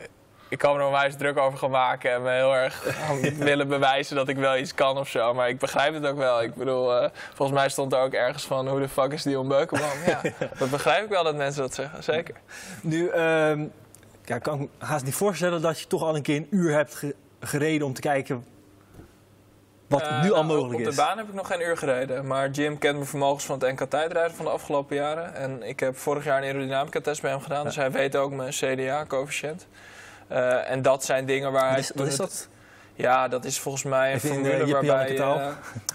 ik 0.51 0.59
kan 0.59 0.77
er 0.79 0.85
onwijs 0.87 1.17
druk 1.17 1.39
over 1.39 1.59
gaan 1.59 1.71
maken 1.71 2.13
en 2.13 2.23
me 2.23 2.31
heel 2.31 2.55
erg 2.55 2.83
willen 3.39 3.69
bewijzen 3.69 4.17
dat 4.17 4.29
ik 4.29 4.37
wel 4.37 4.57
iets 4.57 4.75
kan 4.75 4.99
of 4.99 5.09
zo. 5.09 5.35
Maar 5.35 5.49
ik 5.49 5.59
begrijp 5.59 5.95
het 5.95 6.07
ook 6.07 6.17
wel. 6.17 6.43
Ik 6.43 6.55
bedoel, 6.55 6.97
eh, 7.03 7.11
volgens 7.35 7.59
mij 7.59 7.69
stond 7.69 7.93
er 7.93 7.99
ook 8.01 8.13
ergens 8.13 8.45
van, 8.45 8.69
hoe 8.69 8.81
de 8.81 8.89
fuck 8.89 9.13
is 9.13 9.23
die 9.23 9.39
onbeukenman? 9.39 9.89
Ja, 10.07 10.21
dat 10.59 10.71
begrijp 10.71 11.05
ik 11.05 11.11
wel 11.11 11.25
dat 11.25 11.37
mensen 11.37 11.63
dat 11.63 11.75
zeggen, 11.75 12.03
zeker. 12.03 12.35
Nu, 12.83 13.09
ehm 13.09 13.65
ja, 14.25 14.37
ik 14.37 14.43
kan 14.43 14.69
haast 14.79 15.05
niet 15.05 15.15
voorstellen 15.15 15.63
dat 15.63 15.81
je 15.81 15.87
toch 15.87 16.03
al 16.03 16.17
een 16.17 16.23
keer 16.23 16.37
een 16.37 16.47
uur 16.51 16.73
hebt 16.75 16.95
ge- 16.95 17.15
gereden 17.41 17.87
om 17.87 17.93
te 17.95 18.01
kijken 18.01 18.45
wat 19.87 20.03
Eh, 20.03 20.23
nu 20.23 20.33
al 20.33 20.45
nou, 20.45 20.47
mogelijk 20.57 20.81
op 20.81 20.89
is. 20.89 20.97
de 20.97 21.03
baan 21.03 21.19
heb 21.19 21.29
ik 21.29 21.35
nog 21.35 21.47
geen 21.47 21.61
uur 21.61 21.77
gereden. 21.77 22.27
Maar 22.27 22.51
Jim 22.51 22.79
kent 22.79 22.95
mijn 22.95 23.07
vermogens 23.09 23.45
van 23.45 23.59
het 23.59 23.71
NK 23.81 23.91
tijdrijden 23.91 24.37
van 24.37 24.45
de 24.45 24.51
afgelopen 24.51 24.97
jaren. 24.97 25.35
En 25.35 25.63
ik 25.63 25.81
heb 25.81 25.97
vorig 25.97 26.25
jaar 26.25 26.39
een 26.39 26.45
aerodynamica-test 26.45 27.23
bij 27.23 27.31
hem 27.31 27.41
gedaan. 27.41 27.65
Dus 27.65 27.77
hij 27.77 27.91
weet 27.91 28.17
ook 28.17 28.33
mijn 28.33 28.51
CDA-coëfficiënt. 28.51 29.67
Eh, 30.31 30.71
en 30.71 30.83
dat 30.83 31.05
zijn 31.05 31.27
dingen 31.27 31.53
waar 31.53 31.71
Wat 31.71 31.79
is, 31.79 31.93
wat 31.95 32.17
dat? 32.17 32.49
Ja, 32.95 33.29
dat 33.29 33.45
is 33.45 33.59
volgens 33.59 33.85
mij 33.85 34.13
een 34.13 34.21
formule 34.21 34.51
eh, 34.51 34.67
Jippie 34.67 34.89
waarbij, 34.91 35.19
eh, 35.19 35.49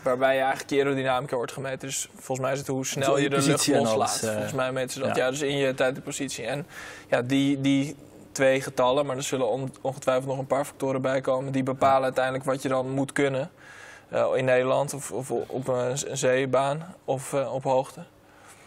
waarbij 0.03 0.35
je 0.35 0.41
eigenlijk 0.41 0.71
aerodynamica 0.71 1.35
wordt 1.35 1.51
gemeten. 1.51 1.87
Dus 1.87 2.09
volgens 2.15 2.39
mij 2.39 2.51
is 2.51 2.57
het 2.59 2.67
hoe 2.67 2.85
snel 2.85 3.17
je 3.17 3.29
de 3.29 3.41
lucht 3.41 3.67
loslaat. 3.67 4.19
volgens 4.19 4.53
mij 4.53 4.71
meten 4.71 4.91
ze 4.91 4.99
dat. 4.99 5.15
ja. 5.15 5.23
Ja. 5.23 5.29
dus 5.29 5.41
in 5.41 5.57
je 5.57 5.73
tijd 5.73 5.95
en 5.95 6.01
positie. 6.01 6.45
En 6.45 6.67
ja, 7.09 7.21
die, 7.21 7.61
die 7.61 7.95
twee 8.31 8.61
getallen, 8.61 9.05
maar 9.05 9.15
er 9.15 9.23
zullen 9.23 9.49
on- 9.49 9.75
ongetwijfeld 9.81 10.25
nog 10.27 10.37
een 10.37 10.47
paar 10.47 10.65
factoren 10.65 11.01
bij 11.01 11.21
komen... 11.21 11.51
die 11.51 11.63
bepalen 11.63 12.03
uiteindelijk 12.03 12.43
wat 12.45 12.61
je 12.61 12.69
dan 12.69 12.89
moet 12.89 13.11
kunnen 13.11 13.51
eh, 14.09 14.27
in 14.35 14.45
Nederland 14.45 14.93
of, 14.93 15.11
of 15.11 15.31
op 15.31 15.67
een 15.67 15.97
zeebaan 16.17 16.95
of 17.05 17.33
eh, 17.33 17.53
op 17.53 17.63
hoogte. 17.63 18.03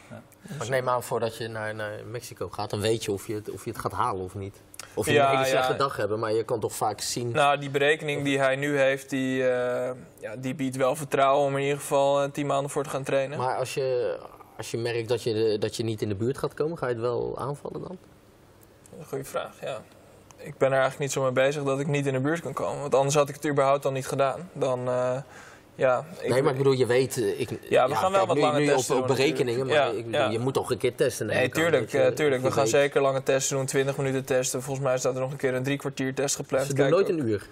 Maar 0.09 0.63
ik 0.67 0.69
neem 0.69 0.89
aan, 0.89 1.03
voordat 1.03 1.37
je 1.37 1.49
naar, 1.49 1.75
naar 1.75 1.93
Mexico 2.07 2.49
gaat, 2.49 2.71
dan 2.71 2.81
weet 2.81 3.05
je 3.05 3.13
of 3.13 3.27
je, 3.27 3.35
het, 3.35 3.51
of 3.51 3.65
je 3.65 3.71
het 3.71 3.79
gaat 3.79 3.93
halen 3.93 4.25
of 4.25 4.35
niet. 4.35 4.57
Of 4.99 5.07
je 5.07 5.13
Ja, 5.13 5.25
een 5.31 5.37
hele 5.37 5.49
slechte 5.49 5.73
ja. 5.73 5.79
dag 5.79 5.97
hebben, 5.97 6.19
maar 6.19 6.33
je 6.33 6.45
kan 6.45 6.61
toch 6.61 6.73
vaak 6.73 7.01
zien... 7.01 7.31
Nou, 7.31 7.59
die 7.59 7.71
berekening 7.71 8.25
die 8.25 8.39
hij 8.39 8.57
nu 8.57 8.79
heeft, 8.79 9.11
die, 9.11 9.49
eh, 9.49 9.91
ja, 10.21 10.37
die 10.37 10.55
biedt 10.55 10.77
wel 10.77 10.97
vertrouwen 10.97 11.47
om 11.47 11.57
in 11.57 11.63
ieder 11.63 11.79
geval 11.79 12.23
eh, 12.23 12.31
tien 12.31 12.47
maanden 12.47 12.71
voor 12.71 12.83
te 12.83 12.91
gaan 12.91 13.03
trainen. 13.03 13.39
Maar 13.39 13.57
als 13.57 13.75
je, 13.75 14.19
Als 14.57 14.71
je 14.71 14.79
merkt 14.79 15.09
dat 15.09 15.23
je, 15.23 15.57
dat 15.59 15.77
je 15.77 15.83
niet 15.83 16.03
in 16.03 16.09
de 16.09 16.15
buurt 16.15 16.39
gaat 16.39 16.55
komen, 16.55 16.79
ga 16.79 16.87
je 16.87 16.93
het 16.93 17.03
wel 17.03 17.39
aanvallen 17.39 17.81
dan? 17.81 17.99
Goede 19.07 19.25
vraag, 19.25 19.61
ja. 19.61 19.83
Ik 20.37 20.59
ben 20.59 20.69
er 20.69 20.79
eigenlijk 20.79 20.99
niet 20.99 21.13
zo 21.13 21.23
mee 21.23 21.33
bezig 21.33 21.63
dat 21.63 21.81
ik 21.81 21.87
niet 21.87 22.07
in 22.07 22.13
de 22.13 22.21
buurt 22.21 22.41
kan 22.41 22.53
komen. 22.53 22.81
Want 22.81 22.95
anders 22.95 23.15
had 23.15 23.29
ik 23.29 23.35
het 23.35 23.47
überhaupt 23.47 23.85
al 23.85 23.93
niet 23.93 24.07
gedaan. 24.07 24.51
Dan, 24.53 24.89
eh, 24.89 25.17
ja... 25.79 26.05
Ik, 26.21 26.29
nee, 26.31 26.43
maar 26.43 26.53
ik 26.53 26.59
bedoel, 26.59 26.73
je 26.73 26.87
weet... 26.87 27.17
eh, 27.17 27.41
Ik, 27.41 27.49
Ja, 27.69 27.89
we 27.89 27.95
gaan 27.95 28.11
wel 28.13 28.27
kijk, 28.27 28.27
wat 28.27 28.37
nu, 28.37 28.43
lange 28.43 28.59
nu 28.59 28.67
testen 28.67 28.95
op, 28.97 29.01
op 29.01 29.07
berekeningen, 29.09 29.67
maar 29.67 29.95
ik 29.95 30.05
bedoel, 30.05 30.21
ja. 30.21 30.31
je 30.31 30.39
moet 30.39 30.55
toch 30.55 30.71
een 30.71 30.79
keer 30.79 30.95
testen. 30.95 31.27
Nee, 31.27 31.49
tuurlijk, 31.49 31.91
je- 31.91 32.01
eh, 32.01 32.13
tuurlijk. 32.13 32.43
We 32.43 32.51
gaan 32.51 32.63
weet. 32.63 32.73
zeker 32.73 33.01
lange 33.01 33.23
testen 33.23 33.57
doen, 33.57 33.67
20 33.67 33.97
minuten 33.97 34.25
testen. 34.25 34.63
Volgens 34.63 34.87
mij 34.87 34.99
staat 34.99 35.15
er 35.15 35.21
nog 35.21 35.31
een 35.31 35.37
keer 35.37 35.55
een 35.55 35.63
drie 35.63 35.77
kwartier 35.77 36.15
test 36.15 36.37
gepland. 36.37 36.67
Ze 36.67 36.75
doen 36.75 36.91
nooit 36.91 37.09
een 37.09 37.29
uur. 37.29 37.47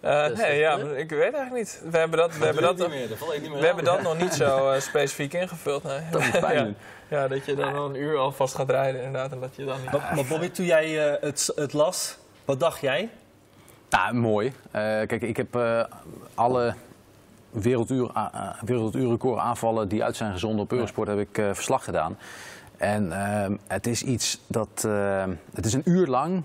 Eh, 0.00 0.26
nee, 0.26 0.58
ja, 0.58 0.76
ik 0.78 1.10
weet 1.10 1.20
eigenlijk 1.34 1.54
niet. 1.54 1.82
We 1.90 1.98
hebben 1.98 2.18
dat, 2.18 2.36
we 2.36 2.44
hebben 2.44 2.62
dat, 2.62 2.76
we 2.78 3.58
hebben 3.64 3.84
dat 3.84 4.02
nog 4.02 4.18
niet 4.18 4.34
zo 4.34 4.70
eh, 4.70 4.80
specifiek 4.80 5.32
ingevuld. 5.32 5.82
Nee. 5.82 6.00
Dat 6.10 6.20
is 6.20 6.26
ja. 6.32 6.40
pijnlijk. 6.40 6.78
ja, 7.08 7.28
dat 7.28 7.44
je 7.46 7.54
dan 7.54 7.72
wel 7.72 7.84
een 7.84 7.94
uur 7.96 8.16
alvast 8.16 8.54
gaat 8.54 8.70
rijden 8.70 9.02
inderdaad. 9.02 9.32
En 9.32 9.40
dat 9.40 9.50
je 9.56 9.64
dan 9.64 9.80
niet... 9.80 9.90
Maar, 9.92 10.12
maar 10.14 10.24
Bobby, 10.24 10.50
toen 10.50 10.66
jij 10.66 11.12
eh, 11.12 11.20
het, 11.22 11.52
het 11.54 11.72
las, 11.72 12.16
wat 12.44 12.60
dacht 12.60 12.80
jij? 12.80 13.08
Nou, 13.90 14.14
mooi. 14.14 14.46
Eh, 14.70 14.80
kijk, 14.82 15.22
ik 15.22 15.36
heb 15.36 15.54
eh, 15.56 15.84
alle 16.34 16.74
werelduur, 17.52 18.10
werelduurrecord 18.64 19.38
aanvallen 19.40 19.88
die 19.88 20.04
uit 20.04 20.16
zijn 20.16 20.32
gezonden 20.32 20.60
op 20.60 20.72
Eurosport 20.72 21.08
heb 21.08 21.18
ik 21.18 21.38
eh, 21.38 21.44
verslag 21.52 21.84
gedaan. 21.84 22.16
En 22.76 23.12
ehm, 23.12 23.56
het 23.66 23.86
is 23.86 24.02
iets 24.02 24.40
dat... 24.46 24.84
eh, 24.86 25.24
het 25.54 25.66
is 25.66 25.72
een 25.72 25.82
uur 25.84 26.06
lang 26.06 26.42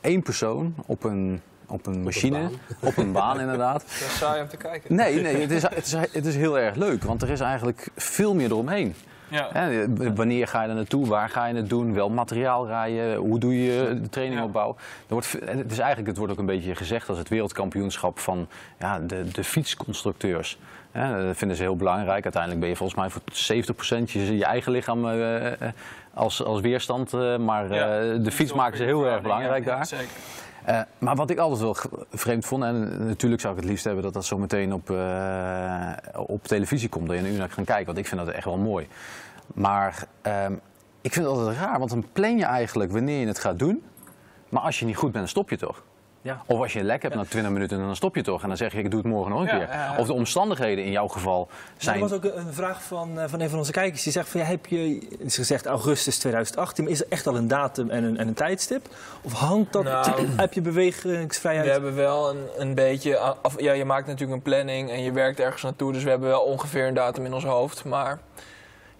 één 0.00 0.22
persoon 0.22 0.74
op 0.86 1.04
een, 1.04 1.40
op 1.66 1.86
een 1.86 2.02
machine, 2.02 2.40
baan. 2.40 2.52
op 2.80 2.96
een 2.96 3.12
baan 3.12 3.40
inderdaad. 3.40 3.80
Dat 4.00 4.08
is 4.08 4.18
saai 4.18 4.42
om 4.42 4.48
te 4.48 4.56
kijken. 4.56 4.94
Nee, 4.94 5.20
nee 5.20 5.36
het, 5.36 5.50
is, 5.50 5.62
het, 5.62 5.86
is, 5.86 5.92
het 5.92 6.26
is 6.26 6.36
heel 6.36 6.58
erg 6.58 6.74
leuk, 6.74 7.04
want 7.04 7.22
er 7.22 7.30
is 7.30 7.40
eigenlijk 7.40 7.88
veel 7.96 8.34
meer 8.34 8.50
eromheen. 8.50 8.94
Ja. 9.32 9.48
Hè, 9.52 9.86
wanneer 10.14 10.46
ga 10.48 10.62
je 10.62 10.68
er 10.68 10.74
naartoe? 10.74 11.06
Waar 11.06 11.28
ga 11.28 11.46
je 11.46 11.54
het 11.54 11.68
doen? 11.68 11.94
Wel 11.94 12.10
materiaal 12.10 12.66
rijden? 12.66 13.16
Hoe 13.16 13.38
doe 13.38 13.62
je 13.64 13.98
de 14.02 14.08
trainingopbouw? 14.08 14.68
Er 14.78 15.12
wordt, 15.14 15.32
het, 15.44 15.70
is 15.72 15.78
eigenlijk, 15.78 16.08
het 16.08 16.16
wordt 16.16 16.32
ook 16.32 16.38
een 16.38 16.46
beetje 16.46 16.74
gezegd 16.74 17.08
als 17.08 17.18
het 17.18 17.28
wereldkampioenschap 17.28 18.18
van 18.18 18.48
ja, 18.78 18.98
de, 18.98 19.24
de 19.32 19.44
fietsconstructeurs. 19.44 20.58
Dat 20.92 21.36
vinden 21.36 21.56
ze 21.56 21.62
heel 21.62 21.76
belangrijk. 21.76 22.22
Uiteindelijk 22.22 22.60
ben 22.60 22.70
je 22.70 22.76
volgens 22.76 22.98
mij 22.98 23.10
voor 23.10 23.22
70% 24.06 24.12
je, 24.12 24.36
je 24.36 24.44
eigen 24.44 24.72
lichaam 24.72 25.08
eh, 25.08 25.46
eh, 25.52 25.58
als, 26.14 26.44
als 26.44 26.60
weerstand. 26.60 27.12
eh, 27.14 27.36
maar 27.36 27.64
eh, 27.70 28.24
de 28.24 28.30
fiets 28.32 28.52
maken 28.52 28.76
ze 28.76 28.84
heel 28.84 29.06
erg 29.06 29.22
belangrijk 29.22 29.64
daar. 29.64 29.86
Zeker. 29.86 30.06
Eh, 30.64 30.80
maar 30.98 31.16
wat 31.16 31.30
ik 31.30 31.38
altijd 31.38 31.60
wel 31.60 31.76
vreemd 32.12 32.44
vond, 32.44 32.62
en 32.62 33.06
natuurlijk 33.06 33.40
zou 33.40 33.54
ik 33.54 33.60
het 33.60 33.68
liefst 33.70 33.84
hebben 33.84 34.02
dat 34.02 34.12
dat 34.12 34.24
zo 34.24 34.38
meteen 34.38 34.72
op, 34.72 34.90
eh, 34.90 35.90
op 36.26 36.44
televisie 36.46 36.88
komt, 36.88 37.08
dat 37.08 37.16
je 37.16 37.22
naar 37.22 37.54
kan 37.54 37.64
kijken, 37.64 37.86
want 37.86 37.98
ik 37.98 38.06
vind 38.06 38.20
dat 38.24 38.34
echt 38.34 38.44
wel 38.44 38.56
mooi. 38.58 38.88
Maar 39.54 40.06
ehm, 40.22 40.52
ik 41.00 41.12
vind 41.12 41.26
het 41.26 41.36
altijd 41.36 41.56
raar, 41.56 41.78
want 41.78 41.90
dan 41.90 42.06
plan 42.12 42.36
je 42.38 42.44
eigenlijk 42.44 42.92
wanneer 42.92 43.20
je 43.20 43.26
het 43.26 43.38
gaat 43.38 43.58
doen, 43.58 43.82
maar 44.48 44.62
als 44.62 44.78
je 44.78 44.84
niet 44.84 44.96
goed 44.96 45.12
bent, 45.12 45.18
dan 45.18 45.28
stop 45.28 45.50
je 45.50 45.56
toch? 45.56 45.82
Ja. 46.24 46.42
Of 46.46 46.60
als 46.60 46.72
je 46.72 46.78
een 46.78 46.84
lek 46.84 47.02
hebt 47.02 47.14
na 47.14 47.24
20 47.24 47.52
minuten, 47.52 47.78
dan 47.78 47.96
stop 47.96 48.14
je 48.16 48.22
toch? 48.22 48.42
En 48.42 48.48
dan 48.48 48.56
zeg 48.56 48.72
je, 48.72 48.78
ik 48.78 48.90
doe 48.90 49.00
het 49.00 49.08
morgen 49.08 49.30
nog 49.32 49.40
een 49.40 49.46
Ja, 49.58 49.64
keer. 49.64 49.98
Of 49.98 50.06
de 50.06 50.12
omstandigheden 50.12 50.84
in 50.84 50.90
jouw 50.90 51.08
geval 51.08 51.48
Er 51.50 51.82
zijn... 51.82 52.00
was 52.00 52.12
ook 52.12 52.24
een 52.24 52.52
vraag 52.52 52.82
van, 52.82 53.18
eh, 53.20 53.28
van 53.28 53.40
een 53.40 53.48
van 53.48 53.58
onze 53.58 53.72
kijkers. 53.72 54.02
Die 54.02 54.12
zegt 54.12 54.28
van, 54.28 54.40
ja, 54.40 54.46
heb 54.46 54.66
je, 54.66 54.98
is 55.18 55.34
gezegd 55.36 55.66
augustus 55.66 56.18
2018, 56.18 56.84
maar 56.84 56.92
is 56.92 57.00
er 57.00 57.06
echt 57.08 57.26
al 57.26 57.36
een 57.36 57.48
datum 57.48 57.90
en 57.90 58.04
een, 58.04 58.16
en 58.18 58.28
een 58.28 58.34
tijdstip? 58.34 58.88
Of 59.22 59.32
hangt 59.32 59.72
dat, 59.72 59.84
Nou, 59.84 60.26
heb 60.36 60.52
je 60.52 60.60
We 60.62 60.68
bewegingsvrijheid? 60.68 61.70
hebben 61.70 61.94
wel 61.94 62.30
een, 62.30 62.46
een 62.56 62.74
beetje. 62.74 63.18
Af, 63.18 63.60
ja, 63.60 63.72
je 63.72 63.84
maakt 63.84 64.06
natuurlijk 64.06 64.32
een 64.36 64.42
planning 64.42 64.90
en 64.90 65.02
je 65.02 65.12
werkt 65.12 65.40
ergens 65.40 65.62
naartoe. 65.62 65.92
Dus 65.92 66.02
we 66.04 66.10
hebben 66.10 66.28
wel 66.28 66.42
ongeveer 66.42 66.86
een 66.86 66.94
datum 66.94 67.24
in 67.24 67.34
ons 67.34 67.44
hoofd. 67.44 67.84
Maar 67.84 68.18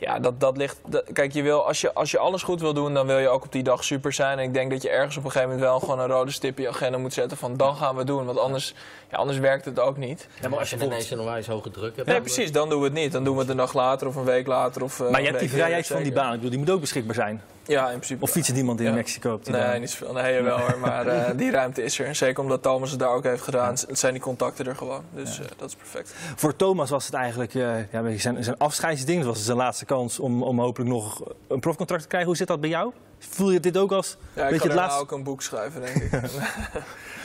ja, 0.02 0.18
dat, 0.18 0.40
dat 0.40 0.56
ligt. 0.56 0.78
dat- 0.86 1.04
kijk, 1.12 1.32
je 1.32 1.42
wil, 1.42 1.66
als, 1.66 1.80
je, 1.80 1.94
als 1.94 2.10
je 2.10 2.18
alles 2.18 2.42
goed 2.42 2.60
wil 2.60 2.74
doen, 2.74 2.94
dan 2.94 3.06
wil 3.06 3.18
je 3.18 3.28
ook 3.28 3.44
op 3.44 3.52
die 3.52 3.62
dag 3.62 3.84
super 3.84 4.12
zijn. 4.12 4.38
En 4.38 4.44
ik 4.44 4.54
denk 4.54 4.70
dat 4.70 4.82
je 4.82 4.90
ergens 4.90 5.16
op 5.16 5.24
een 5.24 5.30
gegeven 5.30 5.54
moment 5.54 5.68
wel 5.70 5.80
gewoon 5.80 5.98
een 6.00 6.06
rode 6.06 6.30
stip 6.30 6.56
in 6.56 6.62
je 6.62 6.68
agenda 6.68 6.98
moet 6.98 7.12
zetten. 7.12 7.36
Van 7.36 7.56
dan 7.56 7.76
gaan 7.76 7.92
we 7.92 7.98
het 7.98 8.06
doen. 8.06 8.24
Want 8.24 8.38
anders, 8.38 8.74
ja, 9.10 9.16
anders 9.16 9.38
werkt 9.38 9.64
het 9.64 9.80
ook 9.80 9.96
niet. 9.96 10.28
Ja, 10.40 10.48
maar 10.48 10.58
als 10.58 10.70
je 10.70 10.76
ineens 10.76 11.10
een 11.10 11.20
onwijs 11.20 11.46
hoge 11.46 11.70
druk 11.70 11.96
hebt... 11.96 12.06
Nee, 12.06 12.14
dan- 12.16 12.24
precies. 12.24 12.52
Dan 12.52 12.68
doen 12.68 12.78
we 12.78 12.84
het 12.84 12.94
niet. 12.94 13.12
Dan 13.12 13.24
doen 13.24 13.34
we 13.34 13.40
het 13.40 13.50
een 13.50 13.56
dag 13.56 13.72
later 13.74 14.06
of 14.06 14.16
een 14.16 14.24
week 14.24 14.46
later. 14.46 14.82
Of, 14.82 15.00
eh, 15.00 15.10
maar 15.10 15.20
je 15.20 15.26
hebt 15.26 15.40
die 15.40 15.50
vrijheid 15.50 15.86
van 15.86 16.02
die 16.02 16.12
baan. 16.12 16.28
Ik 16.28 16.34
bedoel, 16.36 16.50
die 16.50 16.58
moet 16.58 16.70
ook 16.70 16.80
beschikbaar 16.80 17.14
zijn. 17.14 17.42
Ja, 17.66 17.84
in 17.84 17.96
principe. 17.96 18.22
Of 18.22 18.30
fietst 18.30 18.52
niemand 18.52 18.80
in 18.80 18.86
Ja. 18.86 18.92
Mexico 18.92 19.32
op 19.32 19.44
die 19.44 19.54
Nee, 19.54 19.78
niet 19.80 19.90
zoveel. 19.90 20.12
Nee, 20.12 20.34
jawel 20.34 20.58
hoor. 20.58 20.78
Maar 20.78 21.06
eh, 21.06 21.30
die 21.36 21.50
ruimte 21.50 21.82
is 21.82 21.98
er. 21.98 22.06
En 22.06 22.16
zeker 22.16 22.42
omdat 22.42 22.62
Thomas 22.62 22.90
het 22.90 22.98
daar 22.98 23.08
ook 23.10 23.22
heeft 23.24 23.42
gedaan, 23.42 23.76
zijn 23.90 24.12
die 24.12 24.22
contacten 24.22 24.66
er 24.66 24.76
gewoon. 24.76 25.02
Dus 25.10 25.40
eh, 25.40 25.46
dat 25.56 25.68
is 25.68 25.74
perfect. 25.74 26.14
Voor 26.36 26.56
Thomas 26.56 26.90
was 26.90 27.04
het 27.06 27.14
eigenlijk 27.14 27.54
eh, 27.54 27.92
ja, 27.92 28.02
beetje 28.02 28.18
zijn, 28.20 28.44
zijn 28.44 28.58
afscheidsding. 28.58 29.18
Het 29.18 29.26
was 29.26 29.44
zijn 29.44 29.56
laatste 29.56 29.84
kans 29.84 30.18
om, 30.20 30.42
om 30.42 30.60
hopelijk 30.60 30.90
nog 30.90 31.22
een 31.48 31.60
profcontract 31.60 32.02
te 32.02 32.08
krijgen. 32.08 32.28
Hoe 32.28 32.38
zit 32.38 32.48
dat 32.48 32.60
bij 32.60 32.70
jou? 32.70 32.92
Voel 33.18 33.50
je 33.50 33.60
dit 33.60 33.76
ook 33.76 33.92
als 33.92 34.16
Ja, 34.34 34.42
ik 34.44 34.50
beetje 34.50 34.68
kan 34.68 34.76
het 34.76 34.86
laatste? 34.86 35.02
ook 35.02 35.10
een 35.12 35.22
boek 35.22 35.42
schrijven, 35.42 35.80
denk 35.80 35.96
ik. 35.96 36.10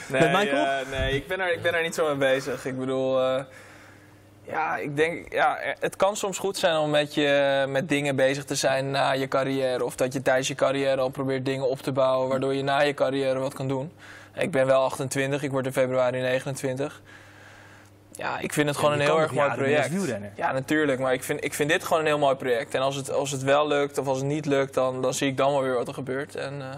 nee, 0.08 0.20
Met 0.20 0.32
Michael? 0.32 0.84
nee 0.90 1.14
ik, 1.14 1.26
ben 1.26 1.40
er, 1.40 1.52
ik 1.52 1.62
ben 1.62 1.74
er 1.74 1.82
niet 1.82 1.94
zo 1.94 2.06
mee 2.06 2.16
bezig. 2.34 2.66
Ik 2.66 2.78
bedoel, 2.78 3.20
ja, 4.48 4.76
ik 4.76 4.96
denk, 4.96 5.32
ja, 5.32 5.58
het 5.80 5.96
kan 5.96 6.16
soms 6.16 6.38
goed 6.38 6.56
zijn 6.56 6.76
om 6.76 6.90
met, 6.90 7.14
je, 7.14 7.64
met 7.68 7.88
dingen 7.88 8.16
bezig 8.16 8.44
te 8.44 8.54
zijn 8.54 8.90
na 8.90 9.10
je 9.10 9.28
carrière. 9.28 9.84
Of 9.84 9.96
dat 9.96 10.12
je 10.12 10.22
tijdens 10.22 10.48
je 10.48 10.54
carrière 10.54 11.00
al 11.00 11.08
probeert 11.08 11.44
dingen 11.44 11.68
op 11.68 11.80
te 11.80 11.92
bouwen, 11.92 12.28
waardoor 12.28 12.54
je 12.54 12.62
na 12.62 12.80
je 12.80 12.94
carrière 12.94 13.38
wat 13.38 13.54
kan 13.54 13.68
doen. 13.68 13.92
Ik 14.34 14.50
ben 14.50 14.66
wel 14.66 14.82
28, 14.82 15.42
ik 15.42 15.50
word 15.50 15.66
in 15.66 15.72
februari 15.72 16.20
29. 16.20 17.02
Ja, 18.12 18.38
ik 18.38 18.52
vind 18.52 18.68
het 18.68 18.76
gewoon 18.76 18.92
een 18.92 19.00
heel 19.00 19.20
erg 19.20 19.32
mooi 19.32 19.50
project. 19.50 19.90
Ja, 20.34 20.52
natuurlijk. 20.52 20.98
Maar 20.98 21.12
ik 21.12 21.22
vind, 21.22 21.44
ik 21.44 21.54
vind 21.54 21.70
dit 21.70 21.84
gewoon 21.84 22.00
een 22.00 22.08
heel 22.08 22.18
mooi 22.18 22.34
project. 22.34 22.74
En 22.74 22.80
als 22.80 22.96
het, 22.96 23.12
als 23.12 23.30
het 23.30 23.42
wel 23.42 23.66
lukt 23.66 23.98
of 23.98 24.06
als 24.06 24.18
het 24.18 24.26
niet 24.26 24.46
lukt, 24.46 24.74
dan, 24.74 25.02
dan 25.02 25.14
zie 25.14 25.28
ik 25.28 25.36
dan 25.36 25.52
wel 25.52 25.62
weer 25.62 25.74
wat 25.74 25.88
er 25.88 25.94
gebeurt. 25.94 26.34
En 26.34 26.60
eh, 26.60 26.76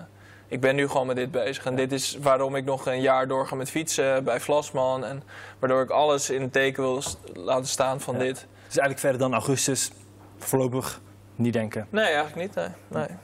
ik 0.50 0.60
ben 0.60 0.74
nu 0.74 0.88
gewoon 0.88 1.06
met 1.06 1.16
dit 1.16 1.30
bezig. 1.30 1.64
En 1.64 1.74
dit 1.74 1.92
is 1.92 2.18
waarom 2.22 2.56
ik 2.56 2.64
nog 2.64 2.86
een 2.86 3.00
jaar 3.00 3.28
doorga 3.28 3.54
met 3.54 3.70
fietsen 3.70 4.24
bij 4.24 4.40
Vlasman. 4.40 5.04
En 5.04 5.22
waardoor 5.58 5.82
ik 5.82 5.90
alles 5.90 6.30
in 6.30 6.42
het 6.42 6.52
teken 6.52 6.82
wil 6.82 7.02
laten 7.34 7.66
staan 7.66 8.00
van 8.00 8.18
dit. 8.18 8.34
Dus 8.34 8.78
eigenlijk 8.78 8.98
verder 8.98 9.18
dan 9.18 9.32
augustus 9.32 9.90
voorlopig 10.38 11.00
niet 11.34 11.52
denken. 11.52 11.86
Nee, 11.90 12.04
eigenlijk 12.04 12.36
niet. 12.36 12.54
Nee. 12.54 12.68
nee. 12.88 13.16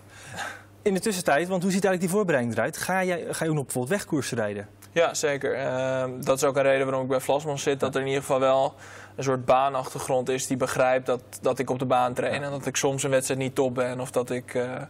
In 0.82 0.94
de 0.94 1.00
tussentijd, 1.00 1.48
want 1.48 1.62
hoe 1.62 1.72
ziet 1.72 1.84
eigenlijk 1.84 2.12
die 2.12 2.18
voorbereiding 2.18 2.56
eruit? 2.56 2.76
Ga, 2.76 3.04
jij, 3.04 3.26
ga 3.30 3.44
je 3.44 3.50
ook 3.50 3.56
nog 3.56 3.64
bijvoorbeeld 3.64 3.98
wegkoersen 3.98 4.36
rijden? 4.36 4.68
Ja, 4.92 5.14
zeker. 5.14 5.54
Ehm, 5.54 6.10
dat 6.20 6.36
is 6.36 6.44
ook 6.44 6.56
een 6.56 6.62
reden 6.62 6.86
waarom 6.86 7.02
ik 7.02 7.08
bij 7.08 7.20
Vlasman 7.20 7.58
zit. 7.58 7.80
Dat 7.80 7.94
er 7.94 8.00
in 8.00 8.06
ieder 8.06 8.22
geval 8.22 8.40
wel 8.40 8.74
een 9.16 9.24
soort 9.24 9.44
baanachtergrond 9.44 10.28
is 10.28 10.46
die 10.46 10.56
begrijpt 10.56 11.06
dat, 11.06 11.22
dat 11.40 11.58
ik 11.58 11.70
op 11.70 11.78
de 11.78 11.84
baan 11.84 12.14
train. 12.14 12.42
En 12.42 12.50
dat 12.50 12.66
ik 12.66 12.76
soms 12.76 13.02
een 13.02 13.10
wedstrijd 13.10 13.40
niet 13.40 13.54
top 13.54 13.74
ben. 13.74 14.00
Of 14.00 14.10
dat 14.10 14.30
ik... 14.30 14.54
eh, 14.54 14.82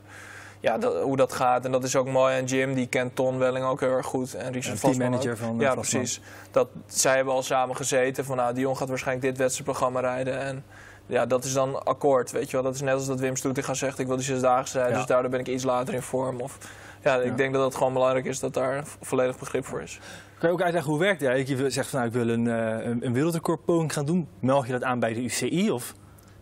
ja, 0.60 0.78
dat, 0.78 1.02
hoe 1.02 1.16
dat 1.16 1.32
gaat. 1.32 1.64
En 1.64 1.72
dat 1.72 1.84
is 1.84 1.96
ook 1.96 2.06
mooi 2.08 2.38
aan 2.38 2.44
Jim. 2.44 2.74
Die 2.74 2.86
kent 2.86 3.16
Ton 3.16 3.38
Welling 3.38 3.64
ook 3.66 3.80
heel 3.80 3.90
erg 3.90 4.06
goed. 4.06 4.34
En 4.34 4.52
Richard 4.52 4.80
teammanager 4.80 5.30
ook. 5.30 5.36
van, 5.36 5.58
Ja, 5.58 5.74
precies. 5.74 6.20
Dat, 6.50 6.68
zij 6.86 7.16
hebben 7.16 7.34
al 7.34 7.42
samen 7.42 7.76
gezeten. 7.76 8.24
Van 8.24 8.36
nou, 8.36 8.54
Dion 8.54 8.76
gaat 8.76 8.88
waarschijnlijk 8.88 9.26
dit 9.26 9.36
wedstrijdprogramma 9.38 10.00
rijden. 10.00 10.38
En 10.40 10.64
ja, 11.06 11.26
dat 11.26 11.44
is 11.44 11.52
dan 11.52 11.84
akkoord, 11.84 12.30
weet 12.30 12.46
je 12.50 12.52
wel. 12.56 12.62
Dat 12.62 12.74
is 12.74 12.80
net 12.80 12.94
als 12.94 13.06
dat 13.06 13.20
Wim 13.20 13.36
Stoetinga 13.36 13.74
zegt, 13.74 13.98
ik 13.98 14.06
wil 14.06 14.16
die 14.16 14.24
zesdaagse 14.24 14.72
rijden. 14.76 14.92
Ja. 14.92 14.98
Dus 14.98 15.08
daardoor 15.08 15.30
ben 15.30 15.40
ik 15.40 15.48
iets 15.48 15.64
later 15.64 15.94
in 15.94 16.02
vorm. 16.02 16.40
Of, 16.40 16.58
ja, 17.02 17.16
ik 17.16 17.24
Ja. 17.30 17.34
denk 17.36 17.54
dat 17.54 17.64
het 17.64 17.74
gewoon 17.74 17.92
belangrijk 17.92 18.24
is 18.24 18.40
dat 18.40 18.54
daar 18.54 18.84
volledig 19.00 19.38
begrip 19.38 19.64
voor 19.64 19.82
is. 19.82 19.98
Kan 20.38 20.48
je 20.48 20.54
ook 20.54 20.62
uitleggen 20.62 20.90
hoe 20.90 21.00
werkt 21.00 21.20
het? 21.20 21.48
Je 21.48 21.70
zegt 21.70 21.88
van 21.88 21.98
nou, 21.98 22.10
ik 22.12 22.16
wil 22.16 22.28
een, 22.34 22.46
eh, 22.48 22.86
een, 22.86 23.06
een 23.06 23.12
wereldrecordpoging 23.12 23.92
gaan 23.92 24.04
doen. 24.04 24.28
Meld 24.40 24.66
je 24.66 24.72
dat 24.72 24.82
aan 24.82 24.98
bij 24.98 25.14
de 25.14 25.22
UCI? 25.22 25.70
Of? 25.70 25.94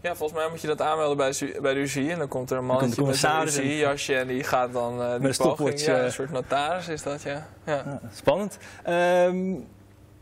Ja, 0.04 0.14
volgens 0.14 0.38
mij 0.38 0.48
moet 0.50 0.60
je 0.60 0.66
dat 0.66 0.80
aanmelden 0.80 1.16
bij, 1.16 1.30
de- 1.30 1.58
bij 1.62 1.74
de 1.74 1.80
UCI. 1.80 2.10
En 2.10 2.18
dan 2.18 2.28
komt 2.28 2.50
er 2.50 2.56
een 2.58 2.64
mannetje 2.66 3.04
met 3.04 3.22
een 3.22 3.42
UCI-jasje 3.46 4.16
en 4.16 4.26
die 4.26 4.44
gaat 4.44 4.72
dan 4.72 4.92
eh 4.92 4.98
die 4.98 5.06
een 5.06 5.18
poging... 5.20 5.34
stopwatch, 5.34 5.84
Ja, 5.84 5.98
eh. 5.98 6.04
een 6.04 6.12
soort 6.12 6.30
notaris 6.30 6.88
is 6.88 7.02
dat, 7.02 7.22
ja. 7.22 7.46
ja. 7.64 7.74
Ja, 7.74 8.00
spannend. 8.14 8.58
Ehm, 8.82 9.50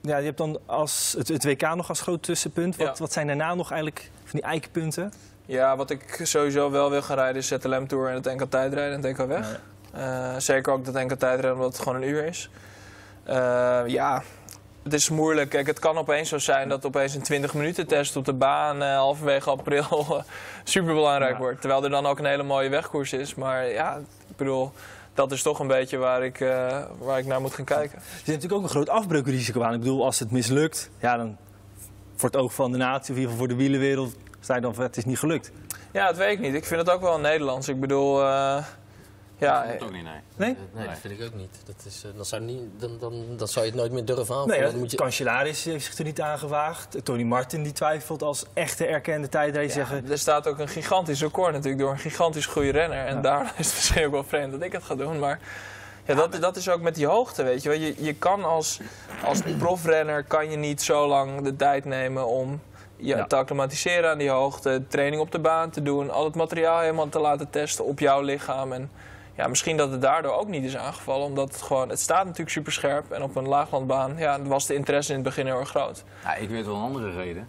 ja, 0.00 0.16
je 0.16 0.24
hebt 0.24 0.38
dan 0.38 0.58
als, 0.66 1.14
het, 1.18 1.28
het 1.28 1.44
WK 1.44 1.74
nog 1.74 1.88
als 1.88 2.00
groot 2.00 2.22
tussenpunt. 2.22 2.76
Wat, 2.76 2.98
wat 2.98 3.12
zijn 3.12 3.26
daarna 3.26 3.54
nog 3.54 3.70
eigenlijk 3.70 4.10
van 4.24 4.40
die 4.40 4.42
eikenpunten? 4.42 5.12
Ja, 5.46 5.76
wat 5.76 5.90
ik 5.90 6.20
sowieso 6.22 6.70
wel 6.70 6.90
wil 6.90 7.02
gaan 7.02 7.16
rijden 7.16 7.36
is 7.36 7.46
ZLM 7.48 7.86
Tour 7.86 8.08
en 8.08 8.14
het 8.14 8.24
NK 8.24 8.50
tijdrijden 8.50 8.94
en 8.96 9.08
het 9.08 9.18
NK 9.18 9.26
weg. 9.26 9.60
Eh, 9.92 10.34
zeker 10.38 10.72
ook 10.72 10.84
dat 10.84 10.94
NK 10.94 11.12
tijdrijden 11.12 11.52
omdat 11.52 11.72
het 11.72 11.82
gewoon 11.82 12.02
een 12.02 12.08
uur 12.08 12.24
is. 12.24 12.50
Ja, 13.86 14.22
het 14.82 14.92
is 14.92 15.08
moeilijk. 15.08 15.50
Kijk, 15.50 15.66
het 15.66 15.78
kan 15.78 15.98
opeens 15.98 16.28
zo 16.28 16.38
zijn 16.38 16.68
dat 16.68 16.84
opeens 16.86 17.14
een 17.14 17.22
20 17.22 17.54
minuten 17.54 17.86
test 17.86 18.16
op 18.16 18.24
de 18.24 18.32
baan 18.32 18.82
eh, 18.82 18.96
halverwege 18.96 19.50
april 19.50 20.22
super 20.64 20.94
belangrijk 20.94 21.32
Ja. 21.32 21.38
wordt. 21.38 21.60
Terwijl 21.60 21.84
er 21.84 21.90
dan 21.90 22.06
ook 22.06 22.18
een 22.18 22.24
hele 22.24 22.42
mooie 22.42 22.68
wegkoers 22.68 23.12
is. 23.12 23.34
Maar 23.34 23.68
ja, 23.68 23.96
ik 24.30 24.36
bedoel, 24.36 24.72
dat 25.14 25.32
is 25.32 25.42
toch 25.42 25.58
een 25.58 25.66
beetje 25.66 25.96
waar 25.96 26.24
ik, 26.24 26.40
eh, 26.40 26.78
waar 26.98 27.18
ik 27.18 27.26
naar 27.26 27.40
moet 27.40 27.54
gaan 27.54 27.64
kijken. 27.64 27.98
Er 27.98 28.04
zit 28.16 28.26
natuurlijk 28.26 28.54
ook 28.54 28.62
een 28.62 28.68
groot 28.68 28.88
afbreukrisico 28.88 29.62
aan. 29.62 29.72
Ik 29.74 29.78
bedoel, 29.80 30.04
als 30.04 30.18
het 30.18 30.30
mislukt, 30.30 30.90
ja, 31.00 31.16
dan 31.16 31.36
voor 32.16 32.28
het 32.30 32.38
oog 32.38 32.54
van 32.54 32.72
de 32.72 32.78
natie, 32.78 33.00
of 33.02 33.08
in 33.08 33.14
ieder 33.14 33.30
geval 33.30 33.38
voor 33.46 33.48
de 33.48 33.62
wielenwereld, 33.62 34.14
sta 34.40 34.54
je 34.54 34.60
dan 34.60 34.74
van 34.74 34.84
het 34.84 34.96
is 34.96 35.04
niet 35.04 35.18
gelukt. 35.18 35.52
Ja, 35.92 36.06
dat 36.06 36.16
weet 36.16 36.32
ik 36.32 36.38
niet. 36.40 36.54
Ik 36.54 36.64
vind 36.64 36.80
het 36.80 36.90
ook 36.90 37.00
wel 37.00 37.18
Nederlands. 37.18 37.68
Ik 37.68 37.80
bedoel, 37.80 38.22
eh, 38.22 38.64
Ja, 39.42 39.66
Dat 39.66 39.82
ook 39.82 39.92
niet, 39.92 40.02
nee. 40.02 40.12
Nee? 40.36 40.56
Nee, 40.74 40.86
dat 40.86 40.98
vind 40.98 41.20
ik 41.20 41.26
ook 41.26 41.34
niet. 41.34 41.60
Dat 41.64 41.74
is, 41.86 42.04
eh, 42.04 42.10
dan, 42.16 42.24
zou 42.24 42.42
niet 42.42 42.60
dan, 42.78 42.98
dan, 43.00 43.24
dan 43.36 43.48
zou 43.48 43.64
je 43.64 43.70
het 43.70 43.80
nooit 43.80 43.92
meer 43.92 44.04
durven 44.04 44.22
aanvallen. 44.34 44.48
Nee, 44.48 44.60
Dan 44.62 44.70
de 44.72 44.78
moet 44.78 44.90
je... 44.90 44.96
kanselaris 44.96 45.64
heeft 45.64 45.84
zich 45.84 45.98
er 45.98 46.04
niet 46.04 46.20
aan 46.20 46.38
gewaagd. 46.38 47.04
Tony 47.04 47.22
Martin 47.22 47.62
die 47.62 47.72
twijfelt 47.72 48.22
als 48.22 48.44
echte 48.54 48.86
erkende 48.86 49.28
tijdrijder. 49.28 49.72
zeggen, 49.72 50.10
er 50.10 50.18
staat 50.18 50.46
ook 50.48 50.58
een 50.58 50.68
gigantisch 50.68 51.20
record 51.20 51.52
natuurlijk 51.52 51.82
door 51.82 51.90
een 51.90 51.98
gigantisch 51.98 52.46
goede 52.46 52.70
renner. 52.70 53.06
En 53.06 53.22
daarom 53.22 53.46
is 53.58 53.66
het 53.66 53.74
misschien 53.74 54.04
ook 54.06 54.12
wel 54.12 54.24
vreemd 54.24 54.52
dat 54.52 54.62
ik 54.62 54.72
het 54.72 54.82
ga 54.84 54.94
doen. 54.94 55.18
Maar 55.18 55.38
ja, 56.04 56.14
dat, 56.14 56.32
dat 56.40 56.56
is 56.56 56.68
ook 56.68 56.80
met 56.80 56.94
die 56.94 57.06
hoogte, 57.06 57.42
weet 57.42 57.62
je 57.62 57.68
wel. 57.68 57.78
Je, 57.78 57.94
je 58.04 58.14
kan 58.14 58.44
als, 58.44 58.80
als 59.24 59.40
profrenner 59.58 60.24
kan 60.24 60.50
je 60.50 60.56
niet 60.56 60.82
zo 60.82 61.06
lang 61.06 61.40
de 61.42 61.56
tijd 61.56 61.84
nemen 61.84 62.26
om 62.26 62.60
je 62.96 63.06
Ja. 63.16 63.24
te 63.26 63.36
acclimatiseren 63.36 64.10
aan 64.10 64.18
die 64.18 64.30
hoogte. 64.30 64.82
Training 64.88 65.22
op 65.22 65.30
de 65.32 65.38
baan 65.38 65.70
te 65.70 65.82
doen. 65.82 66.10
Al 66.10 66.24
het 66.24 66.34
materiaal 66.34 66.80
helemaal 66.80 67.08
te 67.08 67.18
laten 67.18 67.50
testen 67.50 67.84
op 67.84 67.98
jouw 67.98 68.20
lichaam. 68.20 68.72
En 68.72 68.90
ja, 69.36 69.46
misschien 69.48 69.76
dat 69.76 69.90
het 69.90 70.02
daardoor 70.02 70.32
ook 70.34 70.48
niet 70.48 70.64
is 70.64 70.76
aangevallen. 70.76 71.26
Omdat 71.26 71.52
het 71.52 71.62
gewoon, 71.62 71.88
het 71.88 72.00
staat 72.00 72.24
natuurlijk 72.24 72.50
super 72.50 72.72
scherp. 72.72 73.10
En 73.10 73.22
op 73.22 73.36
een 73.36 73.48
laaglandbaan 73.48 74.14
ja, 74.16 74.42
was 74.42 74.66
de 74.66 74.74
interesse 74.74 75.10
in 75.10 75.18
het 75.18 75.26
begin 75.26 75.46
heel 75.46 75.58
erg 75.58 75.68
groot. 75.68 76.04
Ja, 76.24 76.34
ik 76.34 76.48
weet 76.48 76.66
wel 76.66 76.74
een 76.74 76.82
andere 76.82 77.10
reden. 77.10 77.48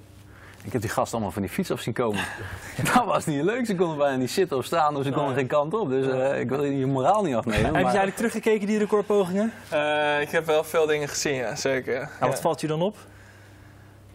Ik 0.63 0.71
heb 0.73 0.81
die 0.81 0.89
gast 0.89 1.11
allemaal 1.13 1.31
van 1.31 1.41
die 1.41 1.51
fiets 1.51 1.71
af 1.71 1.81
zien 1.81 1.93
komen. 1.93 2.23
dat 2.93 3.05
was 3.05 3.25
niet 3.25 3.43
leuk. 3.43 3.65
Ze 3.65 3.75
konden 3.75 3.97
bijna 3.97 4.15
niet 4.17 4.31
zitten 4.31 4.57
of 4.57 4.65
staan, 4.65 4.95
of 4.97 5.03
ze 5.03 5.11
konden 5.11 5.35
geen 5.35 5.47
kant 5.47 5.73
op. 5.73 5.89
Dus 5.89 6.07
eh, 6.07 6.39
ik 6.39 6.49
wil 6.49 6.63
je 6.63 6.85
moraal 6.85 7.23
niet 7.23 7.35
afnemen. 7.35 7.65
Heb 7.65 7.75
je 7.75 7.81
eigenlijk 7.81 8.15
teruggekeken, 8.15 8.67
die 8.67 8.77
recordpogingen? 8.77 9.53
Eh, 9.69 10.21
ik 10.21 10.29
heb 10.29 10.45
wel 10.45 10.63
veel 10.63 10.85
dingen 10.85 11.07
gezien, 11.07 11.33
ja, 11.33 11.55
zeker. 11.55 11.93
Nou, 11.99 12.09
wat 12.19 12.33
Ja. 12.35 12.41
valt 12.41 12.61
je 12.61 12.67
dan 12.67 12.81
op? 12.81 12.97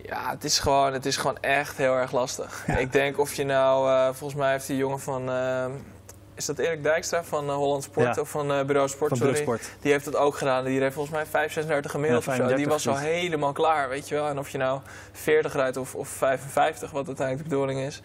Ja, 0.03 0.31
het 0.31 0.45
is, 0.45 0.59
gewoon, 0.59 0.93
het 0.93 1.07
is 1.07 1.17
gewoon 1.17 1.39
echt 1.41 1.77
heel 1.77 1.95
erg 1.95 2.13
lastig. 2.13 2.67
Ik 2.79 2.93
denk 2.93 3.19
of 3.19 3.35
je 3.35 3.45
nou, 3.45 3.91
eh, 3.91 4.05
volgens 4.15 4.41
mij 4.41 4.51
heeft 4.51 4.67
die 4.67 4.77
jongen 4.77 5.01
van, 5.01 5.31
eh, 5.31 5.67
is 6.39 6.45
dat 6.47 6.59
Erik 6.59 6.83
Dijkstra 6.83 7.25
van 7.25 7.49
eh, 7.49 7.55
Holland 7.55 7.83
Sport 7.83 8.15
Ja. 8.15 8.21
of 8.21 8.31
van 8.31 8.53
eh, 8.53 8.65
Bureau 8.65 8.89
Sport, 8.89 9.09
Van 9.09 9.17
sorry. 9.19 9.33
Brugsport. 9.33 9.71
Die 9.81 9.93
heeft 9.93 10.05
dat 10.05 10.17
ook 10.17 10.37
gedaan. 10.37 10.65
Die 10.65 10.81
heeft 10.81 10.95
volgens 10.95 11.15
mij 11.15 11.27
5, 11.27 11.53
36 11.53 11.91
gemiddeld 11.91 12.25
Ja, 12.25 12.31
of 12.31 12.37
zo. 12.37 12.43
Die 12.47 12.55
35 12.57 12.85
was 12.93 12.95
al 13.05 13.11
helemaal 13.13 13.53
klaar, 13.53 13.89
weet 13.89 14.09
je 14.09 14.15
wel. 14.15 14.29
En 14.29 14.39
of 14.39 14.49
je 14.49 14.59
nou 14.59 14.81
40 15.13 15.53
rijdt 15.53 15.77
of, 15.77 15.95
of 15.95 16.09
55, 16.09 16.91
wat 16.91 17.07
uiteindelijk 17.07 17.49
de 17.49 17.55
bedoeling 17.55 17.81
is. 17.81 18.03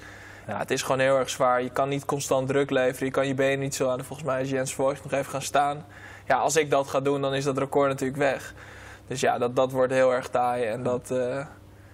Ja, 0.48 0.58
het 0.58 0.72
is 0.72 0.82
gewoon 0.82 1.00
heel 1.00 1.18
erg 1.18 1.30
zwaar. 1.30 1.62
Je 1.64 1.70
kan 1.70 1.90
niet 1.90 2.06
constant 2.06 2.48
druk 2.48 2.70
leveren. 2.70 3.06
Je 3.06 3.12
kan 3.14 3.28
je 3.28 3.34
benen 3.34 3.60
niet 3.60 3.76
zo 3.76 3.90
aan. 3.90 4.04
Volgens 4.04 4.28
mij 4.28 4.42
is 4.42 4.50
Jens 4.50 4.74
Voigt 4.74 5.04
nog 5.04 5.12
even 5.14 5.32
gaan 5.32 5.42
staan. 5.42 5.86
Ja, 6.28 6.38
als 6.38 6.56
ik 6.56 6.70
dat 6.70 6.88
ga 6.88 7.00
doen, 7.00 7.22
dan 7.22 7.34
is 7.34 7.44
dat 7.44 7.58
record 7.58 7.90
natuurlijk 7.90 8.20
weg. 8.20 8.54
Dus 9.08 9.20
ja, 9.20 9.38
dat, 9.38 9.56
dat 9.56 9.72
wordt 9.72 9.94
heel 9.94 10.14
erg 10.14 10.28
taai. 10.30 10.64
En 10.66 10.84
dat... 10.84 11.12
eh, 11.12 11.46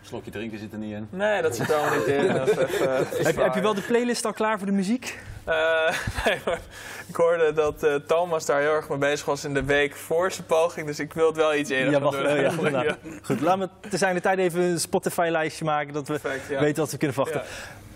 Slokje 0.01 0.31
drinken 0.31 0.59
zit 0.59 0.71
er 0.71 0.77
niet 0.77 0.93
in. 0.93 1.07
Nee, 1.09 1.41
dat 1.41 1.55
zit 1.55 1.69
er 1.69 1.75
allemaal 1.75 1.97
niet 1.97 2.07
in. 2.07 2.33
Dat 2.33 2.47
is 2.47 2.57
even, 2.57 3.25
Heb, 3.25 3.35
heb 3.35 3.53
je 3.55 3.61
wel 3.61 3.73
de 3.73 3.81
playlist 3.81 4.25
al 4.25 4.33
klaar 4.33 4.57
voor 4.57 4.67
de 4.67 4.73
muziek? 4.73 5.19
Eh, 5.49 5.95
nee, 6.25 6.37
maar 6.45 6.59
ik 7.07 7.15
hoorde 7.15 7.53
dat 7.53 7.83
eh, 7.83 7.95
Thomas 7.95 8.45
daar 8.45 8.61
heel 8.61 8.73
erg 8.73 8.89
mee 8.89 8.97
bezig 8.97 9.25
was 9.25 9.43
in 9.43 9.53
de 9.53 9.63
week 9.63 9.95
voor 9.95 10.31
zijn 10.31 10.47
poging. 10.47 10.87
Dus 10.87 10.99
ik 10.99 11.13
wil 11.13 11.27
het 11.27 11.35
wel 11.35 11.55
iets 11.55 11.69
eerder 11.69 11.91
Ja, 11.91 11.99
wacht, 11.99 12.17
doen. 12.17 12.25
eh, 12.25 12.41
ja, 12.41 12.51
nou, 12.69 12.85
Ja, 12.85 12.97
Goed, 13.23 13.41
laten 13.41 13.71
we 13.81 13.89
te 13.89 13.97
zijn 13.97 14.15
de 14.15 14.21
tijd 14.21 14.39
even 14.39 14.61
een 14.61 14.79
Spotify-lijstje 14.79 15.65
maken, 15.65 15.93
dat 15.93 16.07
we 16.07 16.19
perfect, 16.19 16.49
ja. 16.49 16.59
weten 16.59 16.81
wat 16.81 16.91
we 16.91 16.97
kunnen 16.97 17.15
verwachten. 17.15 17.41
Ja. 17.41 17.47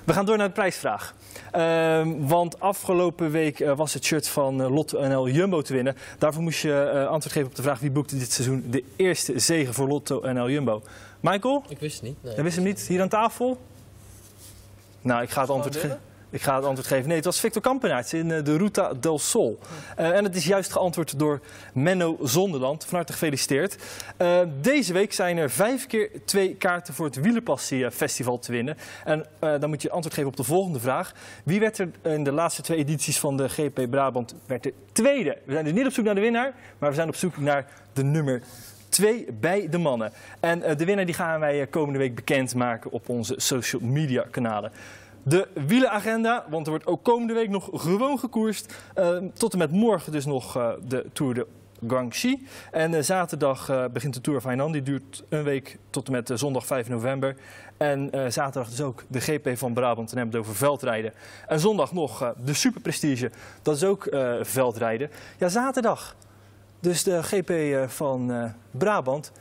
We 0.04 0.14
gaan 0.14 0.26
door 0.26 0.38
naar 0.38 0.48
de 0.48 0.54
prijsvraag. 0.54 1.14
Ehm, 1.52 2.28
want 2.28 2.60
afgelopen 2.60 3.32
week 3.32 3.66
was 3.76 3.94
het 3.94 4.04
shirt 4.06 4.28
van 4.28 4.68
Lotto 4.68 5.08
NL 5.08 5.28
Jumbo 5.30 5.62
te 5.62 5.74
winnen. 5.74 5.96
Daarvoor 6.18 6.42
moest 6.44 6.62
je 6.62 6.84
eh, 6.94 7.08
antwoord 7.08 7.34
geven 7.34 7.50
op 7.50 7.56
de 7.56 7.62
vraag 7.62 7.80
wie 7.80 7.92
boekte 7.92 8.18
dit 8.18 8.32
seizoen 8.32 8.64
de 8.70 8.84
eerste 8.96 9.40
zege 9.40 9.74
voor 9.74 9.88
Lotto 9.88 10.32
NL 10.32 10.50
Jumbo. 10.50 10.82
Michael, 11.20 11.64
Ik 11.68 11.80
wist 11.80 11.96
het 11.96 12.04
niet. 12.04 12.18
Nee, 12.24 12.34
jij 12.34 12.44
wist 12.44 12.56
hem 12.56 12.66
niet 12.66 12.82
hier 12.82 13.02
aan 13.02 13.10
tafel? 13.10 13.62
Nou, 15.02 15.22
ik 15.22 15.30
ga 15.30 15.42
het 15.42 15.50
antwoord 15.50 15.76
geven. 15.76 16.00
Ik 16.34 16.42
ga 16.42 16.56
het 16.56 16.66
antwoord 16.66 16.88
geven. 16.88 17.08
Nee, 17.08 17.16
het 17.16 17.26
was 17.26 17.40
Victor 17.40 17.62
Kampenaerts 17.62 18.14
in 18.14 18.32
eh, 18.32 18.44
de 18.44 18.58
Ruta 18.58 18.94
del 18.94 19.20
Sol. 19.20 19.60
Eh, 19.96 20.16
en 20.18 20.24
het 20.24 20.36
is 20.36 20.46
juist 20.46 20.72
geantwoord 20.72 21.20
door 21.20 21.40
Menno 21.74 22.18
Zonderland. 22.22 22.86
Van 22.86 22.96
harte 22.96 23.12
gefeliciteerd. 23.12 23.76
Eh, 24.18 24.40
deze 24.62 24.94
week 24.94 25.14
zijn 25.14 25.38
er 25.38 25.50
vijf 25.50 25.88
keer 25.88 26.10
twee 26.26 26.56
kaarten 26.56 26.94
voor 26.94 27.06
het 27.06 27.16
Wielerpassie 27.16 27.92
Festival 27.92 28.40
te 28.40 28.52
winnen. 28.52 28.78
En 29.04 29.26
dan 29.40 29.70
moet 29.70 29.82
je 29.82 29.90
antwoord 29.90 30.14
geven 30.14 30.30
op 30.30 30.36
de 30.38 30.44
volgende 30.44 30.80
vraag. 30.80 31.14
Wie 31.44 31.60
werd 31.60 31.78
er 31.78 31.90
in 32.02 32.24
de 32.24 32.32
laatste 32.32 32.62
twee 32.62 32.78
edities 32.78 33.20
van 33.20 33.38
de 33.38 33.50
GP 33.50 33.90
Brabant 33.90 34.36
werd 34.46 34.64
de 34.64 34.74
tweede? 34.92 35.38
We 35.46 35.52
zijn 35.52 35.64
dus 35.64 35.74
niet 35.74 35.86
op 35.86 35.92
zoek 35.92 36.06
naar 36.06 36.16
de 36.16 36.22
winnaar, 36.22 36.54
maar 36.78 36.90
we 36.90 36.96
zijn 36.96 37.08
op 37.08 37.16
zoek 37.16 37.38
naar 37.38 37.66
de 37.94 38.04
nummer 38.04 38.42
twee 38.90 39.28
bij 39.40 39.70
de 39.70 39.78
mannen. 39.78 40.12
En 40.40 40.78
de 40.78 40.86
winnaar 40.86 41.06
die 41.06 41.16
gaan 41.16 41.40
wij 41.40 41.68
komende 41.68 42.00
week 42.00 42.16
bekendmaken 42.16 42.92
op 42.92 43.10
onze 43.10 43.34
social 43.38 43.82
media 43.82 44.26
kanalen. 44.32 44.72
De 45.24 45.48
wielenagenda, 45.68 46.46
want 46.50 46.66
er 46.66 46.72
wordt 46.72 46.88
ook 46.88 47.04
komende 47.04 47.34
week 47.34 47.50
nog 47.50 47.70
gewoon 47.74 48.20
gekoerst. 48.20 48.76
Eh, 48.94 49.18
tot 49.34 49.54
en 49.54 49.58
met 49.58 49.72
morgen 49.72 50.12
dus 50.12 50.26
nog 50.26 50.58
eh, 50.58 50.70
de 50.88 51.06
Tour 51.14 51.34
de 51.34 51.48
Guangxi. 51.88 52.48
En 52.72 52.94
eh, 52.94 53.02
zaterdag 53.02 53.70
eh, 53.70 53.86
begint 53.94 54.14
de 54.14 54.22
Tour 54.22 54.42
Hainan. 54.44 54.72
Die 54.72 54.82
duurt 54.82 55.24
een 55.30 55.44
week 55.44 55.78
tot 55.90 56.08
en 56.08 56.12
met 56.12 56.32
zondag 56.34 56.66
5 56.66 56.90
november. 56.90 57.36
En 57.78 58.10
zaterdag 58.28 58.70
dus 58.70 58.82
ook 58.82 59.04
de 59.08 59.22
GP 59.22 59.58
van 59.58 59.74
Brabant. 59.74 60.12
En 60.12 60.18
hebben 60.18 60.36
het 60.36 60.46
over 60.46 60.58
veldrijden. 60.58 61.14
En 61.48 61.60
zondag 61.60 61.94
nog 61.94 62.34
de 62.46 62.54
Super 62.54 62.82
Prestige. 62.82 63.32
Dat 63.62 63.76
is 63.76 63.84
ook 63.84 64.08
veldrijden. 64.42 65.10
Ja, 65.38 65.48
zaterdag. 65.48 66.16
Dus 66.80 67.04
de 67.04 67.24
GP 67.24 67.52
van 67.92 68.52
Brabant. 68.72 69.32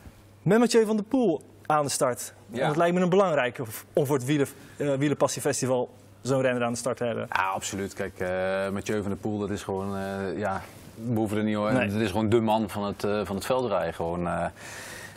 Met 0.42 0.58
Mathieu 0.58 0.86
van 0.86 0.96
der 0.96 1.04
Poel 1.04 1.42
aan 1.76 1.84
de 1.84 1.90
start. 1.90 2.32
Ja. 2.50 2.66
Dat 2.66 2.76
lijkt 2.76 2.94
me 2.94 3.00
een 3.00 3.08
belangrijke 3.08 3.62
om 3.92 4.06
voor 4.06 4.16
het 4.16 4.24
wielen, 4.24 4.46
eh 4.76 4.94
Wielerpassiefestival 4.94 5.90
zo'n 6.20 6.40
renner 6.40 6.64
aan 6.64 6.72
de 6.72 6.78
start 6.78 6.96
te 6.96 7.04
hebben. 7.04 7.26
Ja, 7.32 7.42
absoluut. 7.48 7.94
Kijk, 7.94 8.18
eh 8.18 8.28
Mathieu 8.72 9.00
van 9.00 9.10
der 9.10 9.20
Poel, 9.20 9.38
dat 9.38 9.50
is 9.50 9.62
gewoon, 9.62 9.96
eh, 9.96 10.38
ja, 10.38 10.62
we 10.94 11.18
hoeven 11.18 11.36
er 11.36 11.44
niet 11.44 11.56
hoor. 11.56 11.72
Nee. 11.72 11.88
Dat 11.88 12.00
is 12.00 12.10
gewoon 12.10 12.28
de 12.28 12.40
man 12.40 12.68
van 12.70 12.84
het, 12.84 13.04
eh, 13.04 13.20
van 13.24 13.36
het 13.36 13.44
veldrijden. 13.46 13.94
Gewoon, 13.94 14.28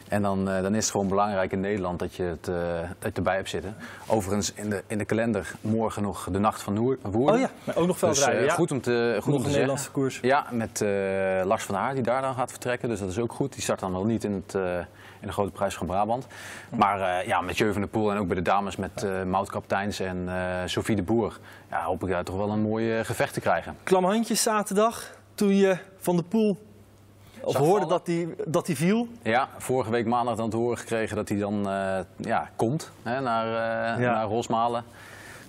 en 0.07 0.21
dan, 0.21 0.45
dan 0.45 0.75
is 0.75 0.83
het 0.83 0.91
gewoon 0.91 1.07
belangrijk 1.07 1.51
in 1.51 1.59
Nederland 1.59 1.99
dat 1.99 2.15
je 2.15 2.23
het, 2.23 2.43
dat 2.45 2.55
je 2.55 2.85
het 2.99 3.17
erbij 3.17 3.35
hebt 3.35 3.49
zitten. 3.49 3.75
Overigens 4.07 4.53
in 4.53 4.69
de, 4.69 4.83
in 4.87 4.97
de 4.97 5.05
kalender 5.05 5.51
morgen 5.61 6.01
nog 6.01 6.27
de 6.31 6.39
Nacht 6.39 6.61
van 6.61 6.77
Woerden. 6.77 7.13
Oh 7.13 7.39
ja, 7.39 7.49
maar 7.63 7.75
ook 7.75 7.87
nog 7.87 7.99
Dus, 7.99 8.09
veldrijden. 8.17 8.41
eh, 8.41 8.47
ja. 8.47 8.53
goed 8.53 8.71
om 8.71 8.81
te, 8.81 9.17
goed 9.21 9.25
nog 9.33 9.35
om 9.35 9.43
te. 9.43 9.49
Nederlandse 9.51 9.91
koers. 9.91 10.19
Ja, 10.21 10.45
met 10.51 10.79
Lars 11.43 11.63
van 11.63 11.75
Haar 11.75 11.93
die 11.93 12.03
daar 12.03 12.21
dan 12.21 12.35
gaat 12.35 12.51
vertrekken. 12.51 12.89
Dus 12.89 12.99
dat 12.99 13.09
is 13.09 13.19
ook 13.19 13.33
goed. 13.33 13.53
Die 13.53 13.61
start 13.61 13.79
dan 13.79 13.91
wel 13.91 14.05
niet 14.05 14.23
in, 14.23 14.43
het, 14.47 14.55
in 15.19 15.27
de 15.27 15.33
grote 15.33 15.51
prijs 15.51 15.75
van 15.75 15.87
Brabant. 15.87 16.27
Maar 16.69 17.19
eh, 17.19 17.27
ja, 17.27 17.41
met 17.41 17.57
Jeu 17.57 17.71
van 17.71 17.81
der 17.81 17.89
Poel 17.89 18.11
en 18.11 18.17
ook 18.17 18.27
bij 18.27 18.35
de 18.35 18.41
dames 18.41 18.75
met 18.75 19.03
eh 19.03 19.23
Maud 19.23 19.49
Kapteins 19.49 19.99
en 19.99 20.23
eh 20.27 20.61
Sophie 20.65 20.95
de 20.95 21.03
Boer. 21.03 21.39
Ja, 21.69 21.83
hoop 21.83 22.03
ik 22.03 22.09
daar 22.09 22.23
toch 22.23 22.35
wel 22.37 22.49
een 22.49 22.61
mooi 22.61 23.03
gevecht 23.03 23.33
te 23.33 23.39
krijgen. 23.39 23.77
Klam 23.83 24.05
handjes 24.05 24.41
zaterdag 24.41 25.11
toen 25.35 25.55
je 25.55 25.77
van 25.99 26.15
de 26.15 26.23
Poel 26.23 26.57
of 27.41 27.55
hoorde 27.55 27.85
dat 27.85 28.07
hij 28.07 28.27
dat 28.45 28.65
die 28.65 28.75
viel. 28.75 29.07
Ja, 29.21 29.47
vorige 29.57 29.91
week 29.91 30.05
maandag 30.05 30.35
dan 30.35 30.49
te 30.49 30.57
horen 30.57 30.77
gekregen 30.77 31.15
dat 31.15 31.29
hij 31.29 31.37
dan 31.37 31.67
ja, 32.17 32.49
komt 32.55 32.91
hè, 33.03 33.21
naar, 33.21 33.47
Ja. 34.01 34.11
naar 34.13 34.25
Rosmalen. 34.25 34.83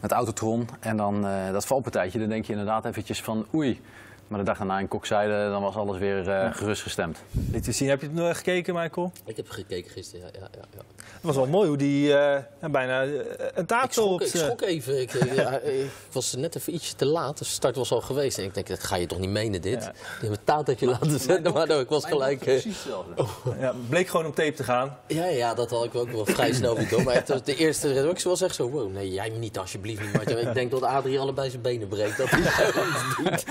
Met 0.00 0.12
Autotron. 0.12 0.68
En 0.80 0.96
dan 0.96 1.26
eh, 1.26 1.52
dat 1.52 1.66
valpartijtje, 1.66 2.18
dan 2.18 2.28
denk 2.28 2.44
je 2.44 2.52
inderdaad 2.52 2.84
eventjes 2.84 3.22
van 3.22 3.46
oei. 3.54 3.80
Maar 4.29 4.39
de 4.39 4.45
dag 4.45 4.59
daarna 4.59 4.79
in 4.79 4.89
Kokzijde, 4.89 5.49
dan 5.51 5.62
was 5.62 5.74
alles 5.74 5.99
weer 5.99 6.29
eh, 6.29 6.55
gerustgestemd. 6.55 7.18
Liet 7.53 7.66
je 7.66 7.72
zien. 7.72 7.89
Heb 7.89 8.01
je 8.01 8.07
het 8.07 8.14
nog 8.16 8.37
gekeken, 8.37 8.74
Michael? 8.74 9.12
Ik 9.24 9.37
heb 9.37 9.49
gekeken 9.51 9.91
gisteren, 9.91 10.27
ja. 10.33 10.41
ja, 10.41 10.49
ja, 10.53 10.64
ja. 10.74 10.81
Het 10.97 11.20
was 11.35 11.37
wel 11.37 11.47
mooi 11.47 11.68
hoe 11.68 11.77
die 11.77 12.16
eh, 12.16 12.70
bijna 12.70 13.03
eh, 13.03 13.11
een 13.55 13.62
Ik, 13.62 13.66
taart 13.66 13.93
schrok, 13.93 14.12
op. 14.12 14.20
ik 14.20 14.27
schrok 14.29 14.61
even. 14.62 15.01
Ik, 15.01 15.14
eh, 15.14 15.35
ja, 15.35 15.59
ik 15.83 15.91
was 16.12 16.35
net 16.35 16.57
even 16.57 16.74
ietsje 16.74 16.95
te 16.95 17.05
laat. 17.07 17.39
De 17.39 17.45
start 17.45 17.77
was 17.77 17.91
al 17.93 18.01
geweest. 18.01 18.39
En 18.39 18.45
ik 18.45 18.55
denk, 18.55 18.66
dat 18.66 18.85
ga 18.85 18.97
je 18.97 19.07
toch 19.07 19.18
niet 19.18 19.31
menen 19.31 19.61
dit? 19.61 19.83
Ja. 19.83 19.91
Die 19.91 19.99
hebben 20.20 20.39
een 20.39 20.64
taartje 20.64 20.87
laten 20.87 21.20
zetten. 21.20 21.53
Maar 21.53 21.66
nou, 21.66 21.81
ik 21.81 21.89
was 21.89 22.05
gelijk... 22.05 22.47
eh, 22.47 22.62
hetzelfde. 22.62 23.24
Ja, 23.61 23.74
bleek 23.89 24.09
gewoon 24.09 24.27
op 24.27 24.35
tape 24.35 24.53
te 24.55 24.64
gaan. 24.64 24.97
Ja, 25.07 25.24
ja, 25.27 25.55
dat 25.55 25.70
had 25.70 25.85
ik 25.85 25.95
ook 25.95 26.11
wel 26.11 26.27
vrij 26.27 26.53
snel 26.53 26.79
door. 26.91 27.03
Maar 27.03 27.14
het 27.14 27.29
was 27.29 27.43
de 27.43 27.57
eerste 27.57 27.93
redactie 27.93 28.31
was 28.31 28.41
echt 28.41 28.55
zo, 28.55 28.70
wow, 28.70 28.93
nee, 28.93 29.11
jij 29.12 29.29
niet 29.29 29.59
alsjeblieft 29.59 30.01
niet. 30.03 30.12
Maar 30.12 30.29
ik 30.39 30.55
denk 30.55 30.70
dat 30.70 30.83
Adrie 30.83 31.18
allebei 31.18 31.51
zijn 31.51 31.62
benen 31.62 31.89
breekt. 31.89 32.16
Dat 32.16 32.31
hij 32.31 32.72
zoiets 32.72 33.16
doet. 33.16 33.45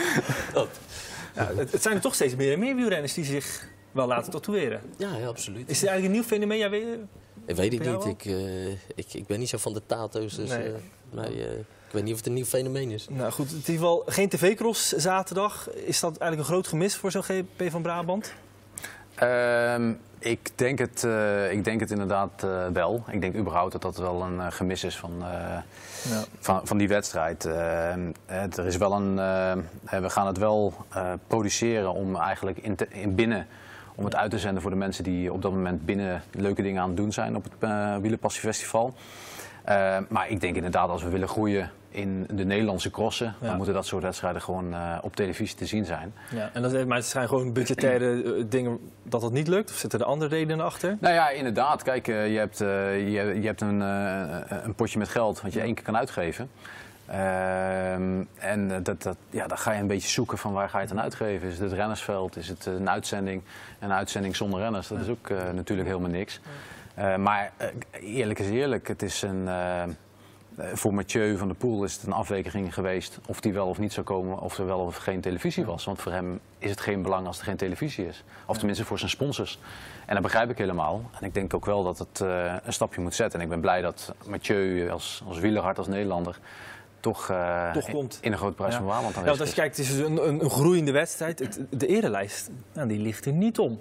Dat. 0.66 0.80
Ja, 1.36 1.56
het, 1.56 1.72
het 1.72 1.82
zijn 1.82 1.96
er 1.96 2.02
toch 2.02 2.16
steeds 2.16 2.36
meer 2.36 2.54
en 2.54 2.60
meer 2.60 2.76
wielrenners 2.76 3.14
die 3.14 3.26
zich 3.26 3.68
wel 3.92 4.08
laten 4.08 4.32
tatoeëren. 4.32 4.82
Ja, 4.98 5.18
ja, 5.18 5.28
absoluut. 5.28 5.70
Is 5.70 5.82
het 5.82 5.90
eigenlijk 5.90 6.06
een 6.06 6.12
nieuw 6.12 6.30
fenomeen? 6.30 6.58
Ja, 6.58 6.70
weet 6.70 6.84
Ik 7.46 7.56
weet 7.56 7.72
het 7.72 8.06
niet. 8.06 8.06
Ik, 8.06 8.26
eh, 8.26 8.68
ik, 8.72 9.14
ik 9.14 9.28
ben 9.28 9.40
niet 9.40 9.50
zo 9.50 9.58
van 9.58 9.74
de 9.74 9.82
tato's. 9.86 10.36
Dus, 10.36 10.50
Nee. 10.50 10.64
eh, 10.64 10.74
maar, 11.14 11.26
eh, 11.26 11.52
ik 11.60 11.92
weet 11.92 12.04
niet 12.04 12.12
of 12.12 12.18
het 12.18 12.28
een 12.28 12.34
nieuw 12.34 12.46
fenomeen 12.46 12.92
is. 12.92 13.08
Nou 13.10 13.32
goed, 13.32 13.50
in 13.50 13.56
ieder 13.56 13.74
geval 13.74 14.04
geen 14.06 14.30
tv-cross 14.30 14.90
zaterdag. 14.90 15.70
Is 15.74 16.00
dat 16.00 16.10
eigenlijk 16.18 16.40
een 16.42 16.54
groot 16.56 16.68
gemis 16.68 16.96
voor 16.96 17.12
zo'n 17.12 17.24
GP 17.24 17.70
van 17.70 17.82
Brabant? 17.82 18.34
Ehm, 19.16 19.94
ik, 20.26 20.50
denk 20.56 20.80
het, 20.80 21.04
eh, 21.04 21.52
ik 21.52 21.64
denk 21.64 21.80
het 21.80 21.92
inderdaad 21.92 22.44
eh, 22.44 22.68
wel. 22.74 23.04
Ik 23.12 23.22
denk 23.22 23.36
überhaupt 23.36 23.72
dat 23.72 23.82
dat 23.82 23.98
wel 23.98 24.22
een 24.22 24.40
eh, 24.40 24.48
gemis 24.50 24.84
is 24.84 24.98
van, 24.98 25.12
Ja. 26.10 26.24
van, 26.40 26.62
van 26.64 26.78
die 26.78 26.88
wedstrijd. 26.88 27.44
Het, 28.26 28.58
er 28.58 28.66
is 28.66 28.78
wel 28.78 28.92
een, 28.94 29.16
we 29.90 30.10
gaan 30.10 30.28
het 30.28 30.38
wel 30.38 30.74
produceren 31.28 31.94
om 31.94 32.16
eigenlijk 32.16 32.58
in, 32.58 32.76
te- 32.76 32.88
in 32.90 33.16
binnen 33.16 33.48
om 33.96 34.06
het 34.06 34.16
uit 34.16 34.32
te 34.32 34.40
zenden 34.40 34.62
voor 34.62 34.72
de 34.72 34.78
mensen 34.78 35.04
die 35.04 35.34
op 35.34 35.42
dat 35.42 35.52
moment 35.52 35.86
binnen 35.86 36.24
leuke 36.32 36.62
dingen 36.62 36.82
aan 36.82 36.88
het 36.88 36.98
doen 36.98 37.12
zijn 37.14 37.36
op 37.36 37.44
het 37.44 37.54
uh, 37.60 37.98
Wielerpassiefestival. 37.98 38.94
Eh, 39.66 39.98
maar 40.10 40.30
ik 40.30 40.42
denk 40.42 40.56
inderdaad, 40.56 40.90
als 40.90 41.04
we 41.04 41.10
willen 41.10 41.28
groeien 41.28 41.72
in 41.90 42.28
de 42.32 42.46
Nederlandse 42.46 42.90
crossen, 42.92 43.36
Ja. 43.42 43.48
dan 43.48 43.56
moeten 43.56 43.74
dat 43.74 43.86
soort 43.86 44.04
wedstrijden 44.04 44.42
gewoon 44.42 44.74
eh, 44.74 44.98
op 45.02 45.16
televisie 45.16 45.58
te 45.58 45.66
zien 45.66 45.86
zijn. 45.86 46.14
Ja, 46.30 46.50
en 46.54 46.62
dat, 46.62 46.86
maar 46.86 46.98
het 46.98 47.06
zijn 47.06 47.28
gewoon 47.28 47.54
budgettaire 47.54 48.24
eh, 48.24 48.44
dingen 48.50 48.80
dat 49.04 49.22
dat 49.22 49.32
niet 49.32 49.48
lukt? 49.48 49.70
Of 49.70 49.76
zitten 49.76 50.00
er 50.00 50.06
andere 50.06 50.36
redenen 50.36 50.66
achter? 50.66 50.98
Nou 51.00 51.14
ja, 51.14 51.30
inderdaad. 51.30 51.84
Kijk, 51.84 52.08
eh, 52.08 52.32
je 52.32 52.38
hebt, 52.38 52.58
je, 52.58 53.38
je 53.42 53.46
hebt 53.48 53.62
een, 53.62 53.80
een 54.66 54.76
potje 54.76 55.00
met 55.00 55.10
geld 55.10 55.42
wat 55.42 55.54
je 55.54 55.62
één 55.62 55.74
keer 55.74 55.84
kan 55.84 55.98
uitgeven. 55.98 56.50
Ehm, 57.06 58.24
en 58.40 58.84
dat, 58.84 59.02
dat, 59.04 59.18
ja, 59.30 59.48
dan 59.48 59.58
ga 59.58 59.72
je 59.72 59.80
een 59.80 59.88
beetje 59.88 60.10
zoeken 60.10 60.38
van 60.38 60.54
waar 60.54 60.70
ga 60.70 60.78
je 60.80 60.84
het 60.84 60.94
aan 60.94 61.02
uitgeven. 61.04 61.48
Is 61.48 61.54
het 61.60 61.70
het 61.70 61.80
rennersveld? 61.80 62.38
Is 62.38 62.48
het 62.48 62.66
een 62.66 62.90
uitzending? 62.90 63.42
Een 63.80 63.92
uitzending 63.92 64.36
zonder 64.36 64.60
renners, 64.60 64.88
dat 64.88 65.00
is 65.00 65.08
ook 65.10 65.30
natuurlijk 65.54 65.88
helemaal 65.88 66.10
niks. 66.10 66.40
Eh, 66.96 67.16
maar 67.16 67.52
eh, 67.58 67.68
eerlijk 68.02 68.40
is 68.40 68.50
eerlijk, 68.50 68.88
het 68.88 69.02
is 69.02 69.22
een... 69.22 69.48
eh, 69.48 69.84
voor 70.74 70.94
Mathieu 70.94 71.38
van 71.38 71.48
der 71.48 71.58
Poel 71.58 71.84
is 71.84 71.94
het 71.94 72.04
een 72.04 72.12
afweging 72.14 72.74
geweest 72.74 73.20
of 73.28 73.42
die 73.42 73.54
wel 73.54 73.68
of 73.68 73.78
niet 73.80 73.94
zou 73.94 74.06
komen, 74.06 74.40
of 74.40 74.58
er 74.58 74.66
wel 74.66 74.80
of 74.80 74.96
geen 74.96 75.22
televisie 75.22 75.66
was. 75.66 75.86
Want 75.86 76.02
voor 76.02 76.12
hem 76.12 76.40
is 76.58 76.70
het 76.70 76.82
geen 76.82 77.02
belang 77.02 77.28
als 77.28 77.38
er 77.40 77.44
geen 77.46 77.56
televisie 77.58 78.08
is. 78.08 78.24
Of 78.46 78.58
tenminste 78.58 78.86
voor 78.86 78.98
zijn 79.00 79.10
sponsors. 79.10 79.60
En 80.06 80.14
dat 80.14 80.24
begrijp 80.24 80.50
ik 80.50 80.58
helemaal. 80.58 81.02
En 81.20 81.26
ik 81.26 81.34
denk 81.34 81.54
ook 81.54 81.66
wel 81.66 81.84
dat 81.84 81.98
het 82.00 82.20
een 82.66 82.74
stapje 82.74 83.02
moet 83.02 83.16
zetten. 83.16 83.40
En 83.40 83.46
ik 83.46 83.52
ben 83.52 83.62
blij 83.62 83.82
dat 83.82 84.14
Mathieu 84.28 84.90
als, 84.90 85.24
als 85.28 85.40
wielerhard, 85.40 85.78
als 85.78 85.88
Nederlander, 85.88 86.40
toch, 87.00 87.32
Toch 87.74 87.90
komt. 87.90 88.18
in 88.22 88.32
de 88.32 88.38
grote 88.38 88.56
prijs 88.56 88.72
Ja. 88.74 88.78
van 88.78 88.88
Brabant 88.88 89.14
Ja, 89.14 89.20
aanwezig 89.20 89.40
als 89.42 89.50
je 89.50 89.56
kijkt, 89.56 89.78
het 89.78 89.86
is 89.86 89.98
een, 90.00 90.28
een, 90.28 90.44
een 90.44 90.50
groeiende 90.50 90.92
wedstrijd. 90.92 91.40
Het- 91.40 91.60
de 91.70 91.88
erenlijst, 91.88 92.50
nou, 92.74 92.88
die 92.88 93.00
ligt 93.00 93.26
er 93.26 93.32
niet 93.34 93.60
om. 93.60 93.80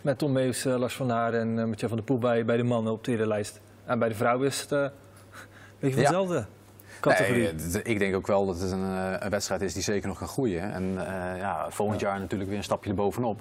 Met 0.00 0.18
Tom 0.18 0.32
Meus, 0.32 0.64
eh, 0.64 0.76
Lars 0.78 0.94
van 0.94 1.10
Haar 1.10 1.34
en 1.34 1.48
uh, 1.48 1.64
Mathieu 1.64 1.88
van 1.88 1.96
der 1.96 2.06
Poel 2.06 2.18
bij, 2.18 2.44
bij 2.44 2.56
de 2.56 2.62
mannen 2.62 2.92
op 2.92 3.04
de 3.04 3.12
erenlijst. 3.12 3.60
En 3.84 3.98
bij 3.98 4.08
de 4.08 4.14
vrouwen 4.14 4.46
is 4.46 4.60
het 4.60 4.72
eh 4.72 4.78
weet 5.78 5.90
je, 5.94 6.00
Ja. 6.00 6.02
dezelfde 6.06 6.46
categorie. 7.00 7.52
Nee, 7.52 7.82
ik 7.82 7.98
denk 7.98 8.14
ook 8.14 8.26
wel 8.26 8.46
dat 8.46 8.60
het 8.60 8.70
een, 8.70 8.80
een 9.24 9.30
wedstrijd 9.30 9.60
is 9.62 9.72
die 9.74 9.82
zeker 9.82 10.08
nog 10.08 10.18
kan 10.18 10.28
groeien. 10.28 10.72
En 10.72 11.06
eh, 11.06 11.38
ja, 11.38 11.66
volgend 11.70 12.00
jaar 12.00 12.18
natuurlijk 12.20 12.48
weer 12.50 12.58
een 12.58 12.64
stapje 12.64 12.90
erbovenop. 12.90 13.40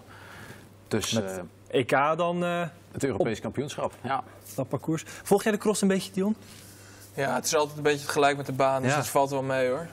Dus 0.88 1.12
Met- 1.12 1.42
eh, 1.68 1.80
EK 1.80 2.18
dan, 2.18 2.44
eh, 2.44 2.64
het 2.92 3.04
Europees 3.04 3.40
kampioenschap. 3.40 3.94
Ja. 4.02 4.24
dat 4.56 4.68
parcours. 4.70 5.04
Volg 5.06 5.44
jij 5.44 5.52
de 5.52 5.58
cross 5.58 5.82
een 5.82 5.88
beetje, 5.88 6.12
Dion? 6.12 6.36
Ja, 7.14 7.36
het 7.36 7.46
is 7.46 7.56
altijd 7.56 7.78
een 7.78 7.84
beetje 7.84 8.08
gelijk 8.08 8.38
met 8.38 8.46
de 8.46 8.52
baan, 8.52 8.82
dus 8.82 8.92
Ja. 8.92 8.98
dat 8.98 9.08
valt 9.08 9.30
wel 9.30 9.44
mee 9.44 9.70
hoor. 9.70 9.88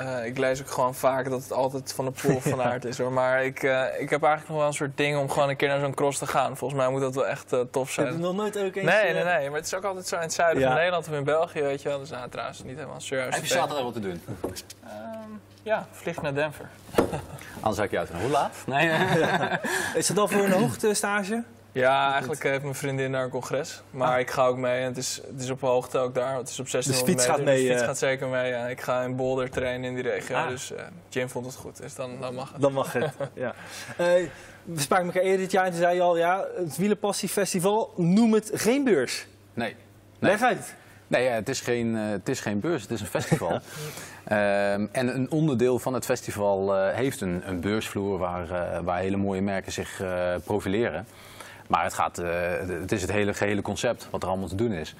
Eh, 0.00 0.26
ik 0.26 0.38
lees 0.38 0.60
ook 0.60 0.70
gewoon 0.70 0.94
vaak 0.94 1.30
dat 1.30 1.42
het 1.42 1.52
altijd 1.52 1.92
van 1.92 2.04
de 2.04 2.10
pool 2.22 2.40
van 2.40 2.62
aard 2.62 2.84
is 2.84 2.98
hoor. 2.98 3.12
Maar 3.12 3.44
ik, 3.44 3.62
eh, 3.62 4.00
ik 4.00 4.10
heb 4.10 4.22
eigenlijk 4.22 4.48
nog 4.48 4.56
wel 4.58 4.66
een 4.66 4.72
soort 4.72 4.96
ding 4.96 5.18
om 5.18 5.30
gewoon 5.30 5.48
een 5.48 5.56
keer 5.56 5.68
naar 5.68 5.80
zo'n 5.80 5.94
cross 5.94 6.18
te 6.18 6.26
gaan. 6.26 6.56
Volgens 6.56 6.80
mij 6.80 6.90
moet 6.90 7.00
dat 7.00 7.14
wel 7.14 7.26
echt 7.26 7.52
eh, 7.52 7.60
tof 7.70 7.96
Heb 7.96 8.04
je 8.06 8.10
zijn. 8.12 8.22
nog 8.22 8.34
nooit 8.34 8.58
ook 8.58 8.74
eens... 8.76 8.86
Nee, 8.86 9.12
nee, 9.12 9.24
nee. 9.24 9.46
Maar 9.48 9.56
het 9.58 9.66
is 9.66 9.74
ook 9.74 9.84
altijd 9.84 10.06
zo 10.08 10.16
in 10.16 10.20
het 10.22 10.32
zuiden 10.32 10.60
Ja. 10.62 10.66
van 10.68 10.76
Nederland 10.76 11.08
of 11.08 11.14
in 11.14 11.24
België, 11.24 11.62
weet 11.62 11.82
je 11.82 11.88
wel. 11.88 11.98
Dus 11.98 12.10
nou, 12.10 12.28
trouwens 12.28 12.62
niet 12.62 12.74
helemaal 12.76 13.00
serieus. 13.00 13.34
Heb 13.34 13.42
je 13.44 13.48
zaterdag 13.48 13.84
wat 13.84 13.92
te 13.92 14.00
doen? 14.00 14.22
Ja, 15.62 15.86
vlieg 15.90 16.22
naar 16.22 16.34
Denver. 16.34 16.68
Anders 17.54 17.74
zou 17.74 17.82
ik 17.82 17.90
je 17.90 17.98
uit. 17.98 18.08
Hoe 18.20 18.30
laat? 18.30 18.56
Nee. 18.66 18.90
Is 19.94 20.08
het 20.08 20.18
al 20.18 20.28
voor 20.28 20.44
een 20.44 20.52
hoogtestage? 20.52 21.42
Ja, 21.72 22.10
eigenlijk 22.12 22.42
heeft 22.42 22.62
mijn 22.62 22.74
vriendin 22.74 23.12
daar 23.12 23.24
een 23.24 23.30
congres. 23.30 23.82
Maar 23.90 24.20
ik 24.20 24.30
ga 24.30 24.46
ook 24.46 24.56
mee 24.56 24.80
en 24.80 24.86
het 24.86 24.96
is, 24.96 25.20
het 25.32 25.42
is 25.42 25.50
op 25.50 25.60
hoogte 25.60 25.98
ook 25.98 26.14
daar. 26.14 26.36
Het 26.36 26.48
is 26.48 26.60
op 26.60 26.70
1600 26.70 27.10
fiets 27.10 27.28
meter. 27.28 27.34
gaat 27.34 27.54
mee, 27.54 27.62
De 27.62 27.68
fiets 27.68 27.80
eh. 27.80 27.86
gaat 27.86 27.98
zeker 27.98 28.28
mee, 28.28 28.50
ja. 28.50 28.66
Ik 28.66 28.80
ga 28.80 29.02
in 29.02 29.16
Boulder 29.16 29.50
trainen 29.50 29.88
in 29.88 29.94
die 29.94 30.02
regio. 30.02 30.36
Ah. 30.36 30.48
Dus 30.48 30.72
eh, 30.72 30.84
Jim 31.08 31.28
vond 31.28 31.46
het 31.46 31.54
goed, 31.54 31.76
dus 31.82 31.94
dan, 31.94 32.20
dan 32.20 32.34
mag 32.34 32.52
het. 32.52 32.60
Dan 32.60 32.72
mag 32.72 32.92
het. 32.92 33.12
ja. 33.34 33.54
Eh, 33.96 34.06
we 34.64 34.80
spraken 34.80 35.06
elkaar 35.06 35.22
eerder 35.22 35.40
dit 35.40 35.50
jaar 35.50 35.64
en 35.64 35.70
toen 35.70 35.80
zei 35.80 35.94
je 35.94 36.00
al, 36.00 36.16
ja, 36.16 36.44
het 36.56 36.76
Wielerpassiefestival, 36.76 37.92
noem 37.96 38.32
het 38.32 38.50
geen 38.54 38.84
beurs. 38.84 39.26
nee. 39.54 39.76
Leg 40.18 40.42
uit. 40.42 40.74
Nee, 41.06 41.24
ja, 41.24 41.30
het, 41.30 41.48
is 41.48 41.60
geen, 41.60 41.96
eh, 41.96 42.10
het 42.10 42.28
is 42.28 42.40
geen 42.40 42.60
beurs, 42.60 42.82
het 42.82 42.90
is 42.90 43.00
een 43.00 43.06
festival. 43.06 43.60
Ehm, 44.24 44.86
en 44.92 45.14
een 45.14 45.30
onderdeel 45.30 45.78
van 45.78 45.94
het 45.94 46.04
festival 46.04 46.76
eh, 46.76 46.94
heeft 46.94 47.20
een, 47.20 47.42
een 47.44 47.60
beursvloer 47.60 48.18
waar, 48.18 48.50
eh, 48.50 48.80
waar 48.80 48.98
hele 48.98 49.16
mooie 49.16 49.40
merken 49.42 49.72
zich 49.72 50.00
eh, 50.00 50.34
profileren. 50.44 51.06
Maar 51.70 51.84
het, 51.84 51.94
gaat, 51.94 52.18
eh, 52.18 52.30
het 52.80 52.92
is 52.92 53.02
het 53.02 53.12
hele 53.12 53.34
gehele 53.34 53.62
concept 53.62 54.08
wat 54.10 54.22
er 54.22 54.28
allemaal 54.28 54.48
te 54.48 54.54
doen 54.54 54.72
is. 54.72 54.94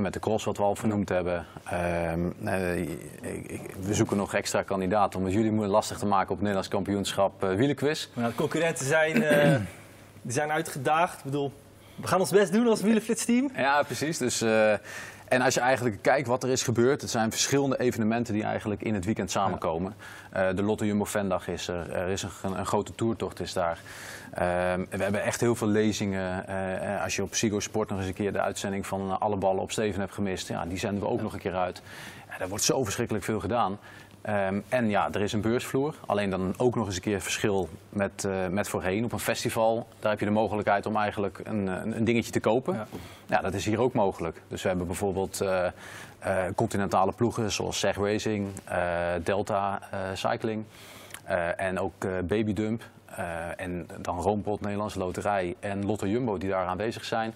Met 0.00 0.12
de 0.12 0.18
cross 0.18 0.44
wat 0.44 0.56
we 0.56 0.62
al 0.62 0.74
vernoemd 0.74 1.08
hebben. 1.08 1.46
Ehm, 1.64 2.26
eh, 2.44 2.54
we 3.80 3.94
zoeken 3.94 4.16
nog 4.16 4.34
extra 4.34 4.62
kandidaten 4.62 5.18
om 5.18 5.24
het 5.24 5.34
jullie 5.34 5.50
moeilijk 5.50 5.74
lastig 5.74 5.98
te 5.98 6.06
maken 6.06 6.22
op 6.22 6.28
het 6.28 6.38
Nederlands 6.38 6.68
kampioenschap 6.68 7.44
uh, 7.44 7.54
wielenquiz. 7.54 8.08
Nou, 8.14 8.28
de 8.28 8.34
concurrenten 8.34 8.86
zijn, 8.86 9.12
die 10.22 10.32
zijn 10.32 10.50
uitgedaagd. 10.50 11.18
Ik 11.18 11.24
bedoel, 11.24 11.52
we 11.94 12.06
gaan 12.06 12.20
ons 12.20 12.30
best 12.30 12.52
doen 12.52 12.66
als 12.66 12.80
wielerflitsteam. 12.80 13.50
Ja, 13.56 13.82
precies. 13.82 14.18
Dus, 14.18 14.44
en 15.32 15.40
als 15.40 15.54
je 15.54 15.60
eigenlijk 15.60 16.02
kijkt 16.02 16.26
wat 16.26 16.42
er 16.42 16.50
is 16.50 16.62
gebeurd, 16.62 17.00
het 17.00 17.10
zijn 17.10 17.30
verschillende 17.30 17.78
evenementen 17.80 18.34
die 18.34 18.42
eigenlijk 18.42 18.82
in 18.82 18.94
het 18.94 19.04
weekend 19.04 19.30
samenkomen. 19.30 19.94
Eh, 20.30 20.48
de 20.54 20.62
Lotto 20.62 20.84
Jumbo 20.84 21.04
Vendag 21.04 21.48
is 21.48 21.68
er, 21.68 21.90
er 21.90 22.08
is 22.08 22.22
een, 22.22 22.58
een 22.58 22.66
grote 22.66 22.94
toertocht 22.94 23.40
is 23.40 23.52
daar. 23.52 23.78
Ehm, 24.32 24.84
we 24.90 25.02
hebben 25.02 25.22
echt 25.22 25.40
heel 25.40 25.54
veel 25.54 25.68
lezingen. 25.68 26.46
Eh, 26.46 27.02
als 27.02 27.16
je 27.16 27.22
op 27.22 27.30
Psycho 27.30 27.60
Sport 27.60 27.88
nog 27.88 27.98
eens 27.98 28.08
een 28.08 28.14
keer 28.14 28.32
de 28.32 28.40
uitzending 28.40 28.86
van 28.86 29.10
eh, 29.10 29.20
Alle 29.20 29.36
Ballen 29.36 29.62
op 29.62 29.70
Steven 29.70 30.00
hebt 30.00 30.14
gemist, 30.14 30.48
ja, 30.48 30.64
die 30.66 30.78
zenden 30.78 31.02
we 31.02 31.08
ook 31.08 31.22
nog 31.22 31.32
een 31.32 31.40
keer 31.40 31.56
uit. 31.56 31.82
Ja, 32.28 32.40
er 32.40 32.48
wordt 32.48 32.64
zo 32.64 32.84
verschrikkelijk 32.84 33.24
veel 33.24 33.40
gedaan. 33.40 33.78
Ehm, 34.22 34.60
en 34.68 34.88
ja, 34.88 35.08
er 35.12 35.20
is 35.20 35.32
een 35.32 35.40
beursvloer. 35.40 35.94
Alleen 36.06 36.30
dan 36.30 36.54
ook 36.56 36.74
nog 36.74 36.86
eens 36.86 36.94
een 36.94 37.02
keer 37.02 37.20
verschil 37.20 37.68
met, 37.88 38.24
eh, 38.24 38.46
met 38.46 38.68
voorheen. 38.68 39.04
Op 39.04 39.12
een 39.12 39.18
festival, 39.18 39.86
daar 39.98 40.10
heb 40.10 40.20
je 40.20 40.26
de 40.26 40.32
mogelijkheid 40.32 40.86
om 40.86 40.96
eigenlijk 40.96 41.40
een, 41.44 41.66
een, 41.66 41.96
een 41.96 42.04
dingetje 42.04 42.32
te 42.32 42.40
kopen. 42.40 42.74
Ja. 42.74 42.86
Ja. 43.26 43.40
dat 43.40 43.54
is 43.54 43.64
hier 43.64 43.80
ook 43.80 43.92
mogelijk. 43.92 44.42
Dus 44.48 44.62
we 44.62 44.68
hebben 44.68 44.86
bijvoorbeeld 44.86 45.40
eh, 45.40 45.66
eh, 46.18 46.44
continentale 46.54 47.12
ploegen 47.12 47.52
zoals 47.52 47.78
Seg 47.78 47.96
Racing, 47.96 48.48
Delta 49.22 49.80
Cycling 50.14 50.64
en 51.56 51.78
ook 51.78 52.06
Baby 52.24 52.52
Dump. 52.52 52.82
en 53.56 53.88
dan 54.00 54.18
Roompot, 54.20 54.60
Nederlandse 54.60 54.98
Loterij 54.98 55.54
en 55.60 55.86
Lotto 55.86 56.06
Jumbo 56.06 56.38
die 56.38 56.48
daar 56.48 56.66
aanwezig 56.66 57.04
zijn. 57.04 57.34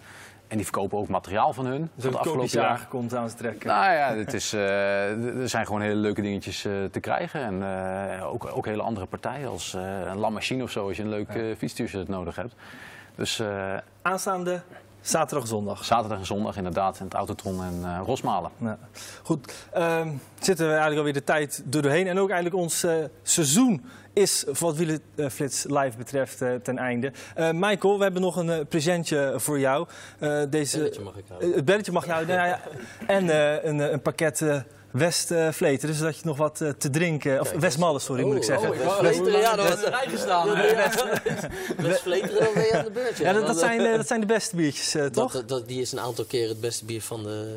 En 0.48 0.56
die 0.56 0.64
verkopen 0.64 0.98
ook 0.98 1.08
materiaal 1.08 1.52
van 1.52 1.66
hun. 1.66 1.90
Dus 1.94 2.04
het 2.04 2.16
afgelopen 2.16 2.48
jaar. 2.50 2.86
komt 2.88 3.14
aan 3.14 3.28
te 3.28 3.34
trekken. 3.34 3.68
Nou 3.68 3.92
ja, 3.92 4.14
het 4.14 4.34
is, 4.34 4.52
eh, 4.52 5.40
er 5.40 5.48
zijn 5.48 5.66
gewoon 5.66 5.80
hele 5.80 5.94
leuke 5.94 6.22
dingetjes 6.22 6.64
eh, 6.64 6.72
te 6.90 7.00
krijgen. 7.00 7.40
En 7.40 7.62
eh, 7.62 8.32
ook, 8.32 8.56
ook 8.56 8.66
hele 8.66 8.82
andere 8.82 9.06
partijen 9.06 9.48
als 9.48 9.72
een 10.06 10.18
La 10.18 10.30
Machine 10.30 10.62
of 10.62 10.70
zo, 10.70 10.88
als 10.88 10.96
je 10.96 11.02
een 11.02 11.08
leuk 11.08 11.34
uh, 11.34 11.56
fietstuurtje 11.56 12.04
nodig 12.06 12.36
hebt. 12.36 12.54
Dus 13.14 13.42
Aanstaande 14.02 14.60
zaterdag 15.08 15.42
en 15.42 15.48
zondag. 15.48 15.84
zaterdag 15.84 16.18
en 16.18 16.26
zondag 16.26 16.56
inderdaad 16.56 16.98
in 16.98 17.04
het 17.04 17.14
Autotron 17.14 17.62
en 17.62 17.80
eh, 17.84 18.00
Rosmalen. 18.04 18.50
Ja. 18.58 18.78
Goed, 19.22 19.54
ehm, 19.72 20.12
zitten 20.40 20.64
we 20.64 20.70
eigenlijk 20.70 20.98
alweer 20.98 21.12
de 21.12 21.24
tijd 21.24 21.62
door 21.64 21.82
doorheen. 21.82 22.06
En 22.06 22.18
ook 22.18 22.30
eigenlijk 22.30 22.62
ons 22.62 22.84
eh, 22.84 22.94
seizoen 23.22 23.84
is 24.16 24.44
wat 24.58 24.76
Wielenflits 24.76 25.64
live 25.64 25.96
betreft 25.96 26.42
eh, 26.42 26.54
ten 26.54 26.78
einde. 26.78 27.12
Eh, 27.34 27.50
Michael, 27.52 27.96
we 27.96 28.02
hebben 28.02 28.22
nog 28.22 28.36
een 28.36 28.66
presentje 28.66 29.34
voor 29.36 29.58
jou. 29.58 29.86
Eh, 30.18 30.42
deze, 30.50 30.78
Belletje 30.78 31.02
mag 31.02 31.16
ik 31.16 31.24
houden. 31.28 31.52
Het 31.52 31.64
belletje 31.64 31.92
mag 31.92 32.04
je 32.04 32.12
houden. 32.12 32.36
Nou 32.36 32.48
ja, 32.48 32.60
en 33.06 33.30
eh, 33.30 33.64
een, 33.64 33.92
een 33.92 34.02
pakket 34.02 34.42
Westvleteren, 34.98 35.90
dus 35.94 35.98
dat 35.98 36.16
je 36.16 36.22
nog 36.24 36.36
wat 36.36 36.60
eh, 36.60 36.68
te 36.70 36.90
drinken... 36.90 37.40
Of 37.40 37.50
Westmallen, 37.50 38.00
sorry, 38.00 38.24
moet 38.24 38.36
ik 38.36 38.42
zeggen. 38.44 38.70
Oh, 38.70 39.00
West-Vleteren, 39.00 39.40
ja, 39.40 39.56
dat 39.56 39.68
was 39.68 39.82
erbij 39.82 40.06
gestaan. 40.08 40.48
West-Vleteren, 41.76 42.44
dan 42.44 42.52
ben 42.54 42.62
je 42.64 42.72
aan 42.78 42.84
de 42.84 42.90
beurt. 42.90 43.16
Ja, 43.18 43.32
dat, 43.32 43.58
zijn, 43.58 43.80
eh, 43.80 43.96
dat 43.96 44.06
zijn 44.06 44.20
de 44.20 44.26
beste 44.26 44.56
biertjes, 44.56 44.94
eh, 44.94 45.04
toch? 45.06 45.32
dat, 45.32 45.48
dat, 45.48 45.68
die 45.68 45.80
is 45.80 45.92
een 45.92 46.00
aantal 46.00 46.24
keer 46.24 46.48
het 46.48 46.60
beste 46.60 46.84
bier 46.84 47.02
van 47.02 47.22
de, 47.22 47.56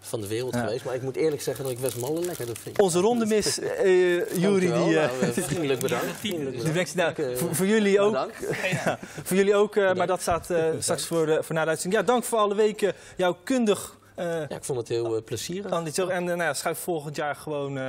van 0.00 0.20
de 0.20 0.26
wereld 0.26 0.54
Ja. 0.54 0.60
geweest. 0.64 0.84
Maar 0.84 0.94
ik 0.94 1.02
moet 1.02 1.16
eerlijk 1.16 1.42
zeggen 1.42 1.64
dat 1.64 1.72
ik 1.72 1.78
Westmallen 1.78 2.24
lekkerder 2.24 2.56
vind. 2.62 2.78
Onze 2.78 3.00
rondemis, 3.00 3.58
eh 3.58 3.84
Jury, 3.84 4.68
Dankjewel. 4.68 4.84
die... 4.86 4.98
eh, 4.98 5.10
Nou, 5.20 5.32
eh, 5.36 5.42
vriendelijk 5.44 5.80
bedankt. 5.80 6.06
Vriendelijk 6.18 6.56
die 6.56 6.64
bedankt. 6.72 6.92
brengt, 6.94 7.16
nou, 7.18 7.30
Ik, 7.30 7.38
voor, 7.38 7.54
voor 7.54 7.66
jullie 7.66 8.00
ook. 8.00 8.10
Bedankt. 8.12 8.36
Voor 9.24 9.36
jullie 9.36 9.54
ook, 9.54 9.76
eh, 9.76 9.94
maar 9.94 10.06
dat 10.06 10.20
staat 10.20 10.50
eh, 10.50 10.64
straks 10.78 11.06
voor, 11.06 11.38
voor 11.44 11.54
na 11.54 11.62
de 11.62 11.68
uitzending. 11.70 12.02
Ja, 12.02 12.12
dank 12.12 12.24
voor 12.24 12.38
alle 12.38 12.54
weken 12.54 12.92
jouw 13.16 13.36
kundig 13.44 13.96
Ja, 14.16 14.48
ik 14.48 14.64
vond 14.64 14.78
het 14.78 14.88
heel 14.88 15.16
eh, 15.16 15.22
plezierig. 15.24 15.72
aan 15.72 15.84
dit 15.84 15.98
En 15.98 16.08
eh, 16.08 16.24
nou 16.24 16.42
ja, 16.42 16.54
schuif 16.54 16.78
volgend 16.78 17.16
jaar 17.16 17.36
gewoon 17.36 17.78
eh, 17.78 17.84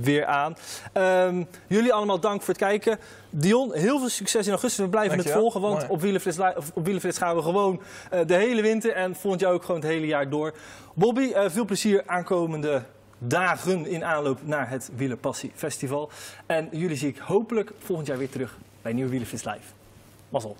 weer 0.00 0.24
aan. 0.24 0.56
Ehm, 0.92 1.44
jullie 1.66 1.92
allemaal 1.92 2.20
dank 2.20 2.42
voor 2.42 2.54
het 2.54 2.62
kijken. 2.62 2.98
Dion, 3.30 3.72
heel 3.74 3.98
veel 3.98 4.08
succes 4.08 4.46
in 4.46 4.52
augustus. 4.52 4.84
We 4.84 4.90
blijven 4.90 5.16
Dankjewel. 5.16 5.42
het 5.42 5.52
volgen, 5.52 5.68
want 5.70 5.80
Mooi. 5.88 6.20
op 6.74 6.84
Wielenflits, 6.84 7.18
gaan 7.18 7.36
we 7.36 7.42
gewoon 7.42 7.82
eh, 8.10 8.20
de 8.26 8.34
hele 8.34 8.62
winter 8.62 8.92
en 8.92 9.14
volgend 9.14 9.40
jaar 9.42 9.52
ook 9.52 9.64
gewoon 9.64 9.80
het 9.80 9.90
hele 9.90 10.06
jaar 10.06 10.28
door. 10.28 10.54
Bobby, 10.94 11.32
eh, 11.32 11.50
veel 11.50 11.64
plezier 11.64 12.02
aankomende 12.06 12.82
dagen 13.18 13.86
in 13.86 14.04
aanloop 14.04 14.38
naar 14.42 14.70
het 14.70 14.90
Wielerpassie 14.96 15.52
Festival. 15.54 16.10
En 16.46 16.68
jullie 16.72 16.96
zie 16.96 17.08
ik 17.08 17.18
hopelijk 17.18 17.72
volgend 17.78 18.08
jaar 18.08 18.18
weer 18.18 18.30
terug 18.30 18.58
bij 18.82 18.92
Nieuwe 18.92 19.10
Wielenflits 19.10 19.44
Live. 19.44 19.66
Mazzel. 20.28 20.56